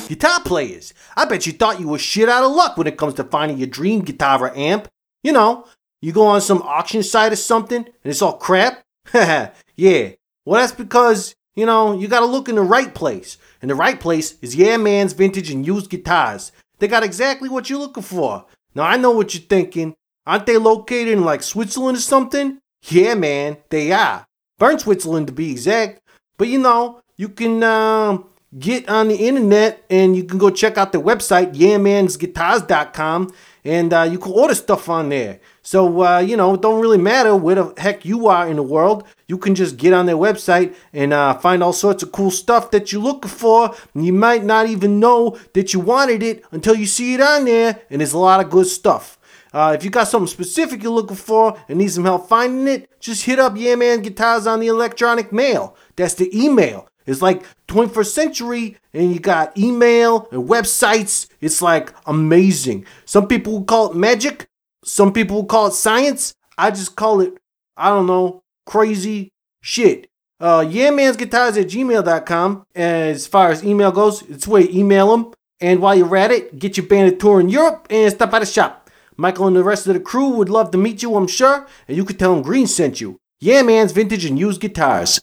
Guitar 0.07 0.41
players, 0.45 0.93
I 1.17 1.25
bet 1.25 1.47
you 1.47 1.55
thought 1.55 1.81
you 1.81 1.89
were 1.89 1.99
shit 1.99 2.29
out 2.29 2.45
of 2.45 2.53
luck 2.53 2.77
when 2.77 2.87
it 2.87 2.99
comes 2.99 3.15
to 3.15 3.25
finding 3.25 3.57
your 3.57 3.69
dream 3.69 4.03
guitar 4.03 4.39
or 4.43 4.55
amp. 4.55 4.89
You 5.23 5.33
know, 5.33 5.67
you 6.03 6.13
go 6.13 6.27
on 6.27 6.43
some 6.43 6.61
auction 6.61 7.03
site 7.03 7.33
or 7.33 7.37
something 7.37 7.79
and 7.79 7.95
it's 8.05 8.21
all 8.21 8.37
crap. 8.37 8.85
yeah, 9.15 10.11
well, 10.45 10.61
that's 10.61 10.73
because, 10.73 11.35
you 11.55 11.65
know, 11.65 11.99
you 11.99 12.07
gotta 12.07 12.27
look 12.27 12.51
in 12.51 12.57
the 12.57 12.61
right 12.61 12.95
place. 12.95 13.39
And 13.63 13.71
the 13.71 13.75
right 13.75 13.99
place 13.99 14.39
is 14.43 14.55
Yeah 14.55 14.77
Man's 14.77 15.15
Vintage 15.15 15.51
and 15.51 15.67
Used 15.67 15.89
Guitars. 15.89 16.53
They 16.81 16.87
got 16.87 17.03
exactly 17.03 17.49
what 17.49 17.71
you're 17.71 17.79
looking 17.79 18.03
for. 18.03 18.45
Now, 18.75 18.83
I 18.83 18.99
know 18.99 19.13
what 19.13 19.33
you're 19.33 19.43
thinking. 19.43 19.97
Aren't 20.27 20.47
they 20.47 20.57
located 20.57 21.09
in 21.09 21.25
like 21.25 21.43
Switzerland 21.43 21.99
or 21.99 22.01
something? 22.01 22.59
Yeah, 22.89 23.15
man, 23.15 23.59
they 23.71 23.93
are. 23.93 24.27
Bern, 24.59 24.79
Switzerland 24.79 25.27
to 25.27 25.33
be 25.33 25.51
exact. 25.51 26.01
But 26.37 26.49
you 26.49 26.59
know, 26.59 27.01
you 27.17 27.29
can 27.29 27.63
um, 27.63 28.27
get 28.59 28.89
on 28.89 29.09
the 29.09 29.17
internet 29.17 29.85
and 29.91 30.17
you 30.17 30.25
can 30.25 30.39
go 30.39 30.51
check 30.51 30.79
out 30.79 30.93
the 30.93 31.01
website, 31.01 31.55
yeahmansguitars.com, 31.55 33.33
and 33.65 33.93
uh, 33.93 34.03
you 34.03 34.19
can 34.19 34.33
order 34.33 34.55
stuff 34.55 34.89
on 34.89 35.09
there. 35.09 35.41
So, 35.63 36.05
uh, 36.05 36.19
you 36.19 36.37
know, 36.37 36.55
it 36.55 36.61
don't 36.61 36.81
really 36.81 36.99
matter 36.99 37.35
where 37.35 37.55
the 37.55 37.75
heck 37.79 38.05
you 38.05 38.27
are 38.29 38.47
in 38.47 38.57
the 38.57 38.63
world. 38.63 39.05
You 39.27 39.39
can 39.39 39.55
just 39.55 39.77
get 39.79 39.95
on 39.95 40.07
their 40.07 40.17
website 40.17 40.75
and 40.93 41.13
uh, 41.13 41.35
find 41.39 41.63
all 41.63 41.73
sorts 41.73 42.03
of 42.03 42.13
cool 42.13 42.31
stuff 42.31 42.71
that 42.73 42.93
you're 42.93 43.03
looking 43.03 43.31
for. 43.31 43.75
And 43.95 44.05
you 44.05 44.13
might 44.13 44.45
not 44.45 44.69
even 44.69 45.01
know 45.01 45.39
that 45.55 45.73
you 45.73 45.81
wanted 45.81 46.23
it 46.23 46.45
until 46.51 46.75
you 46.75 46.87
see 46.87 47.15
it 47.15 47.21
on 47.21 47.47
there, 47.47 47.81
and 47.89 48.01
there's 48.01 48.13
a 48.13 48.19
lot 48.19 48.45
of 48.45 48.51
good 48.51 48.67
stuff. 48.67 49.19
Uh, 49.55 49.73
if 49.73 49.85
you 49.85 49.91
got 49.91 50.09
something 50.09 50.27
specific 50.27 50.83
you're 50.83 50.91
looking 50.91 51.17
for 51.17 51.57
and 51.69 51.79
need 51.79 51.89
some 51.93 52.05
help 52.05 52.29
finding 52.29 52.67
it, 52.67 52.91
just 52.99 53.25
hit 53.25 53.39
up 53.39 53.57
Yeah 53.57 53.77
Man 53.77 54.03
Guitars 54.03 54.49
on 54.49 54.59
the 54.59 54.67
electronic 54.67 55.33
mail. 55.33 55.77
That's 55.95 56.15
the 56.15 56.29
email. 56.37 56.89
It's 57.07 57.23
like 57.23 57.45
21st 57.69 58.07
century, 58.07 58.77
and 58.93 59.13
you 59.13 59.21
got 59.21 59.57
email 59.57 60.29
and 60.33 60.49
websites. 60.49 61.29
It's 61.41 61.63
like 61.63 61.95
amazing. 62.07 62.85
Some 63.05 63.29
people 63.29 63.53
will 63.53 63.65
call 63.65 63.93
it 63.93 63.97
magic. 63.97 64.49
Some 64.85 65.13
people 65.13 65.37
will 65.37 65.45
call 65.45 65.69
it 65.69 65.75
science. 65.75 66.35
I 66.59 66.71
just 66.71 66.97
call 66.97 67.21
it, 67.21 67.35
I 67.77 67.91
don't 67.91 68.07
know, 68.07 68.43
crazy 68.67 69.31
shit. 69.61 70.09
Uh, 70.41 70.61
yeahmansguitars 70.61 71.61
at 71.61 71.69
gmail.com. 71.69 72.67
As 72.75 73.27
far 73.29 73.51
as 73.51 73.65
email 73.65 73.93
goes, 73.93 74.23
it's 74.23 74.49
where 74.49 74.63
you 74.63 74.81
email 74.81 75.11
them. 75.17 75.33
And 75.61 75.81
while 75.81 75.95
you're 75.95 76.17
at 76.17 76.33
it, 76.33 76.59
get 76.59 76.77
your 76.77 76.87
band 76.87 77.13
a 77.13 77.17
tour 77.17 77.39
in 77.41 77.49
Europe 77.49 77.87
and 77.89 78.13
stop 78.13 78.31
by 78.31 78.41
the 78.41 78.47
shop. 78.47 78.84
Michael 79.17 79.47
and 79.47 79.55
the 79.55 79.63
rest 79.63 79.87
of 79.87 79.95
the 79.95 80.01
crew 80.01 80.31
would 80.31 80.49
love 80.49 80.73
to 80.73 80.79
meet 80.79 81.01
you, 81.01 81.15
I'm 81.15 81.29
sure, 81.29 81.69
and 81.87 81.97
you 81.97 82.05
could 82.05 82.19
tell 82.19 82.35
them 82.35 82.43
Green 82.43 82.67
sent 82.67 83.01
you. 83.01 83.21
Yeah, 83.39 83.63
man's 83.63 83.93
vintage 83.93 84.25
and 84.25 84.37
used 84.37 84.61
guitars. 84.61 85.21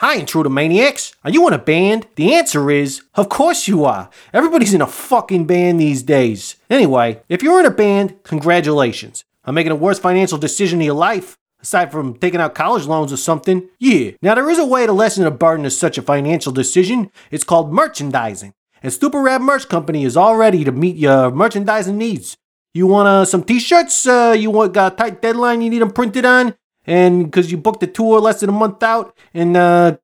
Hi, 0.00 0.16
Intruder 0.16 0.50
Maniacs. 0.50 1.14
Are 1.24 1.30
you 1.30 1.48
in 1.48 1.54
a 1.54 1.58
band? 1.58 2.06
The 2.16 2.34
answer 2.34 2.70
is, 2.70 3.02
of 3.14 3.30
course 3.30 3.66
you 3.66 3.86
are. 3.86 4.10
Everybody's 4.34 4.74
in 4.74 4.82
a 4.82 4.86
fucking 4.86 5.46
band 5.46 5.80
these 5.80 6.02
days. 6.02 6.56
Anyway, 6.68 7.22
if 7.30 7.42
you're 7.42 7.60
in 7.60 7.66
a 7.66 7.70
band, 7.70 8.22
congratulations. 8.24 9.24
I'm 9.46 9.54
making 9.54 9.70
the 9.70 9.76
worst 9.76 10.02
financial 10.02 10.36
decision 10.36 10.80
of 10.80 10.86
your 10.86 10.94
life. 10.94 11.38
Aside 11.62 11.90
from 11.90 12.18
taking 12.18 12.40
out 12.40 12.54
college 12.54 12.86
loans 12.86 13.10
or 13.10 13.16
something, 13.16 13.70
yeah. 13.78 14.10
Now, 14.20 14.34
there 14.34 14.50
is 14.50 14.58
a 14.58 14.66
way 14.66 14.84
to 14.84 14.92
lessen 14.92 15.24
the 15.24 15.30
burden 15.30 15.64
of 15.64 15.72
such 15.72 15.96
a 15.96 16.02
financial 16.02 16.52
decision. 16.52 17.10
It's 17.30 17.44
called 17.44 17.72
merchandising. 17.72 18.52
And 18.86 18.92
Stupid 18.92 19.18
Rad 19.18 19.42
Merch 19.42 19.68
Company 19.68 20.04
is 20.04 20.16
all 20.16 20.36
ready 20.36 20.62
to 20.62 20.70
meet 20.70 20.94
your 20.94 21.32
merchandising 21.32 21.98
needs. 21.98 22.36
You 22.72 22.86
want 22.86 23.08
uh, 23.08 23.24
some 23.24 23.42
t-shirts? 23.42 24.06
Uh, 24.06 24.36
you 24.38 24.52
want 24.52 24.74
got 24.74 24.92
a 24.92 24.96
tight 24.96 25.20
deadline 25.20 25.60
you 25.60 25.70
need 25.70 25.82
them 25.82 25.90
printed 25.90 26.24
on? 26.24 26.54
And 26.86 27.24
because 27.24 27.50
you 27.50 27.58
booked 27.58 27.82
a 27.82 27.88
tour 27.88 28.20
less 28.20 28.38
than 28.38 28.48
a 28.48 28.52
month 28.52 28.84
out 28.84 29.18
and 29.34 29.56
uh, 29.56 29.96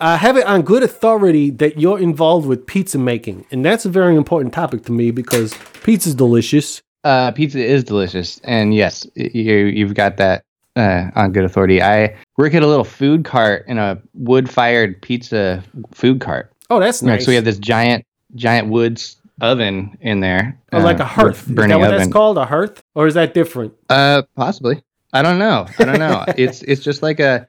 I 0.00 0.16
have 0.16 0.36
it 0.36 0.46
on 0.46 0.62
good 0.62 0.84
authority 0.84 1.50
that 1.50 1.80
you're 1.80 1.98
involved 1.98 2.46
with 2.46 2.66
pizza 2.66 2.98
making, 2.98 3.46
and 3.50 3.64
that's 3.64 3.84
a 3.84 3.88
very 3.88 4.14
important 4.14 4.54
topic 4.54 4.84
to 4.84 4.92
me 4.92 5.10
because 5.10 5.56
pizza's 5.82 6.14
delicious. 6.14 6.82
Uh, 7.02 7.32
pizza 7.32 7.58
is 7.58 7.82
delicious, 7.82 8.40
and 8.44 8.74
yes, 8.74 9.06
you 9.16 9.54
you've 9.64 9.94
got 9.94 10.16
that 10.18 10.44
uh, 10.76 11.10
on 11.16 11.32
good 11.32 11.44
authority. 11.44 11.82
I 11.82 12.16
work 12.36 12.54
at 12.54 12.62
a 12.62 12.66
little 12.66 12.84
food 12.84 13.24
cart 13.24 13.64
in 13.66 13.78
a 13.78 14.00
wood-fired 14.14 15.02
pizza 15.02 15.64
food 15.92 16.20
cart. 16.20 16.52
Oh, 16.70 16.78
that's 16.78 17.02
Right, 17.02 17.14
nice. 17.14 17.24
So 17.24 17.32
we 17.32 17.34
have 17.34 17.44
this 17.44 17.58
giant, 17.58 18.04
giant 18.36 18.68
wood 18.68 19.02
oven 19.40 19.98
in 20.00 20.20
there. 20.20 20.60
Oh, 20.72 20.78
like 20.78 21.00
a 21.00 21.04
uh, 21.04 21.06
hearth. 21.06 21.40
with 21.42 21.50
Is 21.50 21.54
burning 21.56 21.70
that 21.70 21.78
what 21.78 21.88
oven. 21.88 21.98
that's 21.98 22.12
called? 22.12 22.38
A 22.38 22.44
hearth? 22.44 22.80
Or 22.94 23.08
is 23.08 23.14
that 23.14 23.34
different? 23.34 23.74
Uh, 23.88 24.22
possibly. 24.36 24.82
I 25.12 25.22
don't 25.22 25.38
know. 25.38 25.66
I 25.78 25.84
don't 25.84 25.98
know. 25.98 26.24
it's 26.36 26.62
it's 26.62 26.82
just 26.82 27.02
like 27.02 27.18
a. 27.18 27.48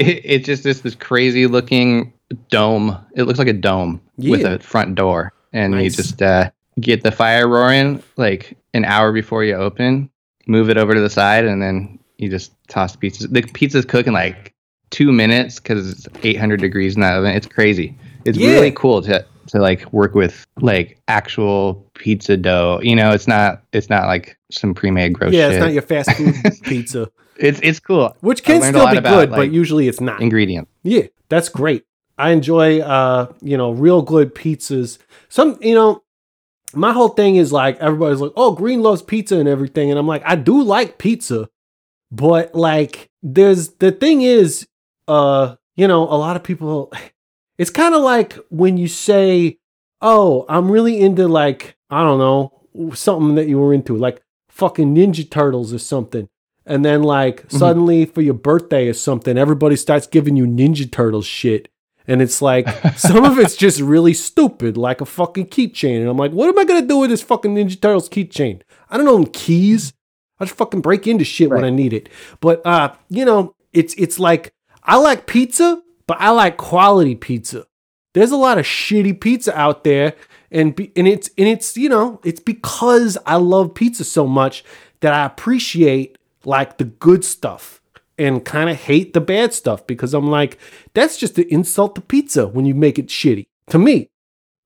It, 0.00 0.22
it's 0.24 0.46
just 0.46 0.62
this 0.64 0.80
this 0.80 0.94
crazy 0.94 1.46
looking 1.46 2.12
dome. 2.48 2.96
It 3.14 3.24
looks 3.24 3.38
like 3.38 3.48
a 3.48 3.52
dome 3.52 4.00
with 4.16 4.44
a 4.44 4.58
front 4.58 4.94
door, 4.94 5.32
and 5.52 5.74
you 5.82 5.90
just 5.90 6.20
uh, 6.22 6.50
get 6.80 7.02
the 7.02 7.12
fire 7.12 7.46
roaring 7.48 8.02
like 8.16 8.56
an 8.74 8.84
hour 8.84 9.12
before 9.12 9.44
you 9.44 9.54
open. 9.54 10.10
Move 10.46 10.70
it 10.70 10.76
over 10.78 10.94
to 10.94 11.00
the 11.00 11.10
side, 11.10 11.44
and 11.44 11.60
then 11.62 11.98
you 12.18 12.28
just 12.30 12.52
toss 12.68 12.96
the 12.96 12.98
pizzas. 13.10 13.30
The 13.32 13.42
pizza's 13.42 13.84
cooking 13.84 14.12
like 14.12 14.54
two 14.90 15.12
minutes 15.12 15.60
because 15.60 15.90
it's 15.90 16.08
800 16.24 16.60
degrees 16.60 16.94
in 16.96 17.02
that 17.02 17.16
oven. 17.16 17.34
It's 17.34 17.46
crazy. 17.46 17.96
It's 18.24 18.36
Yeah. 18.38 18.50
really 18.52 18.72
cool 18.72 19.02
to 19.02 19.24
to 19.48 19.58
like 19.58 19.92
work 19.92 20.14
with 20.14 20.46
like 20.60 21.00
actual 21.08 21.84
pizza 21.94 22.36
dough. 22.36 22.80
You 22.82 22.94
know, 22.96 23.10
it's 23.10 23.26
not 23.28 23.62
it's 23.72 23.90
not 23.90 24.06
like 24.06 24.38
some 24.50 24.74
pre-made 24.74 25.12
gross 25.12 25.32
yeah, 25.32 25.46
shit. 25.48 25.54
it's 25.56 25.60
not 25.60 25.72
your 25.72 25.82
fast 25.82 26.12
food 26.12 26.34
pizza, 26.64 27.10
it's 27.40 27.60
it's 27.62 27.80
cool. 27.80 28.16
which 28.20 28.42
can 28.42 28.62
still 28.62 28.90
be 28.90 28.96
about, 28.96 29.14
good, 29.14 29.30
but 29.30 29.50
usually 29.52 29.88
it's 29.88 30.00
not. 30.00 30.20
Ingredient. 30.20 30.68
Yeah, 30.82 31.04
that's 31.28 31.48
great. 31.48 31.84
I 32.18 32.30
enjoy 32.30 32.80
uh, 32.80 33.32
you 33.40 33.56
know, 33.56 33.70
real 33.70 34.02
good 34.02 34.34
pizzas. 34.34 34.98
Some, 35.28 35.58
you 35.62 35.74
know, 35.74 36.02
my 36.74 36.92
whole 36.92 37.08
thing 37.08 37.36
is 37.36 37.52
like 37.52 37.78
everybody's 37.78 38.20
like, 38.20 38.32
"Oh, 38.36 38.52
Green 38.52 38.82
loves 38.82 39.02
pizza 39.02 39.38
and 39.38 39.48
everything." 39.48 39.90
And 39.90 39.98
I'm 39.98 40.06
like, 40.06 40.22
"I 40.24 40.36
do 40.36 40.62
like 40.62 40.98
pizza." 40.98 41.48
But 42.12 42.54
like 42.54 43.10
there's 43.22 43.68
the 43.74 43.92
thing 43.92 44.22
is 44.22 44.66
uh, 45.08 45.56
you 45.76 45.88
know, 45.88 46.02
a 46.02 46.16
lot 46.16 46.36
of 46.36 46.42
people 46.42 46.92
it's 47.58 47.70
kind 47.70 47.94
of 47.94 48.02
like 48.02 48.34
when 48.50 48.76
you 48.76 48.88
say, 48.88 49.58
"Oh, 50.00 50.44
I'm 50.48 50.70
really 50.70 51.00
into 51.00 51.26
like, 51.26 51.76
I 51.90 52.02
don't 52.02 52.18
know, 52.18 52.94
something 52.94 53.34
that 53.34 53.48
you 53.48 53.58
were 53.58 53.74
into, 53.74 53.96
like 53.96 54.22
fucking 54.48 54.94
Ninja 54.94 55.28
Turtles 55.28 55.72
or 55.72 55.78
something." 55.78 56.28
And 56.70 56.84
then 56.84 57.02
like 57.02 57.48
Mhm. 57.48 57.58
suddenly 57.58 58.06
for 58.06 58.22
your 58.22 58.34
birthday 58.34 58.88
or 58.88 58.92
something, 58.94 59.36
everybody 59.36 59.76
starts 59.76 60.06
giving 60.06 60.36
you 60.36 60.46
Ninja 60.46 60.90
Turtles 60.90 61.26
shit. 61.26 61.68
And 62.06 62.22
it's 62.22 62.40
like 62.40 62.66
some 62.96 63.24
of 63.24 63.38
it's 63.38 63.56
just 63.56 63.80
really 63.80 64.14
stupid, 64.14 64.76
like 64.76 65.00
a 65.00 65.04
fucking 65.04 65.46
keychain. 65.48 66.00
And 66.00 66.08
I'm 66.08 66.16
like, 66.16 66.32
what 66.32 66.48
am 66.48 66.58
I 66.58 66.64
gonna 66.64 66.86
do 66.86 66.98
with 66.98 67.10
this 67.10 67.22
fucking 67.22 67.54
Ninja 67.54 67.78
Turtles 67.80 68.08
keychain? 68.08 68.62
I 68.88 68.96
don't 68.96 69.08
own 69.08 69.26
keys. 69.26 69.92
I 70.38 70.44
just 70.46 70.56
fucking 70.56 70.80
break 70.80 71.06
into 71.06 71.24
shit 71.24 71.50
when 71.50 71.64
I 71.64 71.70
need 71.70 71.92
it. 71.92 72.08
But 72.40 72.64
uh, 72.64 72.92
you 73.10 73.24
know, 73.26 73.54
it's 73.72 73.94
it's 73.98 74.18
like 74.18 74.52
I 74.82 74.96
like 74.96 75.26
pizza, 75.26 75.82
but 76.06 76.16
I 76.20 76.30
like 76.30 76.56
quality 76.56 77.14
pizza. 77.14 77.66
There's 78.14 78.30
a 78.32 78.36
lot 78.36 78.58
of 78.58 78.64
shitty 78.64 79.20
pizza 79.20 79.56
out 79.56 79.84
there, 79.84 80.14
and 80.50 80.74
be, 80.74 80.90
and 80.96 81.06
it's 81.06 81.28
and 81.36 81.46
it's 81.46 81.76
you 81.76 81.88
know 81.88 82.20
it's 82.24 82.40
because 82.40 83.18
I 83.26 83.36
love 83.36 83.74
pizza 83.74 84.02
so 84.04 84.26
much 84.26 84.64
that 85.00 85.12
I 85.12 85.24
appreciate 85.26 86.16
like 86.44 86.78
the 86.78 86.84
good 86.84 87.24
stuff 87.24 87.80
and 88.18 88.44
kind 88.44 88.68
of 88.68 88.76
hate 88.76 89.14
the 89.14 89.20
bad 89.20 89.54
stuff 89.54 89.86
because 89.86 90.14
I'm 90.14 90.30
like 90.30 90.58
that's 90.94 91.16
just 91.16 91.36
to 91.36 91.52
insult 91.52 91.94
the 91.94 92.00
pizza 92.00 92.46
when 92.46 92.66
you 92.66 92.74
make 92.74 92.98
it 92.98 93.08
shitty 93.08 93.46
to 93.68 93.78
me. 93.78 94.10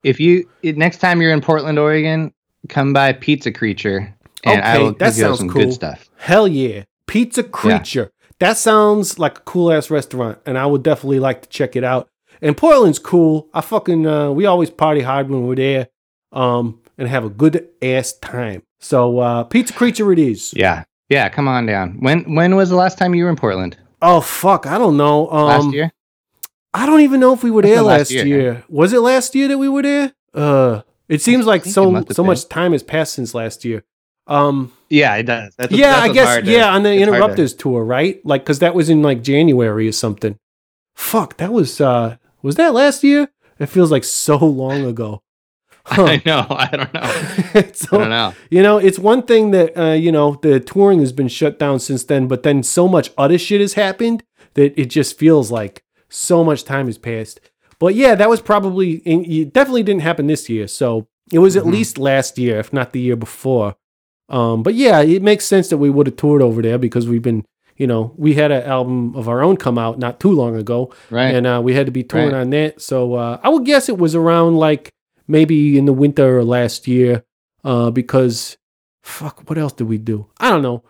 If 0.03 0.21
you 0.21 0.49
next 0.63 0.99
time 0.99 1.23
you're 1.23 1.33
in 1.33 1.41
Portland, 1.41 1.79
Oregon, 1.79 2.33
come 2.69 2.93
by 2.93 3.13
Pizza 3.13 3.51
Creature, 3.53 4.15
and 4.45 4.61
I 4.63 4.79
will 4.79 4.93
that 4.93 4.99
give 4.99 5.17
you 5.17 5.23
sounds 5.25 5.39
some 5.39 5.49
cool. 5.49 5.63
good 5.63 5.73
stuff. 5.73 6.11
Hell 6.17 6.49
yeah. 6.49 6.85
Pizza 7.07 7.43
Creature. 7.43 8.11
That 8.41 8.59
sounds 8.59 9.19
like 9.19 9.39
a 9.39 9.43
cool 9.43 9.73
ass 9.73 9.91
restaurant, 9.91 10.39
and 10.45 10.59
I 10.59 10.67
would 10.67 10.83
definitely 10.83 11.21
like 11.21 11.43
to 11.43 11.49
check 11.49 11.77
it 11.77 11.85
out. 11.85 12.09
And 12.43 12.57
Portland's 12.57 12.99
cool. 12.99 13.49
I 13.55 13.61
fucking 13.61 14.07
uh, 14.07 14.33
we 14.33 14.47
always 14.47 14.71
party 14.71 15.01
hard 15.01 15.31
when 15.31 15.47
we're 15.47 15.55
there, 15.55 15.89
um, 16.33 16.81
and 16.99 17.09
have 17.09 17.25
a 17.25 17.31
good 17.31 17.69
ass 17.81 18.13
time. 18.15 18.63
So 18.81 19.19
uh, 19.21 19.45
Pizza 19.45 19.73
Creature 19.73 20.13
it 20.13 20.19
is. 20.19 20.53
Yeah, 20.55 20.85
yeah. 21.09 21.29
Come 21.29 21.49
on 21.49 21.67
down. 21.67 21.99
When 22.01 22.35
when 22.35 22.57
was 22.57 22.71
the 22.71 22.77
last 22.77 22.99
time 22.99 23.15
you 23.15 23.25
were 23.25 23.31
in 23.31 23.37
Portland? 23.37 23.77
Oh 24.03 24.21
fuck, 24.21 24.67
I 24.67 24.79
don't 24.79 24.97
know. 24.97 25.31
Um, 25.31 25.47
Last 25.47 25.73
year? 25.75 25.93
I 26.75 26.87
don't 26.87 27.01
even 27.03 27.21
know 27.21 27.33
if 27.33 27.43
we 27.43 27.51
were 27.51 27.63
there 27.63 27.83
last 27.83 28.11
last 28.11 28.11
year, 28.13 28.27
year. 28.27 28.65
Was 28.69 28.93
it 28.93 28.99
last 29.01 29.35
year 29.35 29.49
that 29.49 29.59
we 29.59 29.69
were 29.69 29.83
there? 29.83 30.13
Uh, 30.35 30.83
it 31.09 31.23
seems 31.23 31.47
like 31.47 31.63
think 31.63 31.75
so 31.75 31.91
must 31.91 32.09
so 32.15 32.23
been. 32.23 32.27
much 32.27 32.49
time 32.49 32.73
has 32.73 32.83
passed 32.83 33.15
since 33.15 33.35
last 33.35 33.65
year. 33.65 33.85
Um, 34.27 34.73
Yeah, 34.89 35.15
it 35.17 35.25
does. 35.25 35.55
That's, 35.57 35.73
yeah, 35.73 35.93
that's 35.93 36.11
I 36.11 36.13
guess 36.13 36.27
hard 36.27 36.45
to- 36.47 36.51
yeah 36.51 36.69
on 36.75 36.83
the 36.83 36.91
it's 36.93 37.05
hard 37.05 37.11
to- 37.11 37.17
interrupters 37.17 37.55
tour, 37.55 37.85
right? 37.85 38.21
Like 38.27 38.43
because 38.43 38.59
that 38.61 38.75
was 38.75 38.89
in 38.91 39.03
like 39.03 39.23
January 39.23 39.87
or 39.89 39.93
something. 39.93 40.37
Fuck, 40.97 41.37
that 41.39 41.53
was 41.53 41.81
uh 41.81 42.17
was 42.43 42.57
that 42.57 42.75
last 42.75 43.05
year? 43.05 43.29
It 43.59 43.67
feels 43.67 43.91
like 43.93 44.03
so 44.05 44.37
long 44.37 44.85
ago. 44.85 45.23
Huh. 45.87 46.05
I 46.09 46.23
know. 46.25 46.47
I 46.51 46.69
don't 46.77 46.95
know. 46.95 47.63
So, 47.75 47.97
I 47.97 47.99
don't 48.01 48.09
know. 48.11 48.35
You 48.51 48.63
know, 48.63 48.79
it's 48.79 48.99
one 48.99 49.23
thing 49.23 49.51
that 49.53 49.77
uh, 49.79 49.93
you 49.93 50.11
know 50.11 50.39
the 50.43 50.59
touring 50.61 51.01
has 51.01 51.13
been 51.13 51.29
shut 51.29 51.59
down 51.59 51.79
since 51.81 52.05
then, 52.05 52.27
but 52.27 52.43
then 52.43 52.63
so 52.63 52.89
much 52.89 53.11
other 53.19 53.39
shit 53.39 53.61
has 53.61 53.75
happened 53.75 54.23
that 54.55 54.79
it 54.81 54.87
just 54.87 55.19
feels 55.19 55.51
like 55.51 55.83
so 56.09 56.43
much 56.45 56.65
time 56.65 56.87
has 56.87 56.99
passed. 56.99 57.41
But 57.79 57.95
yeah, 57.95 58.15
that 58.15 58.29
was 58.29 58.41
probably 58.41 58.95
it 59.05 59.53
definitely 59.53 59.83
didn't 59.83 60.03
happen 60.03 60.27
this 60.27 60.49
year. 60.49 60.67
So 60.69 61.07
it 61.33 61.39
was 61.41 61.57
at 61.57 61.65
Mhm. 61.65 61.73
least 61.73 61.99
last 61.99 62.39
year, 62.39 62.59
if 62.59 62.73
not 62.73 62.93
the 62.93 63.01
year 63.01 63.17
before. 63.17 63.75
Um, 64.29 64.63
but 64.63 64.75
yeah, 64.75 65.01
it 65.03 65.23
makes 65.23 65.45
sense 65.45 65.69
that 65.69 65.77
we 65.79 65.91
would 65.91 66.07
have 66.07 66.17
toured 66.17 66.41
over 66.43 66.63
there 66.63 66.79
because 66.79 67.07
we've 67.09 67.23
been, 67.23 67.45
you 67.77 67.87
know, 67.87 68.13
we 68.17 68.35
had 68.35 68.51
an 68.53 68.63
album 68.63 69.15
of 69.17 69.29
our 69.29 69.43
own 69.43 69.57
come 69.59 69.77
out 69.79 69.99
not 69.99 70.19
too 70.21 70.31
long 70.33 70.57
ago, 70.57 70.93
Right. 71.11 71.35
and 71.35 71.47
uh, 71.47 71.61
we 71.63 71.75
had 71.75 71.87
to 71.87 71.93
be 71.93 72.03
touring 72.05 72.31
Right. 72.33 72.41
on 72.41 72.51
that. 72.51 72.81
So 72.81 73.15
uh, 73.15 73.39
I 73.43 73.49
would 73.51 73.65
guess 73.67 73.89
it 73.89 73.99
was 73.99 74.15
around 74.15 74.57
like 74.57 74.93
maybe 75.27 75.79
in 75.79 75.87
the 75.87 75.93
winter 75.93 76.39
or 76.39 76.45
last 76.45 76.87
year, 76.89 77.25
uh, 77.65 77.91
because 77.91 78.57
fuck, 79.03 79.49
what 79.49 79.59
else 79.59 79.73
did 79.73 79.89
we 79.89 79.99
do? 79.99 80.27
I 80.39 80.51
don't 80.51 80.63
know. 80.63 80.83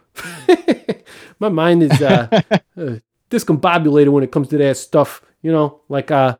My 1.40 1.48
mind 1.48 1.82
is 1.82 2.00
uh, 2.00 2.28
uh, 2.76 2.96
discombobulated 3.30 4.08
when 4.10 4.22
it 4.24 4.30
comes 4.32 4.48
to 4.48 4.58
that 4.58 4.76
stuff. 4.76 5.22
You 5.42 5.52
know, 5.52 5.80
like 5.88 6.10
uh, 6.10 6.36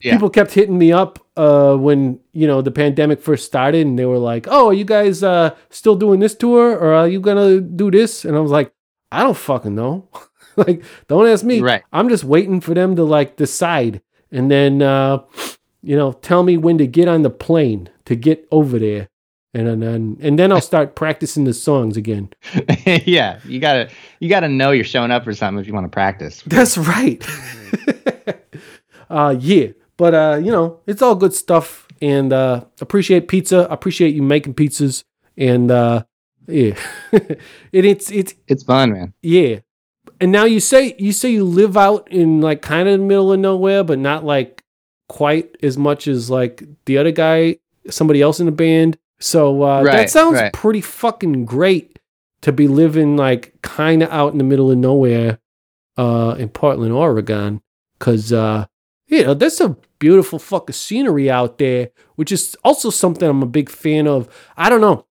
Yeah. 0.00 0.12
people 0.14 0.30
kept 0.30 0.52
hitting 0.54 0.78
me 0.78 0.92
up 0.92 1.18
uh, 1.36 1.76
when 1.76 2.20
you 2.32 2.46
know 2.46 2.62
the 2.62 2.70
pandemic 2.70 3.20
first 3.20 3.44
started, 3.46 3.86
and 3.86 3.98
they 3.98 4.06
were 4.06 4.18
like, 4.18 4.46
"Oh, 4.48 4.68
are 4.68 4.72
you 4.74 4.84
guys 4.84 5.22
uh, 5.22 5.54
still 5.70 5.96
doing 5.96 6.20
this 6.20 6.34
tour, 6.34 6.72
or 6.76 6.94
are 6.94 7.08
you 7.08 7.20
gonna 7.20 7.60
do 7.60 7.90
this?" 7.90 8.24
And 8.24 8.36
I 8.36 8.40
was 8.40 8.50
like, 8.50 8.72
"I 9.12 9.22
don't 9.22 9.36
fucking 9.36 9.74
know. 9.74 10.08
like, 10.56 10.82
don't 11.08 11.26
ask 11.28 11.44
me. 11.44 11.60
Right. 11.60 11.82
I'm 11.92 12.08
just 12.08 12.24
waiting 12.24 12.60
for 12.60 12.72
them 12.74 12.96
to 12.96 13.04
like 13.04 13.36
decide, 13.36 14.00
and 14.32 14.50
then 14.50 14.80
uh, 14.80 15.18
you 15.82 15.96
know, 15.96 16.12
tell 16.12 16.42
me 16.42 16.56
when 16.56 16.78
to 16.78 16.86
get 16.86 17.08
on 17.08 17.22
the 17.22 17.30
plane 17.30 17.88
to 18.06 18.14
get 18.16 18.46
over 18.50 18.78
there." 18.78 19.08
And 19.52 19.82
then, 19.82 20.16
and 20.20 20.38
then 20.38 20.52
I'll 20.52 20.60
start 20.60 20.94
practicing 20.94 21.42
the 21.42 21.52
songs 21.52 21.96
again. 21.96 22.28
yeah, 22.86 23.40
you 23.44 23.58
gotta 23.58 23.90
you 24.20 24.28
gotta 24.28 24.48
know 24.48 24.70
you're 24.70 24.84
showing 24.84 25.10
up 25.10 25.24
for 25.24 25.32
something 25.34 25.60
if 25.60 25.66
you 25.66 25.74
want 25.74 25.86
to 25.86 25.90
practice. 25.90 26.42
That's 26.46 26.78
right. 26.78 27.26
uh 29.10 29.36
yeah. 29.38 29.68
But 29.96 30.14
uh, 30.14 30.40
you 30.42 30.50
know, 30.50 30.80
it's 30.86 31.02
all 31.02 31.14
good 31.14 31.34
stuff 31.34 31.86
and 32.00 32.32
uh 32.32 32.64
appreciate 32.80 33.28
pizza. 33.28 33.66
Appreciate 33.70 34.14
you 34.14 34.22
making 34.22 34.54
pizzas 34.54 35.04
and 35.36 35.70
uh 35.70 36.04
yeah. 36.46 36.74
it, 37.12 37.84
it's 37.84 38.10
it's 38.10 38.34
It's 38.48 38.62
fun, 38.62 38.92
man. 38.92 39.14
yeah. 39.22 39.60
And 40.20 40.32
now 40.32 40.44
you 40.44 40.60
say 40.60 40.94
you 40.98 41.12
say 41.12 41.30
you 41.30 41.44
live 41.44 41.76
out 41.76 42.10
in 42.10 42.40
like 42.40 42.62
kind 42.62 42.88
of 42.88 42.98
the 43.00 43.04
middle 43.04 43.32
of 43.32 43.40
nowhere, 43.40 43.82
but 43.84 43.98
not 43.98 44.24
like 44.24 44.59
quite 45.10 45.56
as 45.60 45.76
much 45.76 46.06
as 46.06 46.30
like 46.30 46.62
the 46.84 46.96
other 46.96 47.10
guy, 47.10 47.56
somebody 47.90 48.22
else 48.22 48.38
in 48.38 48.46
the 48.46 48.52
band. 48.52 48.96
So 49.18 49.60
uh, 49.62 49.82
that 49.82 50.08
sounds 50.08 50.36
right. 50.36 50.52
pretty 50.52 50.80
fucking 50.80 51.46
great 51.46 51.98
to 52.42 52.52
be 52.52 52.68
living 52.68 53.16
like 53.16 53.60
kind 53.60 54.04
of 54.04 54.10
out 54.10 54.30
in 54.30 54.38
the 54.38 54.44
middle 54.44 54.70
of 54.70 54.78
nowhere 54.78 55.40
uh, 55.96 56.36
in 56.38 56.48
Portland, 56.48 56.92
Oregon. 56.92 57.60
Cause 57.98 58.32
uh, 58.32 58.66
you 59.08 59.24
know, 59.24 59.34
there's 59.34 59.56
some 59.56 59.78
beautiful 59.98 60.38
fucking 60.38 60.74
scenery 60.74 61.28
out 61.28 61.58
there, 61.58 61.90
which 62.14 62.30
is 62.30 62.56
also 62.62 62.88
something 62.88 63.28
I'm 63.28 63.42
a 63.42 63.46
big 63.46 63.68
fan 63.68 64.06
of. 64.06 64.28
I 64.56 64.70
don't 64.70 64.80
know. 64.80 65.06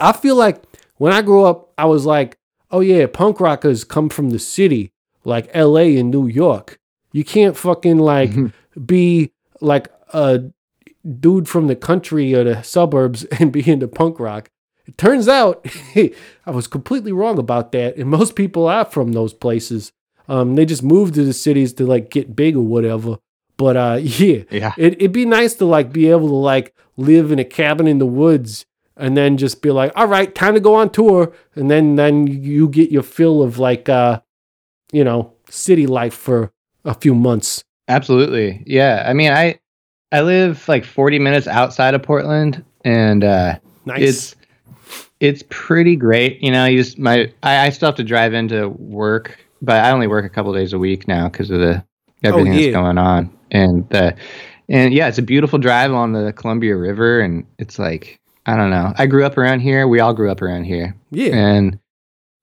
I 0.00 0.12
feel 0.12 0.34
like 0.34 0.64
when 0.96 1.12
I 1.12 1.20
grew 1.20 1.44
up, 1.44 1.74
I 1.76 1.84
was 1.84 2.06
like, 2.06 2.38
oh 2.70 2.80
yeah, 2.80 3.06
punk 3.06 3.38
rockers 3.38 3.84
come 3.84 4.08
from 4.08 4.30
the 4.30 4.38
city, 4.38 4.92
like 5.24 5.54
LA 5.54 5.98
and 6.00 6.10
New 6.10 6.26
York. 6.26 6.78
You 7.12 7.22
can't 7.22 7.54
fucking 7.54 7.98
like. 7.98 8.30
be 8.84 9.32
like 9.60 9.88
a 10.12 10.44
dude 11.20 11.48
from 11.48 11.66
the 11.68 11.76
country 11.76 12.34
or 12.34 12.44
the 12.44 12.62
suburbs 12.62 13.24
and 13.38 13.52
be 13.52 13.68
into 13.70 13.88
punk 13.88 14.18
rock. 14.20 14.50
It 14.86 14.98
turns 14.98 15.26
out 15.28 15.66
I 15.96 16.50
was 16.50 16.66
completely 16.68 17.12
wrong 17.12 17.38
about 17.38 17.72
that. 17.72 17.96
And 17.96 18.08
most 18.10 18.36
people 18.36 18.66
are 18.68 18.84
from 18.84 19.12
those 19.12 19.32
places. 19.34 19.92
Um, 20.28 20.54
they 20.54 20.64
just 20.64 20.82
moved 20.82 21.14
to 21.14 21.24
the 21.24 21.32
cities 21.32 21.72
to 21.74 21.86
like 21.86 22.10
get 22.10 22.36
big 22.36 22.56
or 22.56 22.62
whatever. 22.62 23.18
But 23.56 23.76
uh, 23.76 23.98
yeah, 24.02 24.42
Yeah. 24.50 24.74
it, 24.76 24.94
it'd 24.94 25.12
be 25.12 25.24
nice 25.26 25.54
to 25.54 25.66
like 25.66 25.92
be 25.92 26.08
able 26.10 26.28
to 26.28 26.34
like 26.34 26.74
live 26.96 27.32
in 27.32 27.38
a 27.38 27.44
cabin 27.44 27.86
in 27.86 27.98
the 27.98 28.06
woods 28.06 28.64
and 28.96 29.16
then 29.16 29.36
just 29.36 29.60
be 29.60 29.70
like, 29.70 29.92
all 29.96 30.06
right, 30.06 30.34
time 30.34 30.54
to 30.54 30.60
go 30.60 30.74
on 30.74 30.90
tour. 30.90 31.32
And 31.54 31.70
then, 31.70 31.96
then 31.96 32.26
you 32.26 32.68
get 32.68 32.90
your 32.90 33.02
fill 33.02 33.42
of 33.42 33.58
like, 33.58 33.88
uh, 33.88 34.20
you 34.92 35.04
know, 35.04 35.32
city 35.50 35.86
life 35.86 36.14
for 36.14 36.52
a 36.84 36.94
few 36.94 37.14
months. 37.14 37.64
Absolutely. 37.88 38.62
Yeah. 38.66 39.04
I 39.06 39.12
mean, 39.12 39.32
I 39.32 39.58
I 40.12 40.22
live 40.22 40.66
like 40.68 40.84
40 40.84 41.18
minutes 41.18 41.46
outside 41.46 41.94
of 41.94 42.02
Portland 42.02 42.64
and 42.84 43.24
uh 43.24 43.58
Nice. 43.84 44.00
it's 44.02 44.36
it's 45.20 45.44
pretty 45.48 45.96
great. 45.96 46.42
You 46.42 46.50
know, 46.50 46.66
you 46.66 46.82
just 46.82 46.98
my 46.98 47.32
I, 47.42 47.66
I 47.66 47.70
still 47.70 47.86
have 47.88 47.96
to 47.96 48.04
drive 48.04 48.34
into 48.34 48.68
work, 48.70 49.38
but 49.62 49.84
I 49.84 49.90
only 49.90 50.06
work 50.06 50.24
a 50.24 50.28
couple 50.28 50.52
days 50.52 50.72
a 50.72 50.78
week 50.78 51.06
now 51.08 51.28
because 51.28 51.50
of 51.50 51.60
the 51.60 51.84
everything 52.22 52.52
Oh, 52.52 52.56
yeah. 52.56 52.62
that's 52.66 52.74
going 52.76 52.98
on. 52.98 53.36
And 53.52 53.88
the 53.90 54.14
and 54.68 54.92
yeah, 54.92 55.06
it's 55.08 55.18
a 55.18 55.22
beautiful 55.22 55.58
drive 55.60 55.92
along 55.92 56.12
the 56.12 56.32
Columbia 56.32 56.76
River, 56.76 57.20
and 57.20 57.46
it's 57.58 57.78
like 57.78 58.18
I 58.46 58.56
don't 58.56 58.70
know. 58.70 58.92
I 58.98 59.06
grew 59.06 59.24
up 59.24 59.38
around 59.38 59.60
here. 59.60 59.86
We 59.86 60.00
all 60.00 60.12
grew 60.12 60.30
up 60.30 60.42
around 60.42 60.64
here, 60.64 60.96
yeah. 61.12 61.34
and 61.36 61.78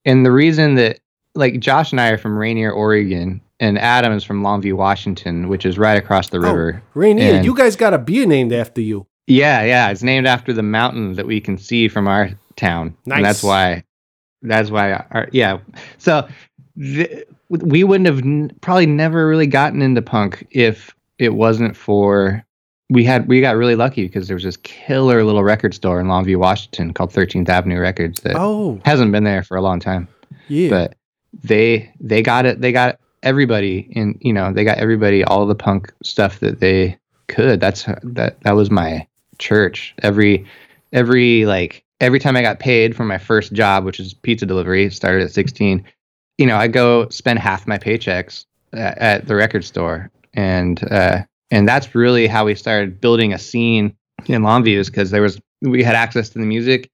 and 0.05 0.25
the 0.25 0.31
reason 0.31 0.75
that 0.75 0.99
like 1.35 1.59
Josh 1.59 1.91
and 1.91 1.99
I 1.99 2.09
are 2.11 2.17
from 2.17 2.37
Rainier, 2.37 2.71
Oregon, 2.71 3.41
and 3.63 3.79
Adam 3.79 4.13
is 4.13 4.23
from 4.23 4.43
Longview, 4.43 4.73
Washington, 4.73 5.47
which 5.47 5.65
is 5.65 5.77
right 5.77 5.97
across 5.97 6.29
the 6.29 6.37
oh, 6.37 6.41
river. 6.41 6.81
Oh, 6.83 6.89
Rainier, 6.93 7.35
And- 7.35 7.45
you 7.45 7.55
guys 7.55 7.75
got 7.75 7.93
a 7.93 7.97
beer 7.97 8.25
named 8.25 8.51
after 8.53 8.81
you. 8.81 9.07
Yeah, 9.25 9.63
yeah, 9.63 9.89
it's 9.89 10.03
named 10.03 10.27
after 10.27 10.51
the 10.51 10.63
mountain 10.63 11.13
that 11.13 11.25
we 11.25 11.39
can 11.39 11.57
see 11.57 11.87
from 11.87 12.09
our 12.09 12.31
town, 12.57 12.93
and 13.09 13.23
that's 13.23 13.41
why. 13.41 13.85
That's 14.41 14.69
why. 14.69 14.91
Our, 15.11 15.29
yeah. 15.31 15.59
So 15.97 16.27
th- 16.77 17.23
we 17.49 17.85
wouldn't 17.85 18.07
have 18.07 18.19
n- 18.19 18.51
probably 18.59 18.85
never 18.85 19.25
really 19.25 19.47
gotten 19.47 19.81
into 19.81 20.01
punk 20.01 20.45
if 20.51 20.93
it 21.19 21.35
wasn't 21.35 21.77
for 21.77 22.43
we 22.89 23.05
had 23.05 23.29
we 23.29 23.39
got 23.39 23.55
really 23.55 23.75
lucky 23.75 24.03
because 24.03 24.27
there 24.27 24.35
was 24.35 24.43
this 24.43 24.57
killer 24.57 25.23
little 25.23 25.43
record 25.43 25.73
store 25.73 26.01
in 26.01 26.07
Longview, 26.07 26.35
Washington 26.35 26.93
called 26.93 27.13
13th 27.13 27.47
Avenue 27.47 27.79
Records 27.79 28.19
that 28.21 28.35
Oh, 28.35 28.81
hasn't 28.83 29.13
been 29.13 29.23
there 29.23 29.41
for 29.43 29.55
a 29.55 29.61
long 29.61 29.79
time 29.79 30.09
yeah. 30.49 30.69
but 30.69 30.95
they 31.43 31.91
they 32.01 32.21
got 32.21 32.45
it 32.45 32.59
they 32.59 32.71
got 32.73 32.99
everybody 33.23 33.87
in 33.91 34.17
you 34.21 34.33
know 34.33 34.53
they 34.53 34.63
got 34.63 34.77
everybody 34.77 35.23
all 35.23 35.45
the 35.45 35.55
punk 35.55 35.91
stuff 36.03 36.39
that 36.39 36.59
they 36.59 36.97
could. 37.27 37.59
That's 37.59 37.85
that 38.03 38.39
that 38.41 38.51
was 38.51 38.69
my 38.69 39.07
church. 39.39 39.93
Every 40.03 40.45
every 40.91 41.45
like 41.45 41.83
every 41.99 42.19
time 42.19 42.35
i 42.35 42.41
got 42.41 42.59
paid 42.59 42.95
for 42.95 43.05
my 43.05 43.17
first 43.17 43.53
job 43.53 43.85
which 43.85 43.99
is 43.99 44.13
pizza 44.13 44.45
delivery 44.45 44.89
started 44.89 45.23
at 45.23 45.31
16 45.31 45.83
you 46.37 46.45
know 46.45 46.57
i 46.57 46.67
go 46.67 47.07
spend 47.09 47.39
half 47.39 47.65
my 47.65 47.77
paychecks 47.77 48.45
at, 48.73 48.97
at 48.97 49.27
the 49.27 49.35
record 49.35 49.63
store. 49.63 50.11
And 50.33 50.83
uh 50.91 51.23
and 51.51 51.67
that's 51.67 51.93
really 51.93 52.25
how 52.27 52.45
we 52.45 52.55
started 52.55 52.99
building 52.99 53.33
a 53.33 53.37
scene 53.37 53.95
in 54.25 54.41
longview 54.41 54.77
is 54.77 54.89
because 54.89 55.11
there 55.11 55.21
was 55.21 55.39
we 55.61 55.83
had 55.83 55.95
access 55.95 56.29
to 56.29 56.39
the 56.39 56.45
music. 56.45 56.89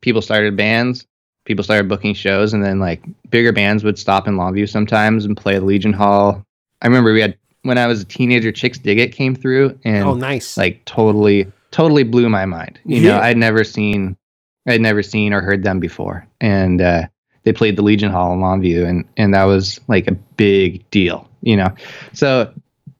People 0.00 0.22
started 0.22 0.56
bands 0.56 1.06
people 1.50 1.64
started 1.64 1.88
booking 1.88 2.14
shows 2.14 2.54
and 2.54 2.64
then 2.64 2.78
like 2.78 3.02
bigger 3.28 3.50
bands 3.50 3.82
would 3.82 3.98
stop 3.98 4.28
in 4.28 4.36
Longview 4.36 4.68
sometimes 4.68 5.24
and 5.24 5.36
play 5.36 5.58
the 5.58 5.64
Legion 5.64 5.92
Hall. 5.92 6.46
I 6.80 6.86
remember 6.86 7.12
we 7.12 7.20
had 7.20 7.36
when 7.62 7.76
I 7.76 7.88
was 7.88 8.02
a 8.02 8.04
teenager, 8.04 8.52
Chixdiggit 8.52 9.10
came 9.10 9.34
through 9.34 9.76
and 9.84 10.04
oh, 10.04 10.14
nice. 10.14 10.56
like 10.56 10.84
totally 10.84 11.50
totally 11.72 12.04
blew 12.04 12.28
my 12.28 12.46
mind. 12.46 12.78
You 12.84 13.02
know, 13.02 13.18
I'd 13.18 13.36
never 13.36 13.64
seen 13.64 14.16
I'd 14.68 14.80
never 14.80 15.02
seen 15.02 15.32
or 15.32 15.40
heard 15.40 15.64
them 15.64 15.80
before. 15.80 16.24
And 16.40 16.80
uh 16.80 17.08
they 17.42 17.52
played 17.52 17.74
the 17.74 17.82
Legion 17.82 18.12
Hall 18.12 18.32
in 18.32 18.38
Longview 18.38 18.88
and 18.88 19.04
and 19.16 19.34
that 19.34 19.44
was 19.44 19.80
like 19.88 20.06
a 20.06 20.12
big 20.12 20.88
deal, 20.90 21.28
you 21.42 21.56
know. 21.56 21.74
So 22.12 22.54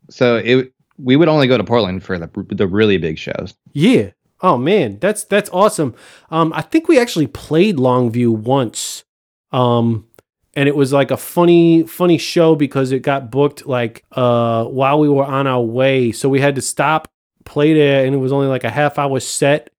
so 0.09 0.39
it 0.39 0.73
we 0.99 1.15
would 1.15 1.29
only 1.29 1.47
go 1.47 1.57
to 1.57 1.63
Portland 1.63 2.03
for 2.03 2.19
the 2.19 2.29
the 2.49 2.67
really 2.67 2.97
big 2.97 3.17
shows. 3.17 3.55
Yeah. 3.75 4.11
Oh 4.43 4.57
man, 4.57 4.99
that's 5.01 5.25
that's 5.25 5.51
awesome. 5.53 5.95
Um, 6.31 6.53
I 6.55 6.63
think 6.63 6.89
we 6.89 6.99
actually 6.99 7.27
played 7.27 7.77
Longview 7.77 8.31
once. 8.37 9.05
Um, 9.53 10.07
and 10.55 10.69
it 10.69 10.75
was 10.75 10.93
like 10.93 11.11
a 11.11 11.17
funny, 11.17 11.85
funny 11.85 12.19
show 12.19 12.55
because 12.55 12.93
it 12.93 13.01
got 13.01 13.31
booked 13.31 13.67
like 13.67 14.05
uh 14.13 14.65
while 14.65 14.99
we 14.99 15.09
were 15.09 15.25
on 15.25 15.47
our 15.47 15.63
way. 15.63 16.13
So 16.13 16.29
we 16.29 16.41
had 16.41 16.55
to 16.55 16.63
stop, 16.63 17.09
play 17.45 17.75
there, 17.75 18.05
and 18.05 18.15
it 18.15 18.19
was 18.19 18.33
only 18.33 18.47
like 18.47 18.65
a 18.65 18.71
half 18.71 18.99
hour 18.99 19.21
set. 19.21 19.71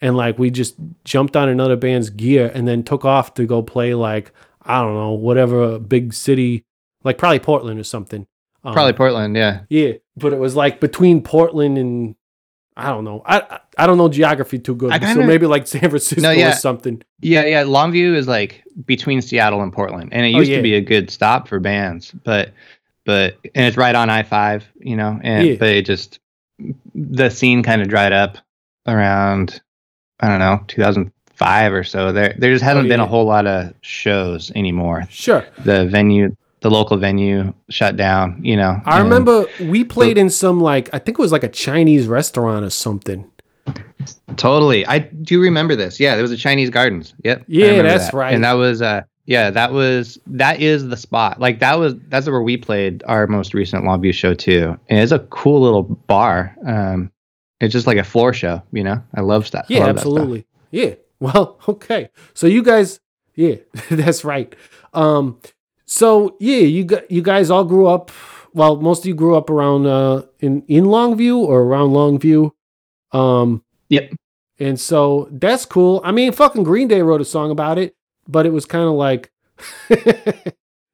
And 0.00 0.16
like 0.16 0.38
we 0.38 0.50
just 0.50 0.76
jumped 1.04 1.36
on 1.36 1.48
another 1.48 1.76
band's 1.76 2.10
gear 2.10 2.50
and 2.54 2.66
then 2.66 2.82
took 2.82 3.04
off 3.04 3.34
to 3.34 3.44
go 3.44 3.62
play 3.62 3.94
like, 3.94 4.32
I 4.62 4.80
don't 4.80 4.94
know, 4.94 5.12
whatever 5.12 5.78
big 5.78 6.14
city, 6.14 6.64
like 7.04 7.18
probably 7.18 7.38
Portland 7.38 7.78
or 7.78 7.84
something. 7.84 8.26
Um, 8.62 8.74
Probably 8.74 8.92
Portland, 8.92 9.36
yeah. 9.36 9.60
yeah, 9.70 9.92
but 10.16 10.32
it 10.32 10.38
was 10.38 10.54
like 10.54 10.80
between 10.80 11.22
Portland 11.22 11.78
and 11.78 12.14
I 12.76 12.88
don't 12.88 13.04
know. 13.04 13.22
I 13.24 13.40
I, 13.40 13.60
I 13.82 13.86
don't 13.86 13.98
know 13.98 14.08
geography 14.08 14.58
too 14.58 14.74
good. 14.74 14.92
So 14.92 14.98
kinda- 14.98 15.26
maybe 15.26 15.46
like 15.46 15.66
San 15.74 15.80
Francisco 15.80 16.20
No, 16.22 16.30
yeah. 16.30 16.50
or 16.50 16.52
something. 16.54 17.02
Yeah, 17.20 17.44
yeah. 17.46 17.64
Longview 17.64 18.14
is 18.14 18.28
like 18.28 18.62
between 18.86 19.22
Seattle 19.22 19.62
and 19.62 19.72
Portland, 19.72 20.10
and 20.12 20.24
it 20.26 20.34
Oh, 20.34 20.38
used 20.38 20.50
yeah. 20.50 20.58
to 20.58 20.62
be 20.62 20.74
a 20.74 20.80
good 20.80 21.10
stop 21.10 21.48
for 21.48 21.58
bands, 21.60 22.12
but 22.24 22.52
but 23.06 23.36
and 23.54 23.66
it's 23.66 23.76
right 23.76 23.94
on 23.94 24.10
I 24.10 24.22
five, 24.22 24.64
you 24.78 24.96
know, 24.96 25.18
and 25.22 25.46
Yeah. 25.46 25.54
but 25.58 25.68
it 25.70 25.86
just 25.86 26.18
the 26.94 27.30
scene 27.30 27.62
kind 27.62 27.80
of 27.82 27.88
dried 27.88 28.12
up 28.12 28.36
around 28.86 29.60
I 30.20 30.28
don't 30.28 30.38
know 30.38 30.60
2005 30.68 31.72
or 31.72 31.84
so. 31.84 32.12
There 32.12 32.34
there 32.38 32.52
just 32.52 32.64
hasn't 32.64 32.86
Oh, 32.86 32.88
been 32.88 33.00
a 33.00 33.06
whole 33.06 33.24
lot 33.24 33.46
of 33.46 33.72
shows 33.80 34.50
anymore. 34.54 35.04
Sure. 35.10 35.46
The 35.64 35.86
venue, 35.86 36.36
the 36.60 36.70
local 36.70 36.98
venue, 36.98 37.54
shut 37.70 37.96
down. 37.96 38.40
You 38.42 38.56
know, 38.56 38.80
I 38.84 39.00
remember 39.00 39.46
we 39.60 39.82
played 39.84 40.18
in 40.18 40.28
some 40.28 40.60
like 40.60 40.90
I 40.92 40.98
think 40.98 41.18
it 41.18 41.22
was 41.22 41.32
like 41.32 41.44
a 41.44 41.48
Chinese 41.48 42.06
restaurant 42.06 42.64
or 42.64 42.70
something. 42.70 43.30
Totally. 44.36 44.86
I 44.86 45.00
do 45.00 45.40
remember 45.40 45.76
this. 45.76 46.00
Yeah, 46.00 46.14
there 46.14 46.22
was 46.22 46.32
a 46.32 46.36
Chinese 46.36 46.70
Gardens. 46.70 47.14
Yep. 47.24 47.44
Yeah, 47.46 47.82
that's 47.82 48.06
that. 48.06 48.14
right. 48.14 48.34
And 48.34 48.44
that 48.44 48.54
was 48.54 48.80
uh 48.82 49.02
yeah, 49.26 49.50
that 49.50 49.72
was 49.72 50.18
that 50.26 50.60
is 50.60 50.88
the 50.88 50.96
spot. 50.96 51.40
Like 51.40 51.60
that 51.60 51.78
was 51.78 51.94
that's 52.08 52.26
where 52.26 52.42
we 52.42 52.56
played 52.56 53.02
our 53.06 53.26
most 53.26 53.54
recent 53.54 53.84
Longview 53.84 54.14
show 54.14 54.34
too. 54.34 54.78
And 54.88 55.00
it's 55.00 55.12
a 55.12 55.18
cool 55.18 55.60
little 55.60 55.82
bar. 55.82 56.56
Um 56.66 57.10
it's 57.60 57.72
just 57.72 57.86
like 57.86 57.98
a 57.98 58.04
floor 58.04 58.32
show, 58.32 58.62
you 58.72 58.82
know. 58.82 59.02
I 59.14 59.20
love 59.20 59.46
stuff. 59.46 59.66
Yeah, 59.68 59.80
love 59.80 59.88
that 59.88 59.96
absolutely. 59.96 60.46
Yeah. 60.70 60.94
Well, 61.20 61.58
okay. 61.68 62.08
So 62.34 62.46
you 62.46 62.62
guys, 62.62 63.00
yeah, 63.34 63.56
that's 63.90 64.24
right. 64.24 64.54
Um, 64.94 65.38
so 65.84 66.36
yeah, 66.40 66.60
you 66.60 66.84
got 66.84 67.10
you 67.10 67.22
guys 67.22 67.50
all 67.50 67.64
grew 67.64 67.86
up. 67.86 68.10
Well, 68.52 68.76
most 68.76 69.00
of 69.00 69.06
you 69.06 69.14
grew 69.14 69.36
up 69.36 69.50
around 69.50 69.86
uh 69.86 70.22
in 70.40 70.62
in 70.66 70.84
Longview 70.84 71.36
or 71.36 71.62
around 71.62 71.90
Longview. 71.90 72.52
Um, 73.12 73.62
Yep. 73.88 74.12
and 74.60 74.78
so 74.78 75.28
that's 75.32 75.64
cool. 75.66 76.00
I 76.04 76.12
mean, 76.12 76.32
fucking 76.32 76.62
Green 76.62 76.86
Day 76.88 77.02
wrote 77.02 77.20
a 77.20 77.24
song 77.24 77.50
about 77.50 77.76
it, 77.78 77.94
but 78.28 78.46
it 78.46 78.52
was 78.52 78.66
kind 78.66 78.84
of 78.84 78.92
like 78.92 79.30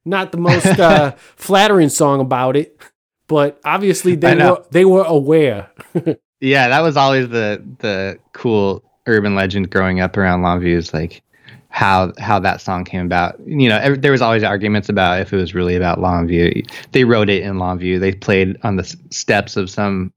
not 0.04 0.32
the 0.32 0.38
most 0.38 0.66
uh, 0.66 1.10
flattering 1.36 1.88
song 1.88 2.20
about 2.20 2.56
it. 2.56 2.80
But 3.28 3.60
obviously, 3.64 4.14
they 4.14 4.36
were 4.36 4.64
they 4.70 4.84
were 4.84 5.04
aware. 5.04 5.70
Yeah, 6.38 6.68
that 6.68 6.80
was 6.80 6.98
always 6.98 7.30
the 7.30 7.64
the 7.78 8.18
cool 8.34 8.84
urban 9.06 9.34
legend 9.34 9.70
growing 9.70 10.00
up 10.00 10.18
around 10.18 10.42
Longview 10.42 10.76
is 10.76 10.92
like 10.92 11.22
how 11.70 12.12
how 12.18 12.38
that 12.40 12.60
song 12.60 12.84
came 12.84 13.06
about. 13.06 13.40
You 13.46 13.70
know, 13.70 13.78
ev 13.78 14.02
there 14.02 14.12
was 14.12 14.20
always 14.20 14.42
arguments 14.42 14.90
about 14.90 15.22
if 15.22 15.32
it 15.32 15.36
was 15.36 15.54
really 15.54 15.76
about 15.76 15.98
Longview. 15.98 16.70
They 16.92 17.04
wrote 17.04 17.30
it 17.30 17.42
in 17.42 17.54
Longview. 17.54 18.00
They 18.00 18.12
played 18.12 18.58
on 18.64 18.76
the 18.76 18.84
steps 19.10 19.56
of 19.56 19.70
some 19.70 20.12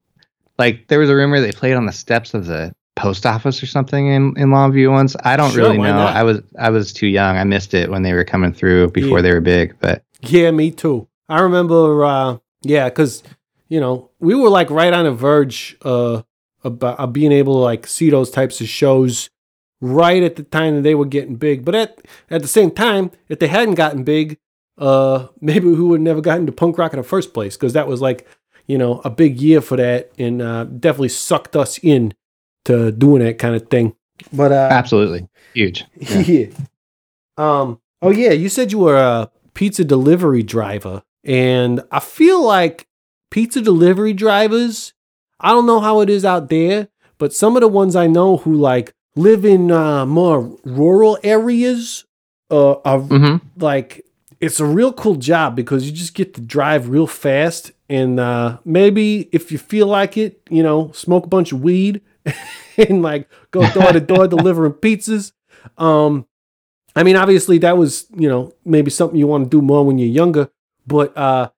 like 0.59 0.87
there 0.87 0.99
was 0.99 1.09
a 1.09 1.15
rumor 1.15 1.39
they 1.41 1.51
played 1.51 1.73
on 1.73 1.85
the 1.85 1.91
steps 1.91 2.33
of 2.33 2.45
the 2.45 2.73
post 2.95 3.25
office 3.25 3.63
or 3.63 3.65
something 3.65 4.07
in 4.07 4.33
in 4.37 4.49
Longview 4.49 4.91
once. 4.91 5.15
I 5.23 5.37
don't 5.37 5.51
Sure, 5.51 5.63
really 5.63 5.77
know. 5.77 5.93
not? 5.95 6.15
I 6.15 6.23
was 6.23 6.41
I 6.59 6.69
was 6.69 6.93
too 6.93 7.07
young. 7.07 7.37
I 7.37 7.43
missed 7.45 7.73
it 7.73 7.89
when 7.89 8.03
they 8.03 8.13
were 8.13 8.25
coming 8.25 8.53
through 8.53 8.89
before 8.91 9.19
Yeah. 9.19 9.21
they 9.23 9.31
were 9.33 9.41
big, 9.41 9.75
but 9.79 10.03
Yeah, 10.21 10.51
me 10.51 10.69
too. 10.71 11.07
I 11.29 11.39
remember, 11.41 12.03
uh, 12.03 12.37
yeah, 12.61 12.89
because 12.89 13.23
you 13.69 13.79
know 13.79 14.09
we 14.19 14.35
were 14.35 14.49
like 14.49 14.69
right 14.69 14.93
on 14.93 15.05
the 15.05 15.11
verge 15.11 15.77
uh, 15.83 16.23
about 16.63 16.99
uh, 16.99 17.07
being 17.07 17.31
able 17.31 17.53
to 17.53 17.59
like 17.59 17.87
see 17.87 18.09
those 18.09 18.29
types 18.31 18.59
of 18.61 18.67
shows 18.67 19.29
right 19.81 20.23
at 20.23 20.35
the 20.35 20.43
time 20.43 20.75
that 20.75 20.81
they 20.81 20.95
were 20.95 21.05
getting 21.05 21.35
big. 21.35 21.63
But 21.63 21.75
at 21.75 22.01
at 22.29 22.41
the 22.41 22.47
same 22.49 22.71
time, 22.71 23.11
if 23.29 23.39
they 23.39 23.47
hadn't 23.47 23.75
gotten 23.75 24.03
big, 24.03 24.37
uh, 24.77 25.27
maybe 25.39 25.67
we 25.67 25.81
would 25.81 26.01
never 26.01 26.19
gotten 26.19 26.45
to 26.47 26.51
punk 26.51 26.77
rock 26.77 26.91
in 26.93 26.97
the 26.97 27.03
first 27.03 27.33
place 27.33 27.55
because 27.55 27.71
that 27.73 27.87
was 27.87 28.01
like 28.01 28.27
you 28.69 28.77
know 28.77 29.01
a 29.03 29.09
big 29.09 29.41
year 29.41 29.59
for 29.59 29.75
that 29.75 30.11
and 30.17 30.41
uh, 30.41 30.63
definitely 30.63 31.09
sucked 31.09 31.55
us 31.57 31.79
in 31.79 32.13
to 32.65 32.91
doing 32.91 33.23
that 33.23 33.39
kind 33.39 33.55
of 33.55 33.67
thing. 33.67 33.95
But 34.31 34.51
uh, 34.53 34.69
absolutely 34.71 35.27
huge. 35.53 35.83
Yeah. 35.97 36.19
yeah. 36.19 36.47
Um. 37.37 37.81
Oh 38.01 38.11
yeah, 38.11 38.31
you 38.31 38.47
said 38.47 38.71
you 38.71 38.79
were 38.79 38.97
a 38.97 39.29
pizza 39.53 39.83
delivery 39.83 40.43
driver, 40.43 41.03
and 41.25 41.81
I 41.91 41.99
feel 41.99 42.41
like 42.45 42.87
pizza 43.31 43.59
delivery 43.59 44.13
drivers. 44.13 44.93
I 45.41 45.49
don't 45.49 45.65
know 45.65 45.79
how 45.79 46.01
it 46.01 46.09
is 46.09 46.23
out 46.23 46.49
there, 46.49 46.89
but 47.17 47.33
some 47.33 47.55
of 47.55 47.61
the 47.61 47.67
ones 47.67 47.95
I 47.95 48.07
know 48.07 48.37
who 48.37 48.53
like 48.53 48.93
live 49.15 49.45
in 49.45 49.71
uh, 49.71 50.05
more 50.05 50.57
rural 50.63 51.17
areas, 51.23 52.05
uh, 52.51 52.73
are 52.85 52.99
hmm 52.99 53.37
like 53.57 54.05
it's 54.39 54.59
a 54.59 54.65
real 54.65 54.93
cool 54.93 55.15
job 55.15 55.55
because 55.55 55.85
you 55.85 55.91
just 55.91 56.13
get 56.13 56.33
to 56.35 56.41
drive 56.41 56.87
real 56.89 57.07
fast 57.07 57.71
and 57.89 58.19
uh, 58.19 58.59
maybe 58.63 59.29
if 59.31 59.51
you 59.51 59.57
feel 59.57 59.87
like 59.87 60.15
it, 60.15 60.41
you 60.49 60.63
know, 60.63 60.91
smoke 60.91 61.25
a 61.25 61.29
bunch 61.29 61.51
of 61.51 61.61
weed 61.61 62.01
and 62.77 63.01
like 63.01 63.27
go 63.51 63.69
door 63.71 63.91
to 63.91 63.99
door 63.99 64.27
delivering 64.29 64.73
pizzas. 64.73 65.31
Um, 65.77 66.27
I 66.95 67.03
mean, 67.03 67.15
obviously 67.15 67.57
that 67.59 67.77
was 67.77 68.07
you 68.15 68.29
know 68.29 68.53
maybe 68.63 68.91
something 68.91 69.17
you 69.17 69.27
want 69.27 69.45
to 69.45 69.49
do 69.49 69.61
more 69.61 69.85
when 69.85 69.97
you're 69.97 70.07
younger, 70.07 70.49
but 70.85 71.17
uh, 71.17 71.49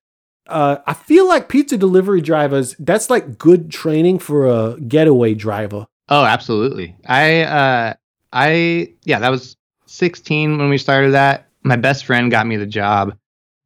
uh, 0.47 0.77
I 0.85 0.93
feel 0.93 1.27
like 1.27 1.49
pizza 1.49 1.77
delivery 1.77 2.21
drivers 2.21 2.75
that's 2.79 3.09
like 3.09 3.37
good 3.37 3.71
training 3.71 4.19
for 4.19 4.47
a 4.47 4.79
getaway 4.79 5.33
driver. 5.33 5.87
Oh, 6.09 6.25
absolutely. 6.25 6.95
I 7.05 7.41
uh 7.41 7.93
I 8.33 8.93
yeah, 9.03 9.19
that 9.19 9.29
was 9.29 9.57
16 9.87 10.57
when 10.57 10.69
we 10.69 10.77
started 10.77 11.11
that. 11.11 11.47
My 11.63 11.75
best 11.75 12.05
friend 12.05 12.31
got 12.31 12.47
me 12.47 12.57
the 12.57 12.65
job. 12.65 13.17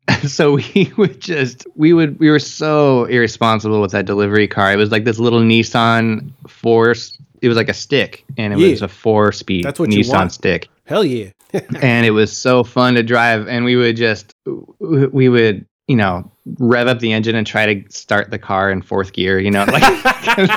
so 0.27 0.55
we 0.55 0.91
would 0.97 1.19
just 1.19 1.65
we 1.75 1.93
would 1.93 2.19
we 2.19 2.29
were 2.29 2.39
so 2.39 3.05
irresponsible 3.05 3.81
with 3.81 3.91
that 3.91 4.05
delivery 4.05 4.47
car. 4.47 4.71
It 4.71 4.77
was 4.77 4.91
like 4.91 5.03
this 5.03 5.19
little 5.19 5.41
Nissan 5.41 6.31
Force. 6.47 7.17
It 7.41 7.47
was 7.47 7.57
like 7.57 7.69
a 7.69 7.73
stick 7.73 8.23
and 8.37 8.53
it 8.53 8.59
Yeah. 8.59 8.69
was 8.71 8.81
a 8.81 8.87
4-speed 8.87 9.65
That's 9.65 9.79
what 9.79 9.89
Nissan 9.89 10.31
stick. 10.31 10.69
Hell 10.85 11.03
yeah, 11.03 11.29
and 11.81 12.05
it 12.05 12.11
was 12.11 12.35
so 12.35 12.63
fun 12.63 12.95
to 12.95 13.03
drive 13.03 13.47
and 13.47 13.65
we 13.65 13.75
would 13.75 13.95
just 13.97 14.33
we 14.79 15.29
would 15.29 15.65
you 15.87 15.95
know, 15.95 16.31
rev 16.57 16.87
up 16.87 16.97
the 16.97 17.13
engine 17.13 17.35
and 17.35 17.45
try 17.45 17.71
to 17.75 17.91
start 17.91 18.31
the 18.31 18.39
car 18.39 18.71
in 18.71 18.81
fourth 18.81 19.13
gear, 19.13 19.37
you 19.39 19.51
know, 19.51 19.65
like 19.65 19.83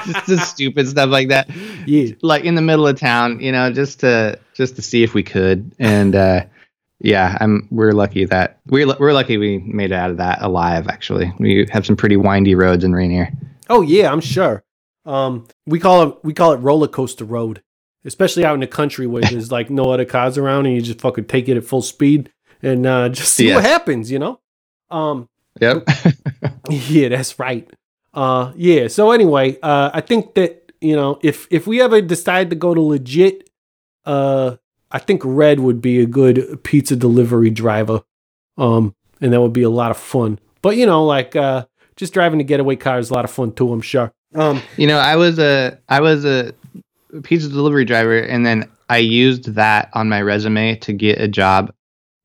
just, 0.06 0.26
just 0.26 0.50
stupid 0.50 0.88
stuff 0.88 1.10
like 1.10 1.28
that. 1.28 1.50
Yeah. 1.86 2.14
Like 2.22 2.44
in 2.44 2.54
the 2.54 2.62
middle 2.62 2.86
of 2.88 2.98
town, 2.98 3.38
you 3.38 3.52
know, 3.52 3.70
just 3.70 4.00
to 4.00 4.38
just 4.54 4.76
to 4.76 4.82
see 4.82 5.02
if 5.02 5.12
we 5.12 5.22
could. 5.22 5.70
And 5.78 6.16
uh 6.16 6.44
yeah, 7.00 7.36
I'm 7.40 7.68
we're 7.70 7.92
lucky 7.92 8.24
that 8.26 8.60
we're 8.66 8.86
we're 8.98 9.12
lucky 9.12 9.36
we 9.36 9.58
made 9.58 9.92
it 9.92 9.94
out 9.94 10.10
of 10.10 10.16
that 10.18 10.42
alive 10.42 10.88
actually. 10.88 11.32
We 11.38 11.66
have 11.70 11.86
some 11.86 11.96
pretty 11.96 12.16
windy 12.16 12.54
roads 12.54 12.84
in 12.84 12.92
Rainier. 12.92 13.30
Oh 13.68 13.82
yeah, 13.82 14.10
I'm 14.10 14.20
sure. 14.20 14.64
Um, 15.04 15.46
we 15.66 15.78
call 15.78 16.02
it 16.08 16.18
we 16.22 16.34
call 16.34 16.52
it 16.52 16.56
roller 16.56 16.88
coaster 16.88 17.24
road, 17.24 17.62
especially 18.04 18.44
out 18.44 18.54
in 18.54 18.60
the 18.60 18.66
country 18.66 19.06
where 19.06 19.22
there's 19.30 19.52
like 19.52 19.70
no 19.70 19.90
other 19.90 20.04
cars 20.04 20.38
around 20.38 20.66
and 20.66 20.74
you 20.74 20.82
just 20.82 21.00
fucking 21.00 21.26
take 21.26 21.48
it 21.48 21.56
at 21.56 21.64
full 21.64 21.82
speed 21.82 22.32
and 22.62 22.86
uh, 22.86 23.08
just 23.08 23.34
see 23.34 23.52
what 23.54 23.64
happens. 23.64 24.10
You 24.10 24.18
know. 24.18 24.40
Um, 24.90 25.28
Yep. 25.60 25.88
yeah, 26.70 27.08
that's 27.08 27.38
right. 27.38 27.68
Uh, 28.14 28.52
yeah. 28.56 28.88
So 28.88 29.10
anyway, 29.10 29.58
uh, 29.62 29.90
I 29.92 30.00
think 30.00 30.34
that 30.34 30.72
you 30.80 30.96
know 30.96 31.18
if 31.22 31.46
if 31.50 31.66
we 31.66 31.80
ever 31.80 32.00
decide 32.00 32.50
to 32.50 32.56
go 32.56 32.74
to 32.74 32.80
legit, 32.80 33.50
uh, 34.04 34.56
I 34.90 34.98
think 34.98 35.22
Red 35.24 35.60
would 35.60 35.80
be 35.82 36.00
a 36.00 36.06
good 36.06 36.62
pizza 36.64 36.96
delivery 36.96 37.50
driver. 37.50 38.02
Um, 38.56 38.94
and 39.20 39.32
that 39.32 39.40
would 39.40 39.52
be 39.52 39.62
a 39.62 39.70
lot 39.70 39.90
of 39.90 39.96
fun. 39.96 40.38
But 40.62 40.76
you 40.76 40.86
know, 40.86 41.04
like 41.04 41.36
uh, 41.36 41.66
just 41.96 42.12
driving 42.14 42.40
a 42.40 42.44
getaway 42.44 42.76
car 42.76 42.98
is 42.98 43.10
a 43.10 43.14
lot 43.14 43.24
of 43.24 43.30
fun 43.30 43.52
too. 43.52 43.72
I'm 43.72 43.80
sure. 43.82 44.12
Um, 44.34 44.60
You 44.76 44.86
know, 44.86 44.98
I 44.98 45.16
was 45.16 45.38
a 45.38 45.78
I 45.88 46.00
was 46.00 46.24
a 46.24 46.52
pizza 47.22 47.48
delivery 47.48 47.84
driver, 47.84 48.18
and 48.18 48.44
then 48.46 48.68
I 48.88 48.98
used 48.98 49.54
that 49.54 49.90
on 49.92 50.08
my 50.08 50.20
resume 50.22 50.76
to 50.76 50.92
get 50.92 51.20
a 51.20 51.28
job 51.28 51.72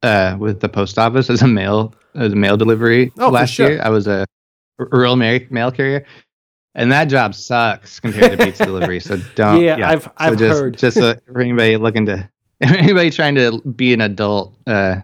uh, 0.01 0.35
with 0.39 0.59
the 0.61 0.69
post 0.69 0.97
office 0.97 1.29
as 1.29 1.41
a 1.41 1.47
mail 1.47 1.93
as 2.15 2.33
a 2.33 2.35
mail 2.35 2.57
delivery 2.57 3.11
Oh, 3.17 3.29
last 3.29 3.51
sure. 3.51 3.71
year. 3.71 3.81
I 3.83 3.89
was 3.89 4.07
a 4.07 4.25
rural 4.77 5.15
mail, 5.15 5.71
carrier, 5.71 6.05
and 6.75 6.91
that 6.91 7.05
job 7.05 7.35
sucks 7.35 7.99
compared 7.99 8.37
to 8.39 8.45
pizza 8.45 8.65
delivery. 8.67 8.99
So 8.99 9.17
don't. 9.35 9.61
Yeah, 9.61 9.89
I've- 9.89 10.03
so 10.03 10.11
I've 10.17 10.37
just, 10.37 10.59
heard. 10.61 10.77
Just 10.77 10.97
uh, 10.97 11.15
for 11.31 11.41
anybody 11.41 11.77
looking 11.77 12.05
to 12.07 12.29
anybody 12.77 13.09
trying 13.09 13.35
to 13.35 13.61
be 13.61 13.93
an 13.93 14.01
adult, 14.01 14.55
uh, 14.67 15.01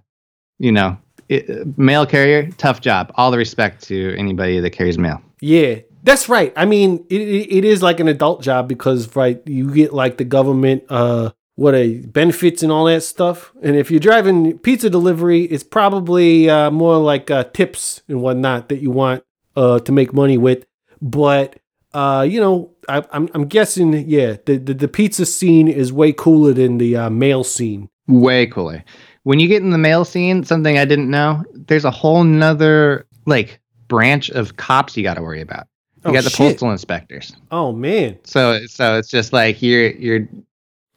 you 0.58 0.72
know. 0.72 0.98
It, 1.28 1.78
mail 1.78 2.08
carrier, 2.08 2.50
tough 2.58 2.82
job. 2.82 3.12
All 3.16 3.30
the 3.30 3.38
respect 3.38 3.84
to 3.84 4.16
anybody 4.18 4.60
that 4.60 4.72
carries 4.72 4.98
mail. 4.98 5.22
Yeah, 5.42 5.76
that's 6.02 6.28
right. 6.28 6.52
I 6.56 6.66
mean, 6.66 7.06
it, 7.10 7.22
it, 7.22 7.66
is 7.66 7.84
like 7.84 8.00
an 8.00 8.08
adult 8.08 8.42
job 8.42 8.68
because 8.68 9.16
right, 9.16 9.40
you 9.46 9.72
get 9.72 9.94
like 9.94 10.18
the 10.18 10.24
government 10.24 10.84
uh 10.90 11.32
what 11.56 11.76
a 11.76 11.98
benefits 11.98 12.64
and 12.64 12.72
all 12.72 12.86
that 12.86 13.04
stuff. 13.04 13.52
And 13.62 13.76
if 13.76 13.92
you're 13.92 14.00
driving 14.00 14.58
pizza 14.60 14.90
delivery, 14.90 15.44
it's 15.44 15.64
probably 15.64 16.50
uh, 16.50 16.72
more 16.72 16.98
like 16.98 17.30
uh, 17.30 17.44
tips 17.44 18.02
and 18.08 18.22
whatnot 18.22 18.70
that 18.70 18.82
you 18.82 18.90
want 18.92 19.24
uh 19.56 19.80
to 19.80 19.92
make 19.92 20.14
money 20.14 20.38
with. 20.38 20.66
But 21.02 21.60
uh, 21.94 22.26
you 22.28 22.40
know, 22.40 22.72
I, 22.90 23.04
I'm 23.12 23.30
I'm 23.34 23.46
guessing 23.48 23.94
yeah, 24.08 24.38
the, 24.46 24.58
the 24.58 24.74
the 24.74 24.88
pizza 24.88 25.26
scene 25.26 25.68
is 25.68 25.94
way 25.94 26.12
cooler 26.12 26.54
than 26.54 26.78
the 26.80 26.96
uh, 26.98 27.10
mail 27.10 27.44
scene. 27.44 27.90
way 28.08 28.48
cooler. 28.48 28.84
When 29.24 29.40
you 29.40 29.48
get 29.48 29.62
in 29.62 29.70
the 29.70 29.78
mail 29.78 30.06
scene, 30.06 30.44
something 30.44 30.78
I 30.78 30.86
didn't 30.86 31.10
know, 31.10 31.44
there's 31.54 31.86
a 31.86 31.92
whole 31.92 32.24
nother 32.24 33.06
like 33.26 33.60
branch 33.88 34.30
of 34.32 34.58
cops 34.58 34.96
you 34.98 35.04
got 35.04 35.16
to 35.16 35.22
worry 35.22 35.42
about. 35.42 35.68
You 36.06 36.12
Oh, 36.12 36.14
got 36.14 36.24
the 36.24 36.30
shit. 36.30 36.38
postal 36.54 36.72
inspectors. 36.72 37.36
Oh 37.52 37.72
man, 37.74 38.18
So 38.24 38.66
so 38.68 38.98
it's 38.98 39.10
just 39.10 39.34
like 39.34 39.62
you're 39.62 39.90
you're 39.92 40.28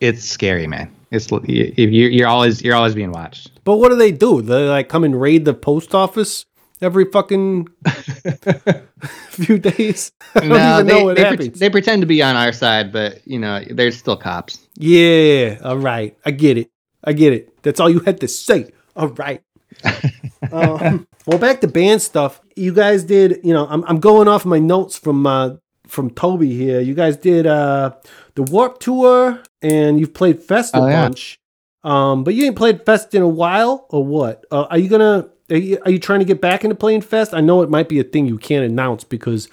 it's 0.01 0.25
scary, 0.25 0.67
man. 0.67 0.91
It's 1.11 1.31
you 1.31 1.73
you're, 1.77 2.11
you're 2.11 2.29
always 2.29 2.63
you're 2.63 2.75
always 2.77 2.95
being 2.95 3.13
watched. 3.13 3.51
but 3.65 3.77
what 3.77 3.91
do 3.91 3.97
they 3.97 4.13
do? 4.13 4.41
They 4.43 4.67
like 4.69 4.89
come 4.89 5.05
and 5.05 5.21
raid 5.21 5.45
the 5.45 5.55
post 5.55 5.95
office 5.95 6.47
every 6.83 7.05
fucking 7.07 7.69
few 9.31 9.59
days. 9.59 10.13
I 10.35 10.41
don't 10.41 10.53
even 10.53 10.87
they, 10.87 10.99
know 10.99 11.05
what 11.05 11.17
they, 11.17 11.37
pre- 11.37 11.49
they 11.49 11.71
pretend 11.71 12.03
to 12.03 12.07
be 12.07 12.23
on 12.23 12.37
our 12.37 12.53
side, 12.53 12.93
but 12.93 13.27
you 13.27 13.39
know, 13.39 13.63
there's 13.71 13.97
still 13.97 14.17
cops. 14.17 14.67
Yeah, 14.77 15.59
all 15.65 15.79
right. 15.79 16.17
I 16.25 16.31
get 16.31 16.59
it. 16.59 16.71
I 17.05 17.13
get 17.13 17.33
it. 17.33 17.63
That's 17.63 17.81
all 17.81 17.91
you 17.91 18.01
had 18.01 18.21
to 18.21 18.29
say. 18.29 18.71
All 18.97 19.09
right. 19.09 19.43
um, 20.53 21.07
well, 21.27 21.39
back 21.39 21.61
to 21.63 21.69
band 21.69 22.03
stuff. 22.03 22.41
You 22.57 22.73
guys 22.73 23.05
did, 23.05 23.41
you 23.43 23.53
know, 23.53 23.67
I'm, 23.69 23.85
I'm 23.85 24.01
going 24.01 24.29
off 24.29 24.45
my 24.45 24.59
notes 24.59 24.99
from 24.99 25.27
uh, 25.27 25.57
from 25.87 26.11
Toby 26.11 26.55
here. 26.55 26.81
You 26.81 26.95
guys 26.95 27.17
did 27.17 27.47
uh, 27.47 27.93
the 28.35 28.43
Warped 28.43 28.83
Tour 28.83 29.43
and 29.63 29.99
you've 29.99 30.15
played 30.15 30.41
Fest 30.43 30.75
a 30.75 30.79
Oh, 30.79 30.87
yeah. 30.87 31.03
bunch. 31.09 31.39
Um, 31.85 32.23
but 32.23 32.35
you 32.35 32.45
ain't 32.47 32.57
played 32.57 32.85
Fest 32.87 33.13
in 33.15 33.23
a 33.23 33.29
while, 33.29 33.87
or 33.91 34.05
what? 34.05 34.45
Uh, 34.53 34.67
are 34.71 34.79
you 34.79 34.89
gonna? 34.89 35.29
Are 35.53 35.57
you, 35.57 35.79
are 35.85 35.91
you 35.91 35.99
trying 35.99 36.21
to 36.21 36.25
get 36.25 36.41
back 36.41 36.65
into 36.65 36.75
playing 36.75 37.03
Fest? 37.03 37.35
I 37.35 37.41
know 37.41 37.63
it 37.63 37.71
might 37.71 37.89
be 37.89 38.01
a 38.01 38.05
thing 38.05 38.27
you 38.27 38.39
can't 38.39 38.65
announce 38.65 39.05
because 39.05 39.49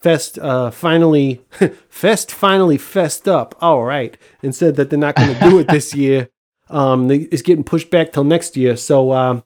Fest 0.00 0.38
uh, 0.38 0.70
finally 0.70 1.40
Fest 1.88 2.30
finally 2.32 2.76
fessed 2.78 3.28
up. 3.28 3.54
All 3.60 3.84
right, 3.84 4.16
and 4.42 4.54
said 4.54 4.76
that 4.76 4.90
they're 4.90 4.98
not 4.98 5.14
going 5.16 5.32
to 5.34 5.40
do 5.40 5.58
it 5.58 5.68
this 5.68 5.94
year. 6.02 6.28
Um, 6.68 7.08
they, 7.08 7.18
it's 7.18 7.42
getting 7.42 7.64
pushed 7.64 7.90
back 7.90 8.12
till 8.12 8.24
next 8.24 8.56
year. 8.56 8.76
So 8.76 9.12
um, 9.12 9.44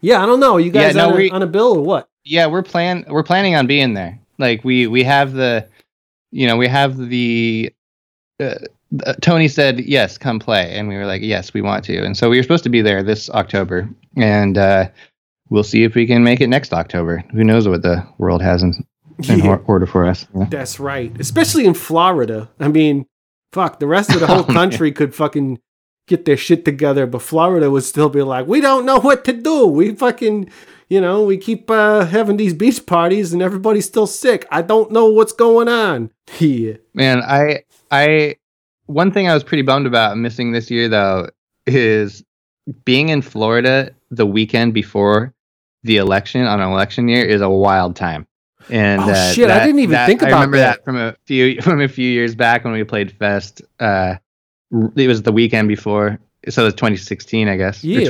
yeah, 0.00 0.22
I 0.22 0.26
don't 0.26 0.40
know. 0.40 0.54
Are 0.54 0.60
you 0.60 0.70
Yeah, 0.72 0.84
guys 0.84 0.94
no, 0.96 1.08
on, 1.08 1.12
a, 1.12 1.16
we- 1.16 1.30
on 1.30 1.42
a 1.42 1.46
bill 1.46 1.76
or 1.78 1.82
what? 1.82 2.08
Yeah, 2.24 2.46
we're 2.46 2.62
plan 2.62 3.04
we're 3.08 3.22
planning 3.22 3.54
on 3.54 3.66
being 3.66 3.92
there. 3.94 4.18
Like 4.38 4.64
we 4.64 4.86
we 4.86 5.02
have 5.04 5.32
the, 5.34 5.68
you 6.30 6.46
know, 6.46 6.56
we 6.56 6.68
have 6.68 6.96
the. 6.96 7.72
Uh, 8.40 8.54
uh, 9.04 9.12
Tony 9.20 9.48
said 9.48 9.80
yes, 9.80 10.16
come 10.16 10.38
play, 10.38 10.72
and 10.78 10.88
we 10.88 10.96
were 10.96 11.06
like 11.06 11.20
yes, 11.22 11.52
we 11.52 11.60
want 11.60 11.84
to, 11.84 12.02
and 12.04 12.16
so 12.16 12.30
we 12.30 12.36
were 12.38 12.42
supposed 12.42 12.64
to 12.64 12.70
be 12.70 12.80
there 12.80 13.02
this 13.02 13.28
October, 13.30 13.88
and 14.16 14.56
uh, 14.56 14.88
we'll 15.50 15.62
see 15.64 15.84
if 15.84 15.94
we 15.94 16.06
can 16.06 16.24
make 16.24 16.40
it 16.40 16.48
next 16.48 16.72
October. 16.72 17.24
Who 17.32 17.44
knows 17.44 17.68
what 17.68 17.82
the 17.82 18.06
world 18.18 18.42
has 18.42 18.62
in, 18.62 18.72
in 19.28 19.40
Yeah. 19.40 19.58
order 19.66 19.86
for 19.86 20.04
us? 20.06 20.26
Yeah. 20.34 20.46
That's 20.50 20.80
right. 20.80 21.12
Especially 21.20 21.66
in 21.66 21.74
Florida. 21.74 22.50
I 22.60 22.68
mean, 22.68 23.06
fuck, 23.52 23.78
the 23.80 23.86
rest 23.86 24.10
of 24.12 24.20
the 24.20 24.26
whole 24.26 24.40
Oh, 24.40 24.46
man. 24.48 24.54
country 24.54 24.92
could 24.92 25.14
fucking 25.14 25.58
get 26.06 26.24
their 26.24 26.36
shit 26.36 26.64
together, 26.64 27.06
but 27.06 27.22
Florida 27.22 27.70
would 27.70 27.84
still 27.84 28.08
be 28.10 28.22
like, 28.22 28.46
we 28.46 28.60
don't 28.60 28.84
know 28.84 28.98
what 29.00 29.24
to 29.24 29.32
do. 29.32 29.66
We 29.66 29.94
fucking, 29.94 30.50
you 30.90 31.00
know, 31.00 31.24
we 31.24 31.38
keep 31.38 31.70
uh, 31.70 32.04
having 32.04 32.36
these 32.36 32.52
beach 32.52 32.84
parties 32.84 33.32
and 33.32 33.40
everybody's 33.40 33.86
still 33.86 34.06
sick. 34.06 34.46
I 34.50 34.60
don't 34.62 34.90
know 34.92 35.06
what's 35.06 35.32
going 35.32 35.68
on. 35.68 36.10
Yeah. 36.40 36.74
Man, 36.94 37.22
I 37.22 37.64
I 37.90 38.36
one 38.86 39.12
thing 39.12 39.28
I 39.28 39.34
was 39.34 39.44
pretty 39.44 39.62
bummed 39.62 39.86
about 39.86 40.16
missing 40.18 40.52
this 40.52 40.70
year 40.70 40.88
though 40.88 41.28
is 41.66 42.22
being 42.84 43.08
in 43.10 43.22
Florida 43.22 43.90
the 44.10 44.26
weekend 44.26 44.74
before 44.74 45.34
the 45.82 45.96
election 45.98 46.42
on 46.42 46.60
an 46.60 46.70
election 46.70 47.08
year 47.08 47.24
is 47.24 47.40
a 47.40 47.48
wild 47.50 47.96
time. 47.96 48.26
And 48.70 49.02
Oh, 49.02 49.10
uh, 49.10 49.32
shit, 49.32 49.50
I 49.50 49.64
didn't 49.64 49.80
even 49.80 49.92
that- 49.92 50.06
think 50.06 50.22
I 50.22 50.28
about 50.28 50.36
remember 50.36 50.56
that. 50.58 50.76
that. 50.78 50.84
from 50.84 50.96
a 50.96 51.14
few 51.26 51.60
from 51.62 51.80
a 51.82 51.88
few 51.88 52.10
years 52.10 52.34
back 52.34 52.64
when 52.64 52.72
we 52.72 52.82
played 52.84 53.12
Fest. 53.12 53.60
Uh, 53.78 54.16
it 54.96 55.06
was 55.06 55.22
the 55.22 55.32
weekend 55.32 55.68
before, 55.68 56.18
so 56.48 56.62
it 56.62 56.64
was 56.64 56.74
2016, 56.74 57.48
I 57.48 57.56
guess, 57.56 57.84
Yeah. 57.84 57.98
or 57.98 58.04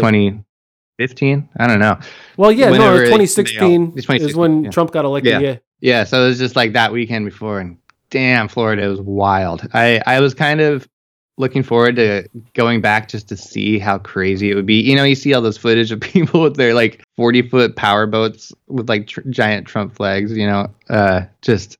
2015. 0.98 1.48
I 1.58 1.66
don't 1.66 1.80
know. 1.80 1.98
Well, 2.36 2.52
yeah, 2.52 2.66
no, 2.66 2.72
Whenever 2.72 3.02
it- 3.02 3.06
2016 3.06 3.92
it's 3.96 4.06
2016, 4.06 4.28
is 4.30 4.36
when 4.36 4.64
yeah. 4.64 4.70
Trump 4.70 4.92
got 4.92 5.04
elected. 5.04 5.32
Yeah. 5.32 5.38
Yeah. 5.40 5.56
Yeah, 5.80 6.04
so 6.04 6.22
it 6.22 6.28
was 6.28 6.38
just 6.38 6.56
like 6.56 6.72
that 6.74 6.92
weekend 6.92 7.26
before, 7.26 7.60
and 7.60 7.76
damn, 8.10 8.48
Florida 8.48 8.88
was 8.88 9.00
wild. 9.02 9.66
I 9.74 10.00
I 10.06 10.20
was 10.20 10.32
kind 10.32 10.60
of 10.62 10.88
looking 11.36 11.62
forward 11.62 11.96
to 11.96 12.28
going 12.54 12.80
back 12.80 13.08
just 13.08 13.28
to 13.28 13.36
see 13.36 13.78
how 13.78 13.98
crazy 13.98 14.50
it 14.50 14.54
would 14.54 14.66
be. 14.66 14.80
You 14.80 14.94
know, 14.96 15.04
you 15.04 15.14
see 15.14 15.34
all 15.34 15.42
those 15.42 15.58
footage 15.58 15.90
of 15.92 16.00
people 16.12 16.40
with 16.42 16.56
their 16.56 16.74
like 16.74 17.02
forty 17.16 17.42
foot 17.48 17.76
power 17.76 18.06
boats 18.06 18.52
with 18.68 18.88
like 18.88 19.06
tr- 19.06 19.28
giant 19.30 19.66
Trump 19.66 19.94
flags. 19.94 20.36
You 20.36 20.46
know, 20.46 20.70
uh, 20.90 21.22
just 21.42 21.76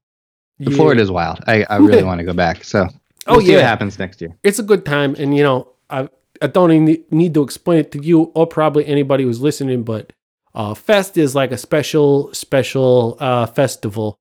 Yeah. 0.59 0.71
Florida's 0.77 1.11
wild. 1.11 1.41
I 1.47 1.65
I 1.71 1.77
really 1.77 2.03
want 2.11 2.19
to 2.19 2.25
go 2.25 2.33
back. 2.35 2.65
So 2.65 2.87
Oh, 3.27 3.37
we'll 3.37 3.41
see 3.47 3.53
what 3.53 3.61
yeah. 3.61 3.67
happens 3.69 3.99
next 3.99 4.21
year. 4.21 4.37
it's 4.43 4.59
a 4.59 4.63
good 4.63 4.85
time 4.85 5.15
and 5.19 5.35
you 5.35 5.43
know 5.43 5.69
i 5.89 6.07
i 6.43 6.47
don't 6.47 6.71
even 6.73 6.85
need- 6.85 7.11
need 7.11 7.33
to 7.33 7.43
explain 7.43 7.79
it 7.79 7.91
to 7.93 7.99
you 8.05 8.31
or 8.35 8.47
probably 8.47 8.85
anybody 8.85 9.25
who's 9.25 9.41
listening 9.41 9.83
but 9.83 10.13
uh 10.55 10.75
fest 10.75 11.17
is 11.17 11.35
like 11.35 11.51
a 11.51 11.57
special 11.57 12.31
special 12.35 13.17
uh 13.21 13.47
festival 13.47 14.19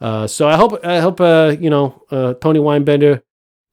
uh 0.00 0.26
so 0.26 0.48
i 0.48 0.56
hope 0.56 0.72
i 0.82 0.98
hope 0.98 1.20
uh 1.20 1.54
you 1.60 1.68
know 1.68 2.02
uh 2.10 2.32
tony 2.40 2.58
weinbender 2.58 3.20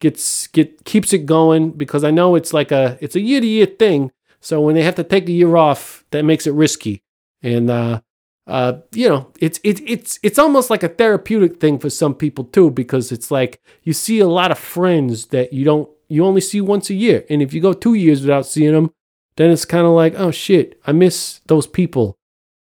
gets 0.06 0.48
get 0.48 0.68
keeps 0.92 1.12
it 1.18 1.24
going 1.26 1.72
because 1.72 2.04
i 2.10 2.12
know 2.18 2.36
it's 2.40 2.54
like 2.60 2.72
a 2.72 2.84
it's 3.02 3.16
a 3.16 3.24
year 3.30 3.42
to 3.42 3.48
year 3.48 3.66
thing. 3.66 4.12
So 4.40 4.62
when 4.62 4.76
they 4.76 4.84
have 4.84 5.00
to 5.02 5.04
take 5.04 5.28
a 5.28 5.38
year 5.42 5.56
off 5.56 6.06
that 6.12 6.24
makes 6.32 6.46
it 6.50 6.54
risky. 6.54 6.96
And 7.42 7.70
uh 7.70 8.02
uh, 8.48 8.74
you 8.92 9.10
know, 9.10 9.32
it's 9.40 9.60
it's 9.64 9.82
it's 9.86 10.20
it's 10.22 10.38
almost 10.38 10.70
like 10.70 10.84
a 10.84 10.90
therapeutic 10.90 11.60
thing 11.60 11.80
for 11.80 11.90
some 11.90 12.14
people 12.14 12.44
too, 12.44 12.70
because 12.70 13.12
it's 13.12 13.32
like 13.32 13.60
you 13.82 13.92
see 13.92 14.20
a 14.20 14.28
lot 14.28 14.52
of 14.52 14.60
friends 14.60 15.28
that 15.28 15.52
you 15.52 15.66
don't 15.66 15.90
you 16.10 16.24
only 16.24 16.42
see 16.42 16.62
once 16.62 16.92
a 16.92 16.94
year, 16.94 17.26
and 17.28 17.42
if 17.42 17.54
you 17.54 17.62
go 17.62 17.74
two 17.74 17.96
years 17.96 18.22
without 18.22 18.46
seeing 18.46 18.74
them, 18.74 18.92
then 19.38 19.50
it's 19.50 19.66
kind 19.66 19.88
of 19.88 19.94
like 19.94 20.14
oh 20.16 20.30
shit, 20.30 20.80
I 20.86 20.92
miss 20.92 21.42
those 21.48 21.66
people, 21.66 22.20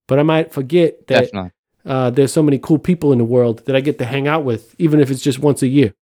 but 0.06 0.18
I 0.18 0.22
might 0.22 0.52
forget 0.52 1.06
that 1.06 1.32
uh, 1.86 2.10
there's 2.10 2.32
so 2.32 2.42
many 2.42 2.58
cool 2.58 2.78
people 2.78 3.10
in 3.12 3.18
the 3.18 3.24
world 3.24 3.64
that 3.64 3.74
I 3.74 3.80
get 3.80 3.98
to 4.00 4.04
hang 4.04 4.28
out 4.28 4.44
with, 4.44 4.74
even 4.78 5.00
if 5.00 5.10
it's 5.10 5.22
just 5.22 5.38
once 5.38 5.62
a 5.62 5.68
year. 5.68 5.94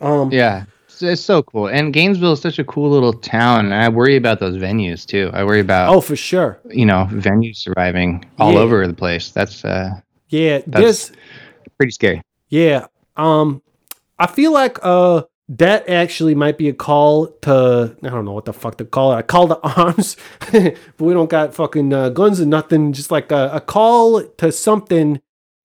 Um, 0.00 0.30
Yeah. 0.32 0.64
it's 0.86 1.02
it's 1.02 1.20
so 1.22 1.42
cool. 1.42 1.66
And 1.68 1.92
Gainesville 1.92 2.32
is 2.32 2.40
such 2.40 2.58
a 2.58 2.64
cool 2.64 2.90
little 2.90 3.12
town. 3.12 3.66
And 3.66 3.74
I 3.74 3.88
worry 3.88 4.16
about 4.16 4.40
those 4.40 4.56
venues 4.56 5.04
too. 5.06 5.30
I 5.32 5.44
worry 5.44 5.60
about 5.60 5.94
Oh, 5.94 6.00
for 6.00 6.16
sure. 6.16 6.58
you 6.70 6.86
know 6.86 7.06
venues 7.10 7.56
surviving 7.56 8.24
all 8.38 8.52
Yeah. 8.54 8.58
over 8.60 8.86
the 8.86 8.94
place. 8.94 9.30
That's 9.30 9.64
uh, 9.64 9.90
Yeah, 10.28 10.58
That's- 10.66 11.08
this 11.08 11.12
pretty 11.78 11.92
scary. 11.92 12.22
Yeah. 12.48 12.86
Um 13.16 13.62
I 14.18 14.26
feel 14.26 14.52
like 14.52 14.78
uh 14.82 15.22
that 15.50 15.88
actually 15.88 16.34
might 16.34 16.58
be 16.58 16.68
a 16.68 16.74
call 16.74 17.28
to 17.42 17.96
I 18.02 18.08
don't 18.10 18.24
know 18.26 18.32
what 18.32 18.44
the 18.44 18.52
fuck 18.52 18.76
to 18.78 18.84
call 18.84 19.14
it. 19.14 19.20
A 19.20 19.22
call 19.22 19.48
to 19.48 19.58
arms. 19.76 20.16
but 20.52 20.74
we 20.98 21.14
don't 21.14 21.30
got 21.30 21.54
fucking 21.54 21.90
uh, 21.92 22.10
guns 22.10 22.38
and 22.40 22.50
nothing. 22.50 22.92
Just 22.92 23.10
like 23.10 23.32
a, 23.32 23.50
a 23.54 23.60
call 23.60 24.22
to 24.22 24.52
something 24.52 25.20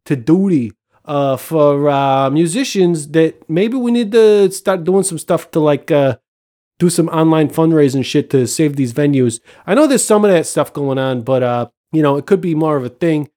to 0.05 0.15
duty 0.15 0.71
uh 1.05 1.35
for 1.37 1.89
uh 1.89 2.29
musicians 2.29 3.09
that 3.09 3.47
maybe 3.49 3.75
we 3.75 3.91
need 3.91 4.11
to 4.11 4.49
start 4.51 4.83
doing 4.83 5.03
some 5.03 5.17
stuff 5.17 5.51
to 5.51 5.59
like 5.59 5.91
uh 5.91 6.17
do 6.79 6.89
some 6.89 7.07
online 7.09 7.49
fundraising 7.49 8.03
shit 8.03 8.29
to 8.29 8.47
save 8.47 8.75
these 8.75 8.93
venues. 8.93 9.39
I 9.67 9.75
know 9.75 9.85
there's 9.87 10.03
some 10.05 10.23
of 10.25 10.31
that 10.31 10.45
stuff 10.47 10.71
going 10.73 10.97
on, 10.97 11.21
but 11.21 11.43
uh 11.43 11.67
you 11.91 12.01
know, 12.01 12.17
it 12.17 12.25
could 12.25 12.41
be 12.41 12.55
more 12.55 12.75
of 12.77 12.83
a 12.83 12.89
thing. 12.89 13.29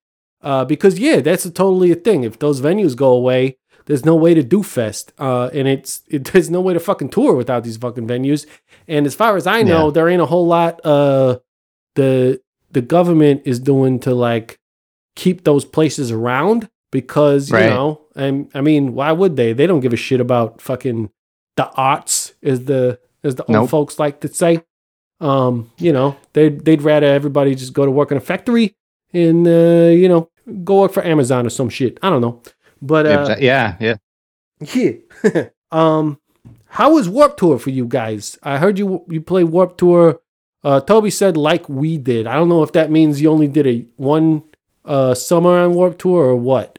Uh, 0.43 0.65
because 0.65 0.99
yeah, 0.99 1.21
that's 1.21 1.45
a 1.45 1.51
totally 1.51 1.91
a 1.91 1.95
thing. 1.97 2.23
If 2.23 2.39
those 2.39 2.61
venues 2.61 2.95
go 2.97 3.13
away, 3.13 3.59
there's 3.87 4.05
no 4.05 4.15
way 4.15 4.33
to 4.33 4.43
do 4.43 4.63
fest, 4.63 5.13
uh, 5.19 5.51
and 5.53 5.67
it's 5.67 6.03
it, 6.09 6.25
there's 6.33 6.51
no 6.51 6.61
way 6.61 6.73
to 6.73 6.81
fucking 6.81 7.09
tour 7.11 7.35
without 7.35 7.65
these 7.65 7.77
fucking 7.77 8.07
venues. 8.07 8.47
And 8.87 9.07
as 9.07 9.15
far 9.15 9.37
as 9.37 9.47
I 9.47 9.63
know, 9.63 9.87
Yeah. 9.87 9.91
there 9.93 10.09
ain't 10.09 10.23
a 10.23 10.27
whole 10.27 10.47
lot 10.47 10.81
uh 10.85 11.39
the 11.97 12.41
the 12.71 12.81
government 12.83 13.43
is 13.45 13.59
doing 13.59 13.99
to 14.01 14.15
like 14.15 14.59
keep 15.17 15.45
those 15.45 15.65
places 15.65 16.11
around 16.13 16.69
because 16.93 17.51
you 17.51 17.57
Right. 17.57 17.69
know, 17.71 18.01
and 18.15 18.49
I 18.55 18.61
mean, 18.61 18.95
why 18.95 19.13
would 19.13 19.37
they? 19.37 19.53
They 19.53 19.67
don't 19.67 19.81
give 19.81 19.93
a 19.93 19.97
shit 19.97 20.21
about 20.21 20.61
fucking 20.61 21.11
the 21.57 21.69
arts, 21.73 22.33
as 22.43 22.65
the 22.65 22.99
as 23.25 23.35
the 23.37 23.45
old 23.45 23.71
folks 23.71 23.99
like 23.99 24.21
to 24.21 24.29
say. 24.29 24.63
Um, 25.21 25.71
you 25.79 25.93
know, 25.93 26.17
they'd 26.35 26.65
they'd 26.65 26.83
rather 26.83 27.07
everybody 27.07 27.55
just 27.55 27.73
go 27.73 27.85
to 27.85 27.91
work 27.91 28.11
in 28.11 28.19
a 28.19 28.21
factory 28.21 28.75
and 29.13 29.47
uh, 29.47 29.91
you 29.93 30.09
know, 30.09 30.29
go 30.65 30.81
work 30.83 30.93
for 30.93 31.03
Amazon 31.05 31.47
or 31.47 31.51
some 31.51 31.69
shit. 31.71 31.99
I 32.03 32.11
don't 32.11 32.21
know. 32.21 32.43
But 32.83 33.07
uh, 33.07 33.37
yeah, 33.39 33.77
yeah. 33.81 33.97
yeah. 34.75 34.93
um, 35.73 36.21
how 36.69 36.93
was 36.95 37.09
Warped 37.09 37.39
Tour 37.39 37.59
for 37.59 37.71
you 37.71 37.87
guys? 37.87 38.39
I 38.43 38.59
heard 38.59 38.79
you 38.79 39.05
you 39.09 39.21
play 39.23 39.45
Warped 39.45 39.79
Tour. 39.79 40.21
Uh, 40.63 40.81
Toby 40.81 41.11
said 41.11 41.37
like 41.37 41.69
we 41.69 41.97
did. 41.97 42.27
I 42.27 42.35
don't 42.35 42.49
know 42.49 42.63
if 42.63 42.73
that 42.73 42.91
means 42.91 43.21
you 43.21 43.31
only 43.31 43.49
did 43.49 43.67
a 43.67 43.87
one 43.97 44.43
uh 44.87 45.15
summer 45.15 45.59
on 45.59 45.75
Warped 45.75 45.99
Tour 46.01 46.25
or 46.27 46.37
what. 46.37 46.79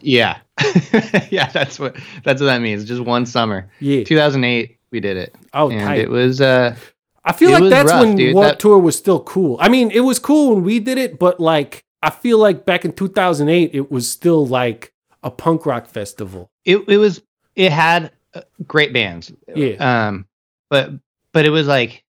Yeah. 0.00 0.38
yeah, 1.30 1.48
that's 1.50 1.78
what 1.78 1.96
that's 2.24 2.40
what 2.40 2.46
that 2.46 2.60
means. 2.62 2.84
Just 2.84 3.02
one 3.02 3.26
summer. 3.26 3.68
Yeah. 3.80 4.04
2008 4.04 4.78
we 4.90 5.00
did 5.00 5.16
it. 5.16 5.34
Oh, 5.52 5.70
and 5.70 5.80
tight. 5.80 5.98
it 6.00 6.10
was 6.10 6.40
uh 6.40 6.76
I 7.24 7.32
feel 7.32 7.50
like 7.50 7.68
that's 7.70 7.90
rough, 7.90 8.00
when 8.02 8.16
dude. 8.16 8.34
Warp 8.34 8.46
That- 8.46 8.58
Tour 8.60 8.78
was 8.78 8.96
still 8.96 9.20
cool. 9.20 9.56
I 9.60 9.68
mean, 9.68 9.90
it 9.90 10.00
was 10.00 10.20
cool 10.20 10.54
when 10.54 10.62
we 10.64 10.78
did 10.78 10.96
it, 10.98 11.18
but 11.18 11.40
like 11.40 11.84
I 12.02 12.10
feel 12.10 12.38
like 12.38 12.64
back 12.64 12.84
in 12.84 12.92
2008, 12.92 13.70
it 13.74 13.90
was 13.90 14.08
still 14.08 14.46
like 14.46 14.92
a 15.24 15.30
punk 15.30 15.66
rock 15.66 15.86
festival. 15.86 16.50
it 16.64 16.78
it 16.88 16.98
was 16.98 17.20
it 17.56 17.72
had 17.72 18.12
uh, 18.34 18.42
great 18.66 18.92
bands. 18.92 19.32
Yeah. 19.54 20.06
Um 20.06 20.26
but 20.70 20.90
but 21.32 21.44
it 21.44 21.50
was 21.50 21.66
like 21.66 22.04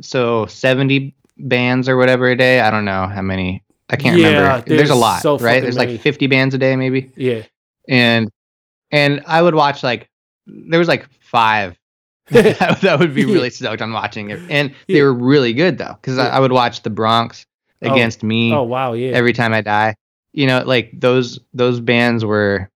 so 0.00 0.46
70 0.46 1.14
bands 1.36 1.88
or 1.88 1.96
whatever 1.96 2.28
a 2.30 2.36
day. 2.36 2.60
I 2.60 2.70
don't 2.70 2.84
know 2.86 3.06
how 3.06 3.22
many. 3.22 3.62
I 3.92 3.96
can't 3.96 4.18
Yeah, 4.18 4.26
remember. 4.28 4.64
There's, 4.66 4.78
there's 4.78 4.90
a 4.90 4.94
lot, 4.94 5.22
so 5.22 5.38
right? 5.38 5.60
There's 5.62 5.76
many. 5.76 5.92
like 5.92 6.00
50 6.00 6.26
bands 6.26 6.54
a 6.54 6.58
day 6.58 6.74
maybe. 6.76 7.10
Yeah. 7.16 7.42
And 7.88 8.30
and 8.90 9.22
I 9.26 9.42
would 9.42 9.54
watch 9.54 9.82
like 9.82 10.08
there 10.46 10.78
was 10.78 10.88
like 10.88 11.06
5 11.20 11.76
that, 12.30 12.80
that 12.82 12.98
would 12.98 13.14
be 13.14 13.24
really 13.24 13.50
stoked 13.50 13.82
on 13.82 13.92
watching 13.92 14.30
it. 14.30 14.40
And 14.48 14.70
they 14.88 14.94
Yeah. 14.94 15.02
were 15.04 15.12
really 15.14 15.52
good 15.52 15.78
though 15.78 15.96
cuz 16.02 16.16
Yeah. 16.16 16.24
I, 16.24 16.36
I 16.36 16.40
would 16.40 16.52
watch 16.52 16.82
the 16.82 16.90
Bronx 16.90 17.46
Oh. 17.84 17.92
against 17.92 18.22
me 18.22 18.52
Oh 18.52 18.62
wow, 18.62 18.92
yeah. 18.92 19.10
every 19.10 19.32
time 19.32 19.52
I 19.52 19.60
die. 19.60 19.96
You 20.32 20.46
know, 20.46 20.62
like 20.64 20.90
those 20.98 21.38
those 21.52 21.80
bands 21.80 22.24
were 22.24 22.70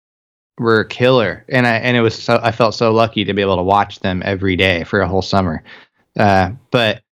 were 0.58 0.84
killer, 0.84 1.44
and 1.48 1.66
I 1.66 1.76
and 1.76 1.96
it 1.96 2.00
was 2.00 2.14
so 2.20 2.40
I 2.42 2.50
felt 2.50 2.74
so 2.74 2.92
lucky 2.92 3.24
to 3.24 3.32
be 3.32 3.40
able 3.40 3.56
to 3.56 3.62
watch 3.62 4.00
them 4.00 4.20
every 4.24 4.56
day 4.56 4.84
for 4.84 5.00
a 5.00 5.06
whole 5.08 5.22
summer. 5.22 5.62
Uh, 6.18 6.50
but 6.70 7.02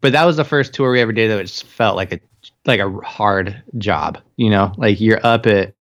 but 0.00 0.12
that 0.12 0.24
was 0.24 0.36
the 0.36 0.44
first 0.44 0.72
tour 0.74 0.92
we 0.92 1.00
ever 1.00 1.12
did 1.12 1.30
that 1.30 1.42
just 1.42 1.64
felt 1.64 1.96
like 1.96 2.12
a 2.12 2.20
like 2.66 2.80
a 2.80 2.90
hard 3.04 3.62
job. 3.78 4.18
You 4.36 4.50
know, 4.50 4.72
like 4.76 5.00
you're 5.00 5.24
up 5.24 5.46
at 5.46 5.74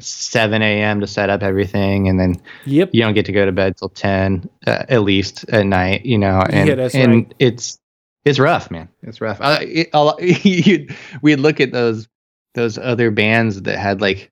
7 0.00 0.62
a.m. 0.62 1.00
to 1.00 1.06
set 1.06 1.30
up 1.30 1.42
everything, 1.42 2.08
and 2.08 2.18
then 2.18 2.40
yep. 2.64 2.90
you 2.92 3.02
don't 3.02 3.14
get 3.14 3.26
to 3.26 3.32
go 3.32 3.44
to 3.44 3.52
bed 3.52 3.76
till 3.76 3.88
10 3.88 4.48
uh, 4.66 4.84
at 4.88 5.02
least 5.02 5.48
at 5.50 5.66
night. 5.66 6.04
You 6.04 6.18
know, 6.18 6.42
and 6.48 6.68
Yeah, 6.68 6.88
and 6.94 7.14
right. 7.14 7.34
it's 7.38 7.78
it's 8.24 8.38
rough, 8.38 8.70
man. 8.70 8.88
It's 9.02 9.20
rough. 9.20 9.38
It, 9.42 10.92
we'd 11.22 11.40
look 11.40 11.60
at 11.60 11.72
those 11.72 12.08
those 12.54 12.78
other 12.78 13.10
bands 13.10 13.62
that 13.62 13.78
had 13.78 14.00
like 14.00 14.30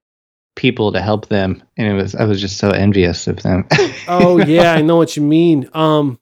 people 0.56 0.92
to 0.92 1.00
help 1.00 1.28
them, 1.28 1.62
and 1.76 1.88
it 1.88 1.94
was 1.94 2.14
I 2.14 2.24
was 2.24 2.40
just 2.40 2.58
so 2.58 2.70
envious 2.70 3.26
of 3.26 3.42
them. 3.42 3.66
Oh 4.08 4.38
yeah, 4.38 4.72
I 4.72 4.82
know 4.82 4.96
what 4.96 5.16
you 5.16 5.22
mean. 5.22 5.68
Um, 5.72 6.18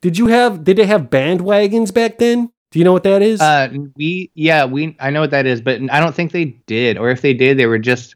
did 0.00 0.18
you 0.18 0.26
have? 0.26 0.64
Did 0.64 0.78
they 0.78 0.86
have 0.86 1.10
bandwagons 1.10 1.94
back 1.94 2.18
then? 2.18 2.50
Do 2.70 2.78
you 2.78 2.84
know 2.84 2.92
what 2.92 3.02
that 3.02 3.20
is? 3.22 3.40
uh, 3.40 3.68
we 3.96 4.30
yeah 4.34 4.64
we 4.64 4.96
I 5.00 5.10
know 5.10 5.20
what 5.20 5.30
that 5.32 5.46
is, 5.46 5.60
but 5.60 5.80
I 5.90 5.98
don't 6.00 6.14
think 6.14 6.32
they 6.32 6.44
did, 6.66 6.98
or 6.98 7.10
if 7.10 7.20
they 7.22 7.34
did, 7.34 7.58
they 7.58 7.66
were 7.66 7.78
just. 7.78 8.14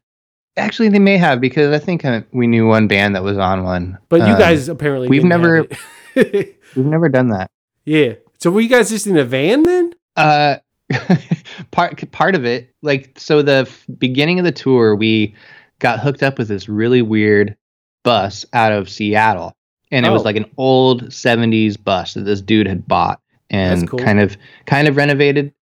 Actually, 0.57 0.89
they 0.89 1.01
may 1.01 1.17
have 1.19 1.41
because 1.41 1.73
I 1.75 1.85
think 1.85 2.05
uh, 2.05 2.21
we 2.31 2.47
knew 2.47 2.69
one 2.69 2.87
band 2.87 3.17
that 3.17 3.25
was 3.25 3.37
on 3.39 3.65
one. 3.65 3.99
but 4.09 4.21
you 4.21 4.35
Um, 4.35 4.39
guys 4.39 4.69
apparently 4.69 5.09
we've 5.09 5.25
never- 5.25 5.67
we've 6.15 6.55
never 6.77 7.09
done 7.09 7.31
that. 7.31 7.51
yeah. 7.85 8.13
So 8.39 8.53
were 8.53 8.61
you 8.61 8.69
guys 8.69 8.89
just 8.91 9.09
in 9.09 9.17
a 9.17 9.25
van 9.25 9.65
then? 9.65 9.93
Uh, 10.17 10.57
part 11.71 12.11
part 12.13 12.35
of 12.35 12.45
it, 12.45 12.73
like 12.83 13.19
so, 13.19 13.43
the 13.43 13.65
f- 13.67 13.85
beginning 13.99 14.39
of 14.39 14.45
the 14.45 14.53
tour, 14.53 14.95
we 14.95 15.35
got 15.79 15.99
hooked 16.01 16.23
up 16.23 16.39
with 16.39 16.49
this 16.49 16.69
really 16.69 17.03
weird 17.03 17.57
bus 18.03 18.45
out 18.53 18.73
of 18.73 18.89
Seattle, 18.89 19.57
and 19.91 20.07
it 20.07 20.11
was 20.11 20.23
Oh. 20.23 20.25
like 20.25 20.37
an 20.37 20.51
old 20.57 21.05
'70s 21.11 21.83
bus 21.83 22.15
that 22.15 22.23
this 22.23 22.41
dude 22.41 22.67
had 22.69 22.87
bought 22.87 23.21
and 23.55 23.89
cool. 23.89 23.99
kind 23.99 24.21
of 24.21 24.37
kind 24.67 24.89
of 24.89 24.97
renovated, 24.97 25.53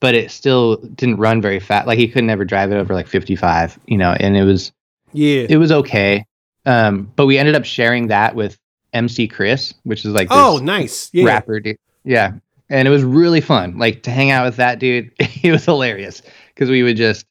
but 0.00 0.14
it 0.14 0.30
still 0.30 0.76
didn't 0.76 1.16
run 1.18 1.40
very 1.42 1.60
fast. 1.60 1.86
Like 1.86 1.98
he 1.98 2.08
could 2.08 2.24
never 2.24 2.44
drive 2.44 2.72
it 2.72 2.76
over 2.76 2.94
like 2.94 3.06
55, 3.06 3.78
you 3.86 3.98
know, 3.98 4.12
and 4.18 4.36
it 4.36 4.44
was 4.44 4.72
Yeah. 5.12 5.46
it 5.48 5.56
was 5.56 5.72
okay. 5.72 6.24
Um, 6.66 7.10
but 7.16 7.26
we 7.26 7.38
ended 7.38 7.54
up 7.54 7.64
sharing 7.64 8.08
that 8.08 8.34
with 8.34 8.58
MC 8.92 9.28
Chris, 9.28 9.72
which 9.84 10.04
is 10.04 10.12
like 10.12 10.28
this 10.28 10.36
oh, 10.38 10.58
nice. 10.62 11.10
Yeah. 11.12 11.24
rapper 11.24 11.60
dude. 11.60 11.76
Yeah. 12.04 12.32
And 12.68 12.86
it 12.86 12.90
was 12.90 13.02
really 13.02 13.40
fun. 13.40 13.78
Like 13.78 14.02
to 14.04 14.10
hang 14.10 14.30
out 14.30 14.44
with 14.46 14.56
that 14.56 14.78
dude. 14.78 15.10
He 15.20 15.50
was 15.50 15.64
hilarious 15.64 16.22
because 16.54 16.68
we 16.70 16.82
would 16.82 16.96
just 16.96 17.24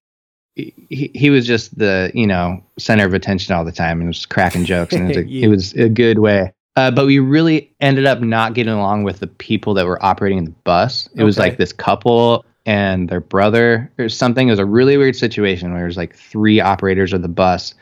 he, 0.56 0.74
he- 0.90 1.12
he 1.14 1.30
was 1.30 1.46
just 1.46 1.78
the, 1.78 2.12
you 2.14 2.26
know, 2.28 2.62
center 2.78 3.06
of 3.06 3.14
attention 3.14 3.54
all 3.56 3.64
the 3.64 3.72
time 3.72 4.00
and 4.00 4.08
was 4.10 4.26
cracking 4.26 4.66
jokes 4.66 4.94
and 4.94 5.10
it 5.12 5.16
was 5.16 5.18
a, 5.18 5.24
Yeah. 5.30 5.46
it 5.46 5.48
was 5.50 5.74
a 5.74 5.90
good 5.90 6.20
way. 6.20 6.52
Uh, 6.80 6.90
but 6.92 7.06
we 7.06 7.20
really 7.20 7.74
ended 7.82 8.06
up 8.06 8.22
not 8.22 8.54
getting 8.54 8.72
along 8.72 9.04
with 9.04 9.20
the 9.20 9.28
people 9.28 9.74
that 9.74 9.86
were 9.86 10.02
operating 10.04 10.46
the 10.46 10.52
bus. 10.64 11.10
It 11.14 11.26
was 11.26 11.38
like 11.38 11.58
this 11.58 11.74
couple 11.74 12.46
and 12.66 13.10
their 13.10 13.20
brother 13.20 13.92
or 14.00 14.08
something. 14.08 14.48
It 14.48 14.52
was 14.52 14.60
a 14.60 14.66
really 14.66 14.96
weird 14.96 15.18
situation 15.18 15.74
where 15.74 15.84
it 15.84 15.88
was 15.88 15.98
like 15.98 16.16
three 16.16 16.62
operators 16.62 17.12
of 17.12 17.22
the 17.22 17.28
bus. 17.28 17.74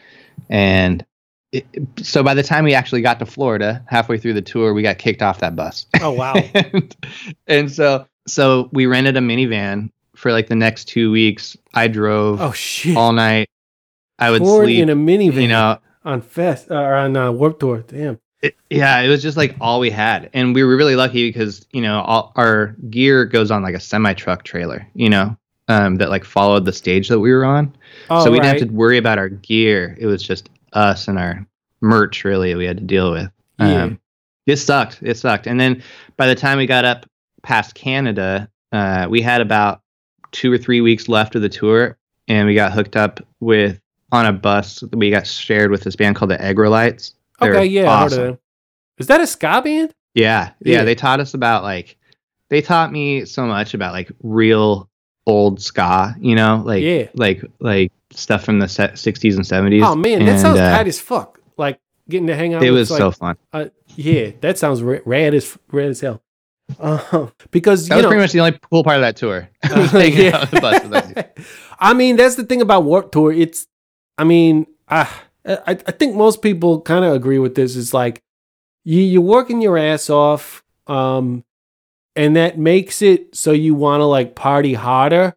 And 0.50 1.06
it, 1.52 1.68
so 2.02 2.24
by 2.24 2.34
the 2.34 2.42
time 2.42 2.64
we 2.64 2.74
actually 2.74 3.02
got 3.04 3.20
to 3.20 3.28
Florida, 3.28 3.86
halfway 3.88 4.18
through 4.18 4.34
the 4.34 4.42
tour, 4.42 4.74
we 4.74 4.82
got 4.82 4.98
kicked 4.98 5.22
off 5.22 5.42
that 5.42 5.56
bus. 5.56 5.86
Oh 6.02 6.12
wow. 6.12 6.34
and, 6.56 6.96
and 7.46 7.72
so 7.72 8.08
so 8.26 8.68
we 8.74 8.88
rented 8.88 9.16
a 9.16 9.20
minivan 9.22 9.92
for 10.16 10.32
like 10.32 10.48
the 10.48 10.56
next 10.56 10.86
two 10.86 11.12
weeks. 11.12 11.56
I 11.76 11.88
drove 11.88 12.42
Oh 12.42 12.52
shit. 12.52 12.98
all 12.98 13.14
night. 13.14 13.48
I 14.18 14.32
would 14.32 14.42
Born 14.42 14.66
sleep. 14.66 14.82
in 14.82 14.90
a 14.90 14.96
minivan 14.96 15.44
you 15.44 15.50
know, 15.50 15.78
on 16.04 16.22
fest 16.22 16.72
uh, 16.72 16.76
or 16.76 16.96
on 16.96 17.16
uh, 17.16 17.32
Warped 17.32 17.60
Tour. 17.60 17.84
Damn. 17.88 18.20
It, 18.42 18.56
yeah, 18.70 19.00
it 19.00 19.08
was 19.08 19.22
just 19.24 19.36
like 19.38 19.56
all 19.60 19.80
we 19.80 19.90
had, 19.90 20.30
and 20.34 20.54
we 20.54 20.64
were 20.64 20.76
really 20.78 20.96
lucky 20.96 21.30
because 21.30 21.66
you 21.72 21.82
know 21.82 22.02
all 22.02 22.32
our 22.36 22.76
gear 22.90 23.26
goes 23.26 23.50
on 23.50 23.64
like 23.64 23.76
a 23.76 23.80
semi 23.80 24.14
truck 24.14 24.44
trailer. 24.44 24.88
You 24.94 25.10
know, 25.10 25.38
um, 25.68 25.96
that 25.96 26.10
like 26.10 26.24
followed 26.24 26.66
the 26.66 26.74
stage 26.74 27.10
that 27.10 27.20
we 27.20 27.32
were 27.32 27.46
on, 27.46 27.76
Oh, 28.10 28.24
so 28.24 28.32
we 28.32 28.38
didn't 28.38 28.52
right. 28.52 28.60
have 28.60 28.70
to 28.70 28.74
worry 28.74 28.98
about 28.98 29.18
our 29.18 29.30
gear. 29.30 29.98
It 30.00 30.06
was 30.06 30.22
just 30.22 30.50
us 30.74 31.08
and 31.08 31.18
our 31.18 31.46
merch 31.82 32.24
really 32.24 32.54
we 32.56 32.66
had 32.66 32.78
to 32.78 32.84
deal 32.84 33.12
with. 33.12 33.30
Yeah. 33.60 33.84
Um, 33.84 34.00
it 34.46 34.58
sucked. 34.58 35.00
It 35.02 35.18
sucked. 35.18 35.48
And 35.48 35.60
then 35.60 35.82
by 36.16 36.28
the 36.28 36.36
time 36.36 36.58
we 36.58 36.68
got 36.68 36.86
up 36.86 37.06
past 37.42 37.76
Canada, 37.76 38.50
uh, 38.72 39.08
we 39.10 39.22
had 39.22 39.42
about 39.42 39.82
two 40.32 40.52
or 40.52 40.58
three 40.58 40.82
weeks 40.82 41.10
left 41.10 41.36
of 41.36 41.42
the 41.42 41.50
tour, 41.50 41.98
and 42.28 42.48
we 42.48 42.54
got 42.56 42.72
hooked 42.72 42.96
up 42.96 43.20
with 43.40 43.80
on 44.12 44.26
a 44.26 44.32
bus. 44.34 44.80
that 44.82 44.96
We 44.96 45.10
got 45.10 45.26
shared 45.28 45.72
with 45.72 45.82
this 45.82 45.96
band 45.96 46.16
called 46.16 46.32
the 46.32 46.38
Aggrolites. 46.38 47.14
They're 47.40 47.56
Okay, 47.56 47.66
yeah, 47.66 47.84
I 47.92 48.04
awesome. 48.04 48.40
Is 48.98 49.08
that 49.08 49.22
a 49.22 49.28
ska 49.28 49.62
band? 49.62 49.94
Yeah, 50.14 50.52
Yeah. 50.62 50.78
yeah, 50.80 50.84
They 50.84 50.96
taught 50.96 51.20
us 51.20 51.34
about 51.34 51.64
like 51.64 51.98
they 52.50 52.62
taught 52.62 52.92
me 52.92 53.26
so 53.26 53.46
much 53.46 53.74
about 53.74 53.94
like 53.94 54.12
real 54.24 54.90
old 55.28 55.62
ska. 55.62 56.16
You 56.20 56.36
know, 56.36 56.62
like 56.66 56.82
Yeah. 56.84 57.08
like 57.14 57.44
like 57.60 57.92
stuff 58.12 58.44
from 58.44 58.60
the 58.60 58.66
60s 58.68 59.36
and 59.36 59.46
70s. 59.46 59.84
Oh 59.86 59.96
man, 59.96 60.20
that 60.26 60.30
And, 60.30 60.40
sounds 60.40 60.60
uh, 60.60 60.72
tight 60.76 60.88
as 60.88 61.00
fuck. 61.00 61.40
Like 61.58 61.80
getting 62.10 62.28
to 62.28 62.36
hang 62.36 62.54
out. 62.54 62.64
It 62.64 62.72
was 62.72 62.90
like, 62.90 62.98
so 63.00 63.12
fun. 63.12 63.38
uh, 63.54 63.66
yeah, 63.96 64.32
that 64.42 64.58
sounds 64.58 64.82
rad 64.82 65.34
as 65.34 65.58
rad 65.72 65.90
as 65.90 66.00
hell. 66.02 66.22
Uh, 66.80 67.28
because 67.52 67.88
That 67.88 67.96
you 67.96 67.98
was 67.98 68.04
know, 68.04 68.10
pretty 68.10 68.22
much 68.22 68.32
the 68.34 68.40
only 68.40 68.60
cool 68.70 68.84
part 68.84 68.98
of 68.98 69.02
that 69.02 69.16
tour. 69.16 69.50
Uh, 69.64 70.00
yeah. 70.00 71.24
I 71.80 71.94
mean, 71.94 72.16
that's 72.16 72.36
the 72.36 72.44
thing 72.44 72.62
about 72.62 72.84
Warped 72.84 73.12
Tour. 73.14 73.32
It's, 73.32 73.68
I 74.18 74.24
mean, 74.24 74.66
I 74.90 75.08
I, 75.48 75.72
I 75.72 75.92
think 75.92 76.16
most 76.16 76.42
people 76.42 76.82
kind 76.82 77.06
of 77.06 77.14
agree 77.14 77.40
with 77.40 77.56
this. 77.56 77.76
It's 77.76 77.94
like 77.94 78.22
you 78.84 79.02
you're 79.02 79.22
working 79.22 79.62
your 79.62 79.78
ass 79.78 80.10
off, 80.10 80.64
um, 80.88 81.44
and 82.16 82.36
that 82.36 82.58
makes 82.58 83.02
it 83.02 83.36
so 83.36 83.52
you 83.52 83.74
want 83.76 84.02
to 84.02 84.06
like 84.06 84.36
party 84.36 84.74
harder. 84.74 85.36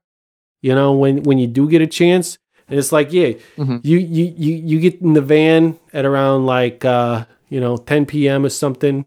You 0.62 0.74
know, 0.74 0.92
when 0.94 1.22
when 1.22 1.38
you 1.38 1.46
do 1.46 1.68
get 1.68 1.80
a 1.82 1.86
chance, 1.86 2.38
and 2.68 2.78
it's 2.78 2.92
like, 2.92 3.12
yeah, 3.12 3.32
Mhm. 3.56 3.80
you 3.84 3.98
you 3.98 4.34
you 4.36 4.54
you 4.56 4.80
get 4.80 5.00
in 5.00 5.12
the 5.14 5.22
van 5.22 5.78
at 5.92 6.04
around 6.04 6.46
like 6.46 6.84
uh 6.84 7.24
you 7.48 7.60
know 7.60 7.76
10 7.76 8.06
p.m. 8.06 8.44
or 8.44 8.50
something. 8.50 9.06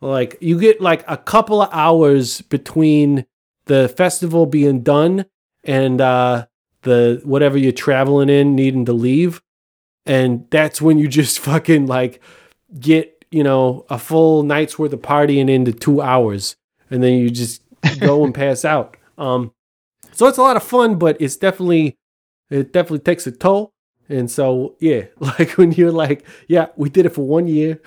Like 0.00 0.36
you 0.40 0.58
get 0.60 0.80
like 0.80 1.04
a 1.08 1.16
couple 1.16 1.60
of 1.62 1.68
hours 1.72 2.40
between 2.42 3.24
the 3.66 3.88
festival 3.88 4.46
being 4.46 4.82
done 4.82 5.26
and 5.64 6.00
uh 6.00 6.46
the 6.82 7.20
whatever 7.24 7.58
you're 7.58 7.72
traveling 7.72 8.28
in 8.28 8.54
needing 8.54 8.84
to 8.84 8.92
leave 8.92 9.42
and 10.06 10.46
that's 10.50 10.80
when 10.80 10.98
you 10.98 11.08
just 11.08 11.38
fucking 11.40 11.86
like 11.86 12.22
get 12.78 13.24
you 13.30 13.42
know 13.42 13.84
a 13.90 13.98
full 13.98 14.42
night's 14.42 14.78
worth 14.78 14.92
of 14.92 15.02
partying 15.02 15.50
into 15.50 15.72
two 15.72 16.00
hours. 16.00 16.56
And 16.88 17.02
then 17.02 17.14
you 17.14 17.30
just 17.30 17.62
go 18.00 18.24
and 18.24 18.34
pass 18.34 18.64
out. 18.64 18.96
Um 19.18 19.52
so 20.12 20.26
it's 20.28 20.38
a 20.38 20.42
lot 20.42 20.56
of 20.56 20.62
fun 20.62 20.98
but 20.98 21.16
it's 21.20 21.36
definitely 21.36 21.96
it 22.48 22.72
definitely 22.72 23.00
takes 23.00 23.26
a 23.26 23.32
toll. 23.32 23.72
And 24.08 24.30
so 24.30 24.76
yeah 24.78 25.06
like 25.18 25.50
when 25.52 25.72
you're 25.72 25.92
like 25.92 26.24
yeah 26.48 26.68
we 26.76 26.88
did 26.88 27.06
it 27.06 27.10
for 27.10 27.26
one 27.26 27.48
year. 27.48 27.80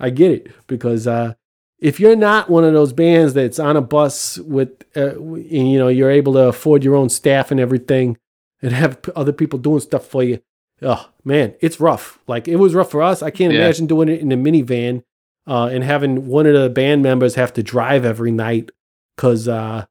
I 0.00 0.10
get 0.10 0.32
it. 0.32 0.66
Because 0.66 1.06
uh 1.06 1.34
if 1.78 1.98
you're 1.98 2.16
not 2.16 2.50
one 2.50 2.64
of 2.64 2.74
those 2.74 2.92
bands 2.92 3.32
that's 3.32 3.58
on 3.58 3.74
a 3.74 3.80
bus 3.80 4.36
with 4.38 4.84
uh, 4.96 5.16
and, 5.16 5.48
you 5.48 5.78
know 5.78 5.88
you're 5.88 6.10
able 6.10 6.34
to 6.34 6.48
afford 6.48 6.84
your 6.84 6.96
own 6.96 7.08
staff 7.08 7.50
and 7.50 7.60
everything 7.60 8.18
and 8.60 8.72
have 8.72 8.98
other 9.16 9.32
people 9.32 9.58
doing 9.58 9.80
stuff 9.80 10.06
for 10.06 10.22
you 10.22 10.40
oh 10.82 11.08
man 11.24 11.54
it's 11.60 11.78
rough 11.80 12.18
like 12.26 12.48
it 12.48 12.56
was 12.56 12.74
rough 12.74 12.90
for 12.90 13.02
us 13.02 13.22
i 13.22 13.30
can't 13.30 13.52
Yeah. 13.52 13.60
imagine 13.60 13.86
doing 13.86 14.08
it 14.08 14.20
in 14.20 14.32
a 14.32 14.36
minivan 14.36 15.02
uh, 15.46 15.66
and 15.66 15.82
having 15.84 16.26
one 16.26 16.46
of 16.46 16.54
the 16.54 16.70
band 16.70 17.02
members 17.02 17.34
have 17.34 17.52
to 17.54 17.62
drive 17.62 18.04
every 18.04 18.30
night 18.30 18.70
because 19.16 19.48
uh, 19.48 19.84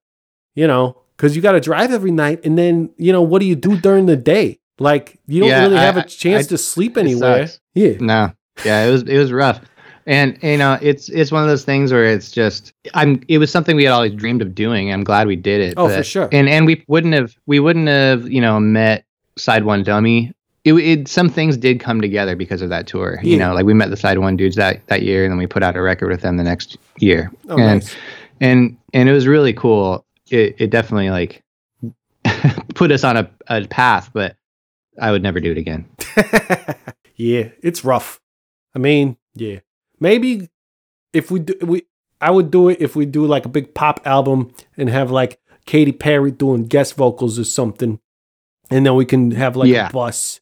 you 0.55 0.67
know 0.67 0.97
because 1.17 1.35
you 1.35 1.41
got 1.41 1.51
to 1.53 1.59
drive 1.59 1.91
every 1.91 2.11
night 2.11 2.43
and 2.45 2.57
then 2.57 2.89
you 2.97 3.11
know 3.11 3.21
what 3.21 3.39
do 3.39 3.45
you 3.45 3.55
do 3.55 3.77
during 3.77 4.05
the 4.05 4.15
day 4.15 4.59
like 4.79 5.19
you 5.27 5.41
don't 5.41 5.49
Yeah, 5.49 5.63
really 5.63 5.77
I- 5.77 5.83
have 5.83 5.97
a 5.97 6.03
chance 6.03 6.45
I- 6.45 6.49
to 6.49 6.57
sleep 6.57 6.97
anywhere 6.97 7.49
yeah 7.75 7.93
No, 7.99 8.31
yeah, 8.65 8.85
it 8.85 8.91
was 8.91 9.03
it 9.03 9.17
was 9.17 9.31
rough, 9.31 9.59
and 10.05 10.37
you 10.41 10.57
know, 10.57 10.77
it's 10.81 11.09
it's 11.09 11.31
one 11.31 11.43
of 11.43 11.49
those 11.49 11.63
things 11.65 11.91
where 11.91 12.05
it's 12.05 12.31
just 12.31 12.73
I'm. 12.93 13.21
It 13.27 13.37
was 13.37 13.51
something 13.51 13.75
we 13.75 13.83
had 13.83 13.91
always 13.93 14.13
dreamed 14.13 14.41
of 14.41 14.55
doing. 14.55 14.91
I'm 14.91 15.03
glad 15.03 15.27
we 15.27 15.35
did 15.35 15.61
it. 15.61 15.73
Oh, 15.77 15.87
for 15.89 16.03
sure. 16.03 16.29
And 16.31 16.49
and 16.49 16.65
we 16.65 16.83
wouldn't 16.87 17.13
have 17.13 17.35
we 17.45 17.59
wouldn't 17.59 17.87
have 17.87 18.27
you 18.29 18.41
know 18.41 18.59
met 18.59 19.05
Side 19.37 19.63
One 19.65 19.83
Dummy. 19.83 20.33
It, 20.65 20.73
it 20.73 21.07
some 21.07 21.29
things 21.29 21.55
did 21.57 21.79
come 21.79 22.01
together 22.01 22.35
because 22.35 22.61
of 22.61 22.69
that 22.69 22.85
tour. 22.85 23.19
You 23.23 23.37
know, 23.37 23.53
like 23.53 23.65
we 23.65 23.73
met 23.73 23.89
the 23.89 23.97
Side 23.97 24.17
One 24.19 24.35
dudes 24.35 24.55
that 24.57 24.85
that 24.87 25.03
year, 25.03 25.23
and 25.23 25.31
then 25.31 25.37
we 25.37 25.47
put 25.47 25.63
out 25.63 25.75
a 25.77 25.81
record 25.81 26.09
with 26.09 26.21
them 26.21 26.37
the 26.37 26.43
next 26.43 26.77
year. 26.99 27.31
oh 27.47 27.57
and 27.57 27.65
nice 27.79 27.95
and 28.41 28.77
and 28.93 29.07
it 29.09 29.13
was 29.13 29.25
really 29.27 29.53
cool. 29.53 30.05
It 30.29 30.55
it 30.59 30.69
definitely 30.69 31.09
like 31.09 31.43
put 32.75 32.91
us 32.91 33.03
on 33.03 33.17
a, 33.17 33.29
a 33.47 33.65
path, 33.67 34.09
but 34.13 34.35
I 35.01 35.11
would 35.11 35.23
never 35.23 35.39
do 35.39 35.51
it 35.51 35.57
again. 35.57 35.85
yeah, 37.15 37.49
it's 37.61 37.83
rough. 37.83 38.19
I 38.75 38.79
mean, 38.79 39.17
yeah. 39.35 39.59
Maybe 39.99 40.49
if 41.13 41.31
we 41.31 41.39
do 41.39 41.53
we 41.65 41.83
I 42.21 42.31
would 42.31 42.51
do 42.51 42.69
it 42.69 42.81
if 42.81 42.95
we 42.95 43.05
do 43.05 43.25
like 43.25 43.45
a 43.45 43.49
big 43.49 43.73
pop 43.73 44.01
album 44.05 44.51
and 44.77 44.89
have 44.89 45.09
like 45.09 45.39
Katy 45.65 45.93
Perry 45.93 46.31
doing 46.31 46.65
guest 46.65 46.95
vocals 46.95 47.39
or 47.39 47.43
something. 47.45 47.99
And 48.69 48.85
then 48.85 48.95
we 48.95 49.05
can 49.05 49.31
have 49.31 49.55
like 49.55 49.69
Yeah. 49.69 49.89
a 49.89 49.91
bus. 49.91 50.39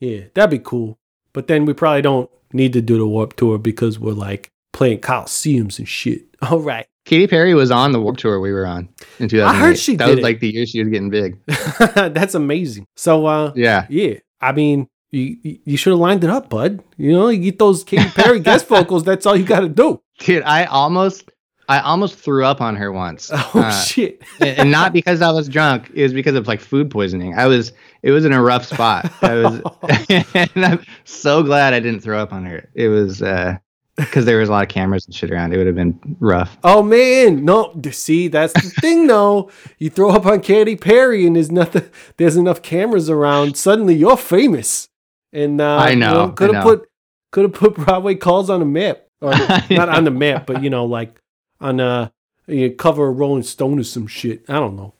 Yeah, 0.00 0.22
that'd 0.34 0.50
be 0.50 0.58
cool. 0.58 0.98
But 1.32 1.46
then 1.46 1.64
we 1.64 1.72
probably 1.74 2.02
don't 2.02 2.30
need 2.52 2.72
to 2.72 2.80
do 2.82 2.98
the 2.98 3.06
Warped 3.06 3.36
Tour 3.36 3.58
because 3.58 3.98
we're 3.98 4.12
like 4.12 4.50
playing 4.72 4.98
Coliseums 5.00 5.78
and 5.78 5.88
shit. 5.88 6.22
All 6.42 6.58
right. 6.60 6.86
Katy 7.06 7.26
Perry 7.28 7.54
was 7.54 7.70
on 7.70 7.92
the 7.92 8.00
Warped 8.00 8.20
Tour 8.20 8.40
we 8.40 8.52
were 8.52 8.66
on 8.66 8.88
in 9.18 9.28
2008. 9.28 9.78
she 9.78 9.96
that 9.96 10.06
did 10.06 10.10
was 10.12 10.18
it. 10.20 10.22
like 10.22 10.40
the 10.40 10.50
year 10.50 10.66
she 10.66 10.80
was 10.82 10.90
getting 10.90 11.10
big. 11.10 11.38
That's 11.94 12.34
amazing. 12.34 12.86
So 12.96 13.26
uh 13.26 13.52
Yeah. 13.56 13.86
Yeah, 13.88 14.14
I 14.40 14.52
mean, 14.52 14.88
you 15.10 15.36
you- 15.42 15.58
you 15.64 15.76
should 15.76 15.90
have 15.90 15.98
lined 16.00 16.24
it 16.24 16.30
up, 16.30 16.48
bud. 16.50 16.82
You 16.96 17.12
know, 17.12 17.28
you 17.28 17.38
get 17.42 17.58
those 17.58 17.84
Katy 17.84 18.10
Perry 18.10 18.40
guest 18.40 18.68
vocals. 18.68 19.04
That's 19.04 19.26
all 19.26 19.36
you 19.36 19.44
got 19.44 19.60
to 19.60 19.68
do. 19.68 20.00
Dude, 20.20 20.42
I 20.44 20.64
almost 20.66 21.28
I 21.70 21.80
almost 21.80 22.16
threw 22.18 22.44
up 22.44 22.60
on 22.60 22.76
her 22.76 22.90
once. 22.92 23.30
Oh 23.34 23.50
Uh, 23.54 23.70
shit! 23.82 24.22
and 24.40 24.70
not 24.70 24.92
because 24.92 25.22
I 25.22 25.30
was 25.30 25.48
drunk, 25.48 25.90
it 25.94 26.02
was 26.02 26.12
because 26.12 26.34
of 26.34 26.46
like 26.48 26.60
food 26.60 26.90
poisoning. 26.90 27.34
I 27.38 27.46
was 27.46 27.72
it 28.02 28.10
was 28.10 28.24
in 28.24 28.32
a 28.32 28.42
rough 28.42 28.64
spot. 28.66 29.10
I 29.22 29.34
was 29.36 29.60
and 30.54 30.64
I'm 30.64 30.84
so 31.04 31.42
glad 31.42 31.72
I 31.74 31.80
didn't 31.80 32.00
throw 32.00 32.18
up 32.20 32.32
on 32.32 32.44
her. 32.46 32.68
It 32.74 32.88
was 32.88 33.22
uh 33.22 33.56
because 33.96 34.24
there 34.24 34.38
was 34.38 34.48
a 34.48 34.52
lot 34.52 34.62
of 34.62 34.68
cameras 34.70 35.04
and 35.06 35.14
shit 35.14 35.30
around. 35.30 35.52
It 35.52 35.58
would 35.58 35.66
have 35.66 35.76
been 35.76 36.16
rough. 36.20 36.56
oh 36.64 36.82
man, 36.82 37.44
no. 37.44 37.78
See, 37.90 38.28
that's 38.28 38.54
the 38.54 38.70
thing, 38.80 39.06
though. 39.06 39.50
You 39.78 39.90
throw 39.90 40.10
up 40.10 40.24
on 40.24 40.40
Katy 40.40 40.76
Perry, 40.76 41.26
and 41.26 41.36
there's 41.36 41.50
nothing. 41.52 41.84
There's 42.16 42.36
enough 42.36 42.62
cameras 42.62 43.10
around. 43.10 43.58
Suddenly, 43.58 43.94
you're 43.96 44.16
famous. 44.16 44.88
And 45.34 45.60
uh, 45.60 45.76
I 45.76 45.94
know, 45.94 46.28
I 46.28 46.30
could 46.30 46.54
have 46.54 46.62
put 46.64 46.88
could 47.30 47.44
have 47.44 47.52
put 47.52 47.74
Broadway 47.74 48.14
calls 48.14 48.48
on 48.48 48.60
the 48.60 48.66
map, 48.66 49.02
or 49.20 49.32
not 49.70 49.88
on 49.90 50.04
the 50.04 50.10
map, 50.10 50.46
but 50.46 50.62
you 50.62 50.70
know, 50.70 50.86
like 50.86 51.19
on 51.60 51.80
a 51.80 52.12
you 52.46 52.68
know, 52.68 52.74
cover 52.74 53.08
of 53.08 53.18
Rolling 53.18 53.42
Stone 53.42 53.78
or 53.78 53.84
some 53.84 54.06
shit. 54.06 54.44
I 54.48 54.54
don't 54.54 54.76
know. 54.76 54.94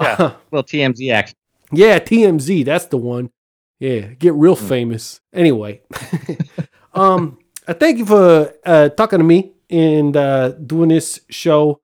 Yeah. 0.00 0.32
Well, 0.50 0.62
TMZ 0.62 1.12
action. 1.12 1.36
Yeah, 1.72 1.98
TMZ, 1.98 2.64
that's 2.64 2.86
the 2.86 2.96
one. 2.98 3.30
Yeah, 3.80 4.00
get 4.18 4.32
real 4.34 4.54
Hmm. 4.56 4.66
famous. 4.68 5.20
Anyway, 5.34 5.80
um, 6.94 7.38
I 7.68 7.72
thank 7.72 7.98
you 7.98 8.06
for 8.06 8.52
uh, 8.64 8.88
talking 8.90 9.18
to 9.18 9.24
me 9.24 9.52
and 9.68 10.16
uh, 10.16 10.50
doing 10.50 10.88
this 10.88 11.20
show. 11.28 11.80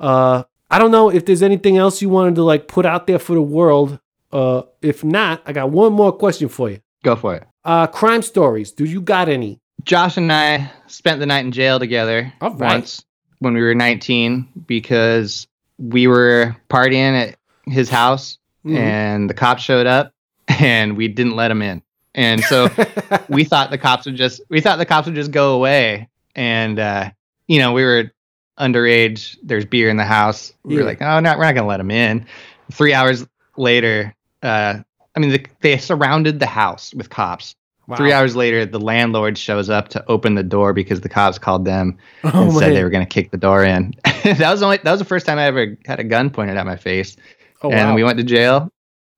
Uh, 0.00 0.44
I 0.70 0.78
don't 0.78 0.90
know 0.90 1.10
if 1.10 1.24
there's 1.26 1.42
anything 1.42 1.76
else 1.76 2.00
you 2.00 2.08
wanted 2.08 2.36
to 2.36 2.42
like 2.42 2.68
put 2.68 2.86
out 2.86 3.06
there 3.06 3.18
for 3.18 3.34
the 3.34 3.42
world. 3.42 3.98
Uh, 4.32 4.62
if 4.82 5.04
not, 5.04 5.42
I 5.46 5.52
got 5.52 5.70
one 5.70 5.92
more 5.92 6.12
question 6.12 6.48
for 6.48 6.70
you. 6.70 6.80
Go 7.04 7.14
for 7.16 7.34
it. 7.36 7.46
Uh, 7.64 7.86
crime 7.86 8.22
stories. 8.22 8.72
Do 8.72 8.84
you 8.84 9.00
got 9.00 9.28
any? 9.28 9.60
Josh 9.84 10.16
and 10.16 10.32
I 10.32 10.70
spent 10.86 11.20
the 11.20 11.26
night 11.26 11.44
in 11.44 11.52
jail 11.52 11.78
together 11.78 12.32
All 12.40 12.50
right. 12.54 12.74
once 12.76 13.04
when 13.44 13.54
we 13.54 13.60
were 13.62 13.74
19 13.74 14.48
because 14.66 15.46
we 15.78 16.06
were 16.06 16.56
partying 16.68 17.12
at 17.28 17.36
his 17.70 17.88
house 17.90 18.38
Mhm. 18.66 18.76
and 18.78 19.30
the 19.30 19.34
cops 19.34 19.62
showed 19.62 19.86
up 19.86 20.12
and 20.48 20.96
we 20.96 21.06
didn't 21.08 21.36
let 21.36 21.50
him 21.50 21.60
in. 21.62 21.82
And 22.14 22.42
so 22.42 22.68
we 23.28 23.44
thought 23.44 23.70
the 23.70 23.78
cops 23.78 24.06
would 24.06 24.16
just 24.16 24.40
we 24.48 24.60
thought 24.60 24.78
the 24.78 24.86
cops 24.86 25.06
would 25.06 25.14
just 25.14 25.30
go 25.30 25.54
away 25.54 26.08
and 26.34 26.78
uh 26.78 27.10
you 27.46 27.58
know, 27.58 27.72
we 27.72 27.84
were 27.84 28.10
underage, 28.58 29.36
there's 29.42 29.64
beer 29.66 29.90
in 29.90 29.96
the 29.98 30.04
house. 30.04 30.52
We 30.62 30.74
Yeah. 30.76 30.80
were 30.80 30.86
like, 30.86 31.02
"Oh, 31.02 31.20
no, 31.20 31.30
we're 31.36 31.44
not 31.44 31.52
going 31.54 31.64
to 31.64 31.68
let 31.68 31.80
him 31.80 31.90
in." 31.90 32.24
3 32.72 32.94
hours 32.94 33.26
later, 33.58 34.14
uh 34.42 34.78
I 35.16 35.20
mean, 35.20 35.30
the, 35.30 35.46
they 35.60 35.76
surrounded 35.78 36.40
the 36.40 36.46
house 36.46 36.92
with 36.94 37.10
cops. 37.10 37.54
Wow. 37.86 37.96
Three 37.96 38.12
hours 38.12 38.34
later, 38.34 38.64
the 38.64 38.80
landlord 38.80 39.36
shows 39.36 39.68
up 39.68 39.88
to 39.90 40.04
open 40.08 40.34
the 40.34 40.42
door 40.42 40.72
because 40.72 41.02
the 41.02 41.08
cops 41.08 41.38
called 41.38 41.64
them 41.64 41.98
Oh, 42.24 42.44
and 42.44 42.52
said 42.52 42.60
man. 42.60 42.74
they 42.74 42.82
were 42.84 42.90
going 42.90 43.04
to 43.04 43.08
kick 43.12 43.30
the 43.30 43.36
door 43.36 43.62
in. 43.64 43.94
that 44.24 44.50
was 44.50 44.62
only 44.62 44.78
that 44.78 44.90
was 44.90 45.00
the 45.00 45.04
first 45.04 45.26
time 45.26 45.38
I 45.38 45.44
ever 45.44 45.76
had 45.84 46.00
a 46.00 46.04
gun 46.04 46.30
pointed 46.30 46.56
at 46.56 46.64
my 46.66 46.76
face. 46.76 47.16
Oh, 47.62 47.70
and 47.70 47.90
wow. 47.90 47.94
we 47.94 48.04
went 48.04 48.18
to 48.18 48.24
jail, 48.24 48.70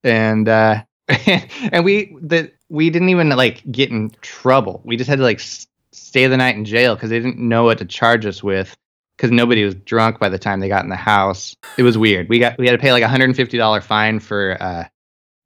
and 0.05 0.49
uh, 0.49 0.83
and 1.27 1.85
we 1.85 2.17
the 2.21 2.51
we 2.69 2.91
didn't 2.91 3.09
even 3.11 3.29
like 3.31 3.63
get 3.71 3.91
in 3.91 4.11
trouble. 4.21 4.83
We 4.85 4.97
just 4.97 5.09
had 5.09 5.19
to 5.19 5.25
like 5.25 5.39
s- 5.41 5.67
stay 5.93 6.27
the 6.27 6.37
night 6.37 6.57
in 6.57 6.65
jail 6.65 6.95
because 6.97 7.11
they 7.11 7.19
didn't 7.21 7.39
know 7.39 7.65
what 7.65 7.79
to 7.79 7.85
charge 7.85 8.27
us 8.27 8.43
with 8.43 8.77
because 9.17 9.31
nobody 9.31 9.65
was 9.65 9.75
drunk 9.75 10.19
by 10.19 10.29
the 10.29 10.39
time 10.39 10.61
they 10.61 10.69
got 10.69 10.83
in 10.83 10.91
the 10.91 10.97
house. 10.97 11.55
It 11.79 11.83
was 11.85 11.97
weird. 11.97 12.29
We 12.29 12.39
got 12.41 12.59
we 12.59 12.67
had 12.67 12.73
to 12.73 12.79
pay 12.79 12.93
like 12.93 13.03
a 13.05 13.09
hundred 13.09 13.27
and 13.27 13.37
fifty 13.37 13.57
dollar 13.59 13.81
fine 13.81 14.19
for 14.21 14.57
uh, 14.61 14.85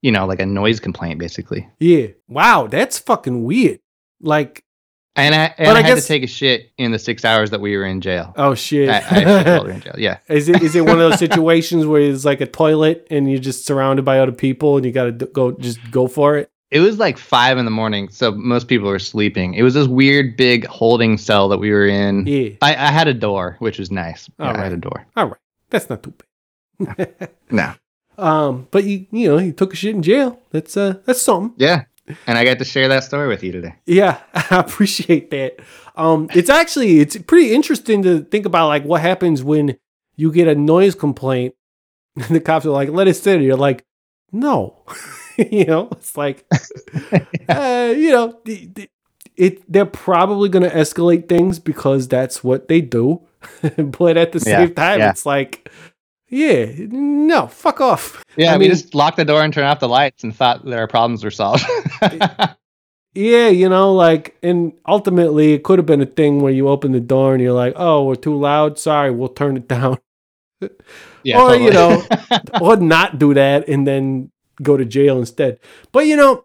you 0.03 0.11
know, 0.13 0.27
like 0.27 0.41
a 0.41 0.47
noise 0.47 0.81
complaint 0.81 1.19
basically. 1.19 1.69
yeah. 1.79 2.09
Wow, 2.29 2.67
that's 2.69 2.99
fucking 2.99 3.45
weird. 3.45 3.81
Like, 4.23 4.65
And 5.17 5.35
I 5.35 5.45
and 5.59 5.67
But 5.67 5.77
I, 5.77 5.81
I 5.81 5.83
had 5.83 5.95
guess- 5.97 6.03
to 6.03 6.09
take 6.09 6.23
a 6.23 6.27
shit 6.27 6.71
in 6.79 6.93
the 6.93 6.99
six 6.99 7.25
hours 7.25 7.51
that 7.51 7.61
we 7.61 7.77
were 7.77 7.85
in 7.85 8.01
jail. 8.01 8.33
oh 8.37 8.55
shit. 8.55 8.89
I, 8.89 8.99
I 8.99 9.01
shit 9.01 9.27
while 9.27 9.63
we 9.65 9.69
were 9.69 9.75
in 9.75 9.81
jail. 9.81 9.95
Yeah. 9.99 10.19
Is 10.29 10.49
it 10.49 10.63
is 10.63 10.75
it 10.77 10.83
one 10.83 11.01
of 11.01 11.11
those 11.11 11.19
situations 11.27 11.87
where 11.87 12.01
it's 12.03 12.25
like 12.25 12.41
a 12.41 12.47
toilet 12.47 13.07
and 13.11 13.31
you're 13.31 13.41
just 13.41 13.67
surrounded 13.67 14.05
by 14.05 14.21
other 14.21 14.33
people 14.33 14.77
and 14.77 14.85
you 14.87 14.93
got 14.93 15.05
to 15.19 15.27
go 15.27 15.53
just 15.53 15.79
go 15.91 16.07
for 16.07 16.37
it? 16.39 16.51
It 16.71 16.79
was 16.79 16.99
like 17.01 17.19
five 17.19 17.59
in 17.59 17.65
the 17.65 17.71
morning, 17.73 18.09
so 18.11 18.31
most 18.31 18.69
people 18.69 18.89
were 18.89 19.01
sleeping. 19.01 19.55
It 19.55 19.65
was 19.65 19.75
this 19.75 19.89
weird 19.89 20.37
big 20.37 20.65
holding 20.67 21.19
cell 21.19 21.49
that 21.49 21.59
we 21.59 21.73
were 21.73 21.89
in. 21.89 22.25
Yeah. 22.29 22.51
I, 22.63 22.71
I 22.77 22.93
had 22.93 23.09
a 23.09 23.15
door, 23.15 23.57
which 23.59 23.81
was 23.81 23.91
nice. 23.91 24.31
Yeah, 24.39 24.51
All 24.53 24.57
I 24.57 24.63
had 24.63 24.73
a 24.73 24.77
door. 24.77 25.05
All 25.17 25.27
right. 25.27 25.37
That's 25.71 25.91
not 25.91 26.05
too 26.05 26.15
bad. 26.79 27.31
No. 27.51 27.73
um, 28.19 28.69
but 28.71 28.85
you 28.85 29.07
you 29.11 29.29
know 29.29 29.39
you 29.39 29.53
took 29.53 29.73
a 29.73 29.77
shit 29.77 29.95
in 29.95 30.03
jail. 30.03 30.41
That's 30.51 30.77
uh 30.77 30.95
that's 31.05 31.23
something. 31.23 31.55
Yeah. 31.59 31.85
and 32.27 32.37
I 32.37 32.45
got 32.45 32.59
to 32.59 32.65
share 32.65 32.89
that 32.89 33.05
story 33.05 33.29
with 33.29 33.43
you 33.45 33.53
today. 33.53 33.75
Yeah, 33.87 34.21
I 34.35 34.59
appreciate 34.59 35.31
that. 35.31 35.61
Um, 35.97 36.29
it's 36.35 36.51
actually 36.51 37.01
it's 37.01 37.17
pretty 37.19 37.55
interesting 37.55 38.03
to 38.03 38.21
think 38.25 38.47
about 38.47 38.69
like 38.69 38.85
what 38.85 39.01
happens 39.01 39.43
when 39.43 39.77
you 40.17 40.33
get 40.33 40.49
a 40.49 40.55
noise 40.55 40.95
complaint 40.95 41.55
and 42.17 42.35
the 42.37 42.41
cops 42.41 42.67
are 42.67 42.71
like, 42.71 42.89
"Let 42.91 43.09
it 43.09 43.15
sit." 43.15 43.41
You're 43.43 43.57
like, 43.57 43.85
"No," 44.33 44.83
you 45.39 45.65
know. 45.67 45.89
It's 45.93 46.17
like, 46.17 46.45
uh, 47.49 47.95
you 47.97 48.11
know, 48.11 48.39
the, 48.45 48.89
it 49.37 49.71
they're 49.73 49.87
probably 49.87 50.49
going 50.49 50.65
to 50.69 50.75
escalate 50.75 51.29
things 51.29 51.59
because 51.59 52.09
that's 52.09 52.43
what 52.45 52.69
they 52.69 52.81
do. 52.81 53.23
but 53.79 54.17
at 54.17 54.33
the 54.33 54.43
Yeah, 54.45 54.67
same 54.67 54.75
time, 54.75 54.99
yeah. 54.99 55.11
it's 55.11 55.25
like, 55.25 55.71
yeah, 56.31 56.67
no, 56.89 57.47
fuck 57.49 57.81
off. 57.81 58.25
Yeah, 58.37 58.55
I 58.55 58.57
we 58.57 58.61
mean- 58.63 58.71
just 58.71 58.95
locked 58.95 59.19
the 59.19 59.25
door 59.27 59.43
and 59.43 59.53
turned 59.53 59.67
off 59.67 59.81
the 59.81 59.89
lights 59.89 60.25
and 60.25 60.35
thought 60.35 60.65
that 60.65 60.79
our 60.79 60.87
problems 60.89 61.23
were 61.25 61.31
solved. 61.31 61.65
Yeah, 63.13 63.49
you 63.49 63.69
know, 63.69 63.93
like, 63.93 64.37
and 64.41 64.73
ultimately, 64.87 65.53
it 65.53 65.65
could 65.65 65.81
have 65.81 65.87
been 65.87 66.01
a 66.01 66.07
thing 66.07 66.41
where 66.41 66.53
you 66.53 66.69
open 66.69 66.93
the 66.93 67.01
door 67.01 67.33
and 67.35 67.43
you're 67.43 67.53
like, 67.53 67.73
"Oh, 67.75 68.05
we're 68.05 68.15
too 68.15 68.39
loud. 68.39 68.79
Sorry, 68.79 69.11
we'll 69.11 69.31
turn 69.31 69.57
it 69.57 69.67
down," 69.67 69.99
yeah, 71.25 71.41
Or, 71.43 71.57
you 71.57 71.73
know, 71.73 72.05
or 72.61 72.77
not 72.77 73.19
do 73.19 73.35
that 73.35 73.69
and 73.69 73.85
then 73.85 74.31
go 74.63 74.77
to 74.77 74.85
jail 74.85 75.19
instead. 75.19 75.59
But 75.91 76.07
you 76.07 76.15
know, 76.15 76.45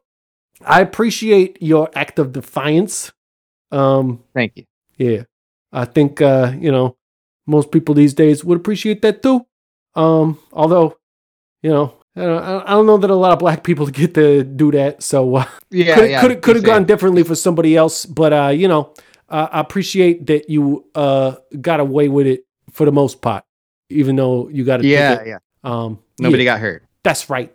I 0.65 0.81
appreciate 0.81 1.61
your 1.61 1.88
act 1.93 2.17
of 2.17 2.31
defiance. 2.33 3.13
Um, 3.71 4.23
Thank 4.33 4.53
you. 4.57 4.65
yeah, 4.97 5.23
I 5.71 5.86
think 5.86 6.19
uh, 6.19 6.53
you 6.59 6.71
know 6.71 6.97
most 7.45 7.69
people 7.71 7.93
these 7.93 8.15
days 8.15 8.43
would 8.43 8.57
appreciate 8.57 9.03
that 9.03 9.21
too. 9.21 9.45
Um, 9.95 10.39
although, 10.51 10.97
you 11.61 11.69
know, 11.69 11.93
I 12.15 12.21
don't, 12.21 12.43
I 12.43 12.71
don't 12.71 12.85
know 12.85 12.97
that 12.97 13.09
a 13.09 13.15
lot 13.15 13.33
of 13.33 13.39
black 13.39 13.63
people 13.63 13.87
get 14.01 14.13
to 14.15 14.43
do 14.43 14.71
that. 14.71 15.03
So. 15.03 15.35
Uh, 15.37 15.45
Yeah, 15.71 15.95
could 15.95 16.09
yeah. 16.09 16.21
could 16.21 16.41
could 16.41 16.55
have 16.55 16.65
gone 16.65 16.85
differently 16.85 17.23
for 17.23 17.35
somebody 17.35 17.75
else, 17.75 18.05
but 18.05 18.31
uh, 18.33 18.47
you 18.49 18.67
know, 18.67 18.93
uh, 19.29 19.47
I 19.51 19.59
appreciate 19.59 20.25
that 20.27 20.49
you 20.49 20.85
uh 20.95 21.35
got 21.59 21.79
away 21.79 22.07
with 22.07 22.27
it 22.27 22.45
for 22.71 22.85
the 22.85 22.91
most 22.91 23.21
part, 23.21 23.43
even 23.89 24.15
though 24.15 24.47
you 24.49 24.63
got 24.63 24.79
a 24.81 24.85
Yeah, 24.85 25.15
ticket. 25.15 25.27
yeah. 25.27 25.37
Um, 25.63 25.99
Nobody 26.19 26.43
yeah, 26.43 26.53
got 26.53 26.59
hurt. 26.61 26.83
That's 27.03 27.29
right. 27.29 27.51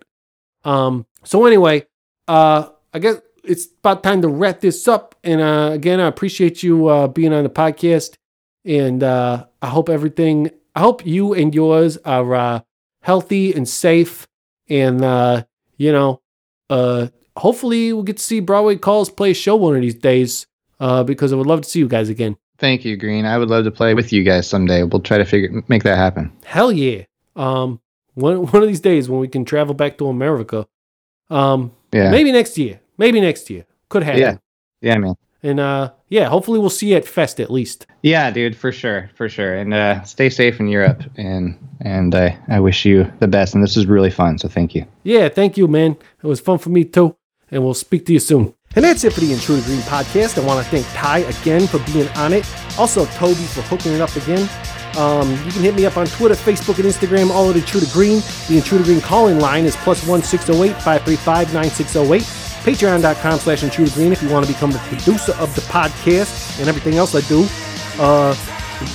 Um. 0.64 1.06
So 1.24 1.46
anyway, 1.46 1.86
uh, 2.28 2.68
I 2.92 2.98
guess 2.98 3.20
it's 3.44 3.66
about 3.78 4.02
time 4.02 4.20
to 4.22 4.28
wrap 4.28 4.60
this 4.60 4.86
up. 4.88 5.14
And 5.24 5.40
uh, 5.40 5.70
again, 5.72 6.00
I 6.00 6.06
appreciate 6.06 6.62
you 6.62 6.88
uh 6.88 7.08
being 7.08 7.32
on 7.32 7.44
the 7.44 7.50
podcast, 7.50 8.16
and 8.64 9.02
uh, 9.02 9.46
I 9.62 9.68
hope 9.68 9.88
everything. 9.88 10.50
I 10.74 10.80
hope 10.80 11.04
you 11.06 11.34
and 11.34 11.54
yours 11.54 11.96
are 12.04 12.34
uh, 12.34 12.60
healthy 13.02 13.52
and 13.52 13.68
safe, 13.68 14.26
and 14.68 15.02
uh, 15.04 15.44
you 15.76 15.92
know, 15.92 16.20
uh, 16.68 17.08
hopefully 17.36 17.92
we'll 17.92 18.02
get 18.04 18.16
to 18.18 18.22
see 18.22 18.40
Broadway 18.40 18.76
Calls 18.76 19.10
play 19.10 19.30
a 19.32 19.34
show 19.34 19.56
one 19.56 19.74
of 19.76 19.82
these 19.82 19.94
days. 19.94 20.46
Uh, 20.78 21.04
because 21.04 21.30
I 21.30 21.36
would 21.36 21.46
love 21.46 21.60
to 21.60 21.68
see 21.68 21.78
you 21.78 21.88
guys 21.88 22.08
again. 22.08 22.38
Thank 22.56 22.86
you, 22.86 22.96
Green. 22.96 23.26
I 23.26 23.36
would 23.36 23.50
love 23.50 23.64
to 23.64 23.70
play 23.70 23.92
with 23.92 24.14
you 24.14 24.22
guys 24.24 24.48
someday. 24.48 24.82
We'll 24.82 25.02
try 25.02 25.18
to 25.18 25.26
figure 25.26 25.62
make 25.68 25.82
that 25.82 25.96
happen. 25.96 26.32
Hell 26.44 26.72
yeah. 26.72 27.02
Um, 27.36 27.82
one 28.14 28.46
one 28.52 28.62
of 28.62 28.68
these 28.68 28.80
days 28.80 29.06
when 29.06 29.20
we 29.20 29.28
can 29.28 29.44
travel 29.44 29.74
back 29.74 29.98
to 29.98 30.08
America. 30.08 30.66
Um, 31.28 31.72
Yeah. 31.92 32.10
maybe 32.10 32.32
next 32.32 32.56
year. 32.56 32.80
Maybe 32.96 33.20
next 33.20 33.50
year. 33.50 33.66
Could 33.90 34.04
happen. 34.04 34.20
Yeah. 34.22 34.36
Yeah, 34.80 34.96
man. 34.96 35.16
And 35.42 35.58
uh, 35.58 35.92
yeah, 36.08 36.28
hopefully 36.28 36.58
we'll 36.58 36.70
see 36.70 36.90
you 36.90 36.96
at 36.96 37.06
Fest 37.06 37.40
at 37.40 37.50
least. 37.50 37.86
Yeah, 38.02 38.30
dude, 38.30 38.56
for 38.56 38.72
sure, 38.72 39.10
for 39.14 39.28
sure. 39.28 39.54
And 39.54 39.72
uh, 39.72 40.02
stay 40.02 40.28
safe 40.28 40.60
in 40.60 40.68
Europe, 40.68 41.02
and 41.16 41.56
and 41.80 42.14
I 42.14 42.38
I 42.48 42.60
wish 42.60 42.84
you 42.84 43.10
the 43.20 43.28
best. 43.28 43.54
And 43.54 43.62
this 43.62 43.76
was 43.76 43.86
really 43.86 44.10
fun, 44.10 44.38
so 44.38 44.48
thank 44.48 44.74
you. 44.74 44.84
Yeah, 45.02 45.28
thank 45.28 45.56
you, 45.56 45.66
man. 45.66 45.96
It 46.22 46.26
was 46.26 46.40
fun 46.40 46.58
for 46.58 46.68
me 46.70 46.84
too. 46.84 47.16
And 47.50 47.64
we'll 47.64 47.74
speak 47.74 48.06
to 48.06 48.12
you 48.12 48.20
soon. 48.20 48.54
And 48.76 48.84
that's 48.84 49.02
it 49.02 49.12
for 49.12 49.20
the 49.20 49.32
Intruder 49.32 49.62
Green 49.62 49.80
podcast. 49.80 50.40
I 50.40 50.46
want 50.46 50.64
to 50.64 50.70
thank 50.70 50.86
Ty 50.94 51.18
again 51.20 51.66
for 51.66 51.80
being 51.92 52.06
on 52.10 52.32
it. 52.32 52.46
Also, 52.78 53.04
Toby 53.06 53.34
for 53.34 53.62
hooking 53.62 53.92
it 53.92 54.00
up 54.00 54.14
again. 54.14 54.48
Um, 54.96 55.30
you 55.44 55.52
can 55.52 55.62
hit 55.62 55.74
me 55.74 55.86
up 55.86 55.96
on 55.96 56.06
Twitter, 56.06 56.36
Facebook, 56.36 56.78
and 56.78 56.84
Instagram, 56.84 57.30
all 57.30 57.50
at 57.50 57.56
Intruder 57.56 57.86
Green. 57.92 58.22
The 58.48 58.58
Intruder 58.58 58.84
Green 58.84 59.00
calling 59.00 59.40
line 59.40 59.64
is 59.64 59.74
plus 59.76 60.06
one 60.06 60.22
six 60.22 60.44
zero 60.46 60.62
eight 60.62 60.80
five 60.82 61.02
three 61.02 61.16
five 61.16 61.52
nine 61.52 61.70
six 61.70 61.92
zero 61.92 62.12
eight. 62.14 62.22
Patreon.com 62.62 63.38
slash 63.38 63.62
Intruder 63.62 63.90
Green 63.92 64.12
if 64.12 64.22
you 64.22 64.28
want 64.28 64.46
to 64.46 64.52
become 64.52 64.70
the 64.70 64.78
producer 64.80 65.32
of 65.38 65.54
the 65.54 65.62
podcast 65.62 66.58
and 66.60 66.68
everything 66.68 66.94
else 66.96 67.14
I 67.14 67.22
do. 67.22 67.46
Uh, 67.98 68.34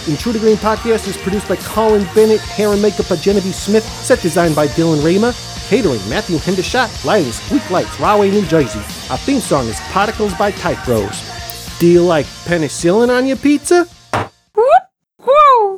Intruder 0.08 0.40
Green 0.40 0.58
podcast 0.58 1.08
is 1.08 1.18
produced 1.18 1.48
by 1.48 1.56
Colin 1.58 2.08
Bennett, 2.16 2.42
hair 2.42 2.70
and 2.74 2.82
makeup 2.82 3.10
by 3.10 3.16
Genevieve 3.16 3.56
Smith, 3.56 3.84
set 3.86 4.22
design 4.22 4.54
by 4.54 4.68
Dylan 4.68 5.04
Rama, 5.04 5.34
catering 5.68 6.02
Matthew 6.10 6.38
Hendershot, 6.38 7.06
lighting 7.06 7.32
Squeak 7.32 7.70
Lights, 7.70 8.00
Rahway, 8.00 8.30
New 8.32 8.46
Jersey. 8.46 8.80
Our 9.12 9.18
theme 9.18 9.40
song 9.42 9.68
is 9.68 9.80
Particles 9.92 10.34
by 10.36 10.52
Type 10.52 10.84
Bros. 10.86 11.78
Do 11.80 11.88
you 11.88 12.04
like 12.04 12.26
penicillin 12.46 13.10
on 13.10 13.26
your 13.26 13.38
pizza? 13.38 13.88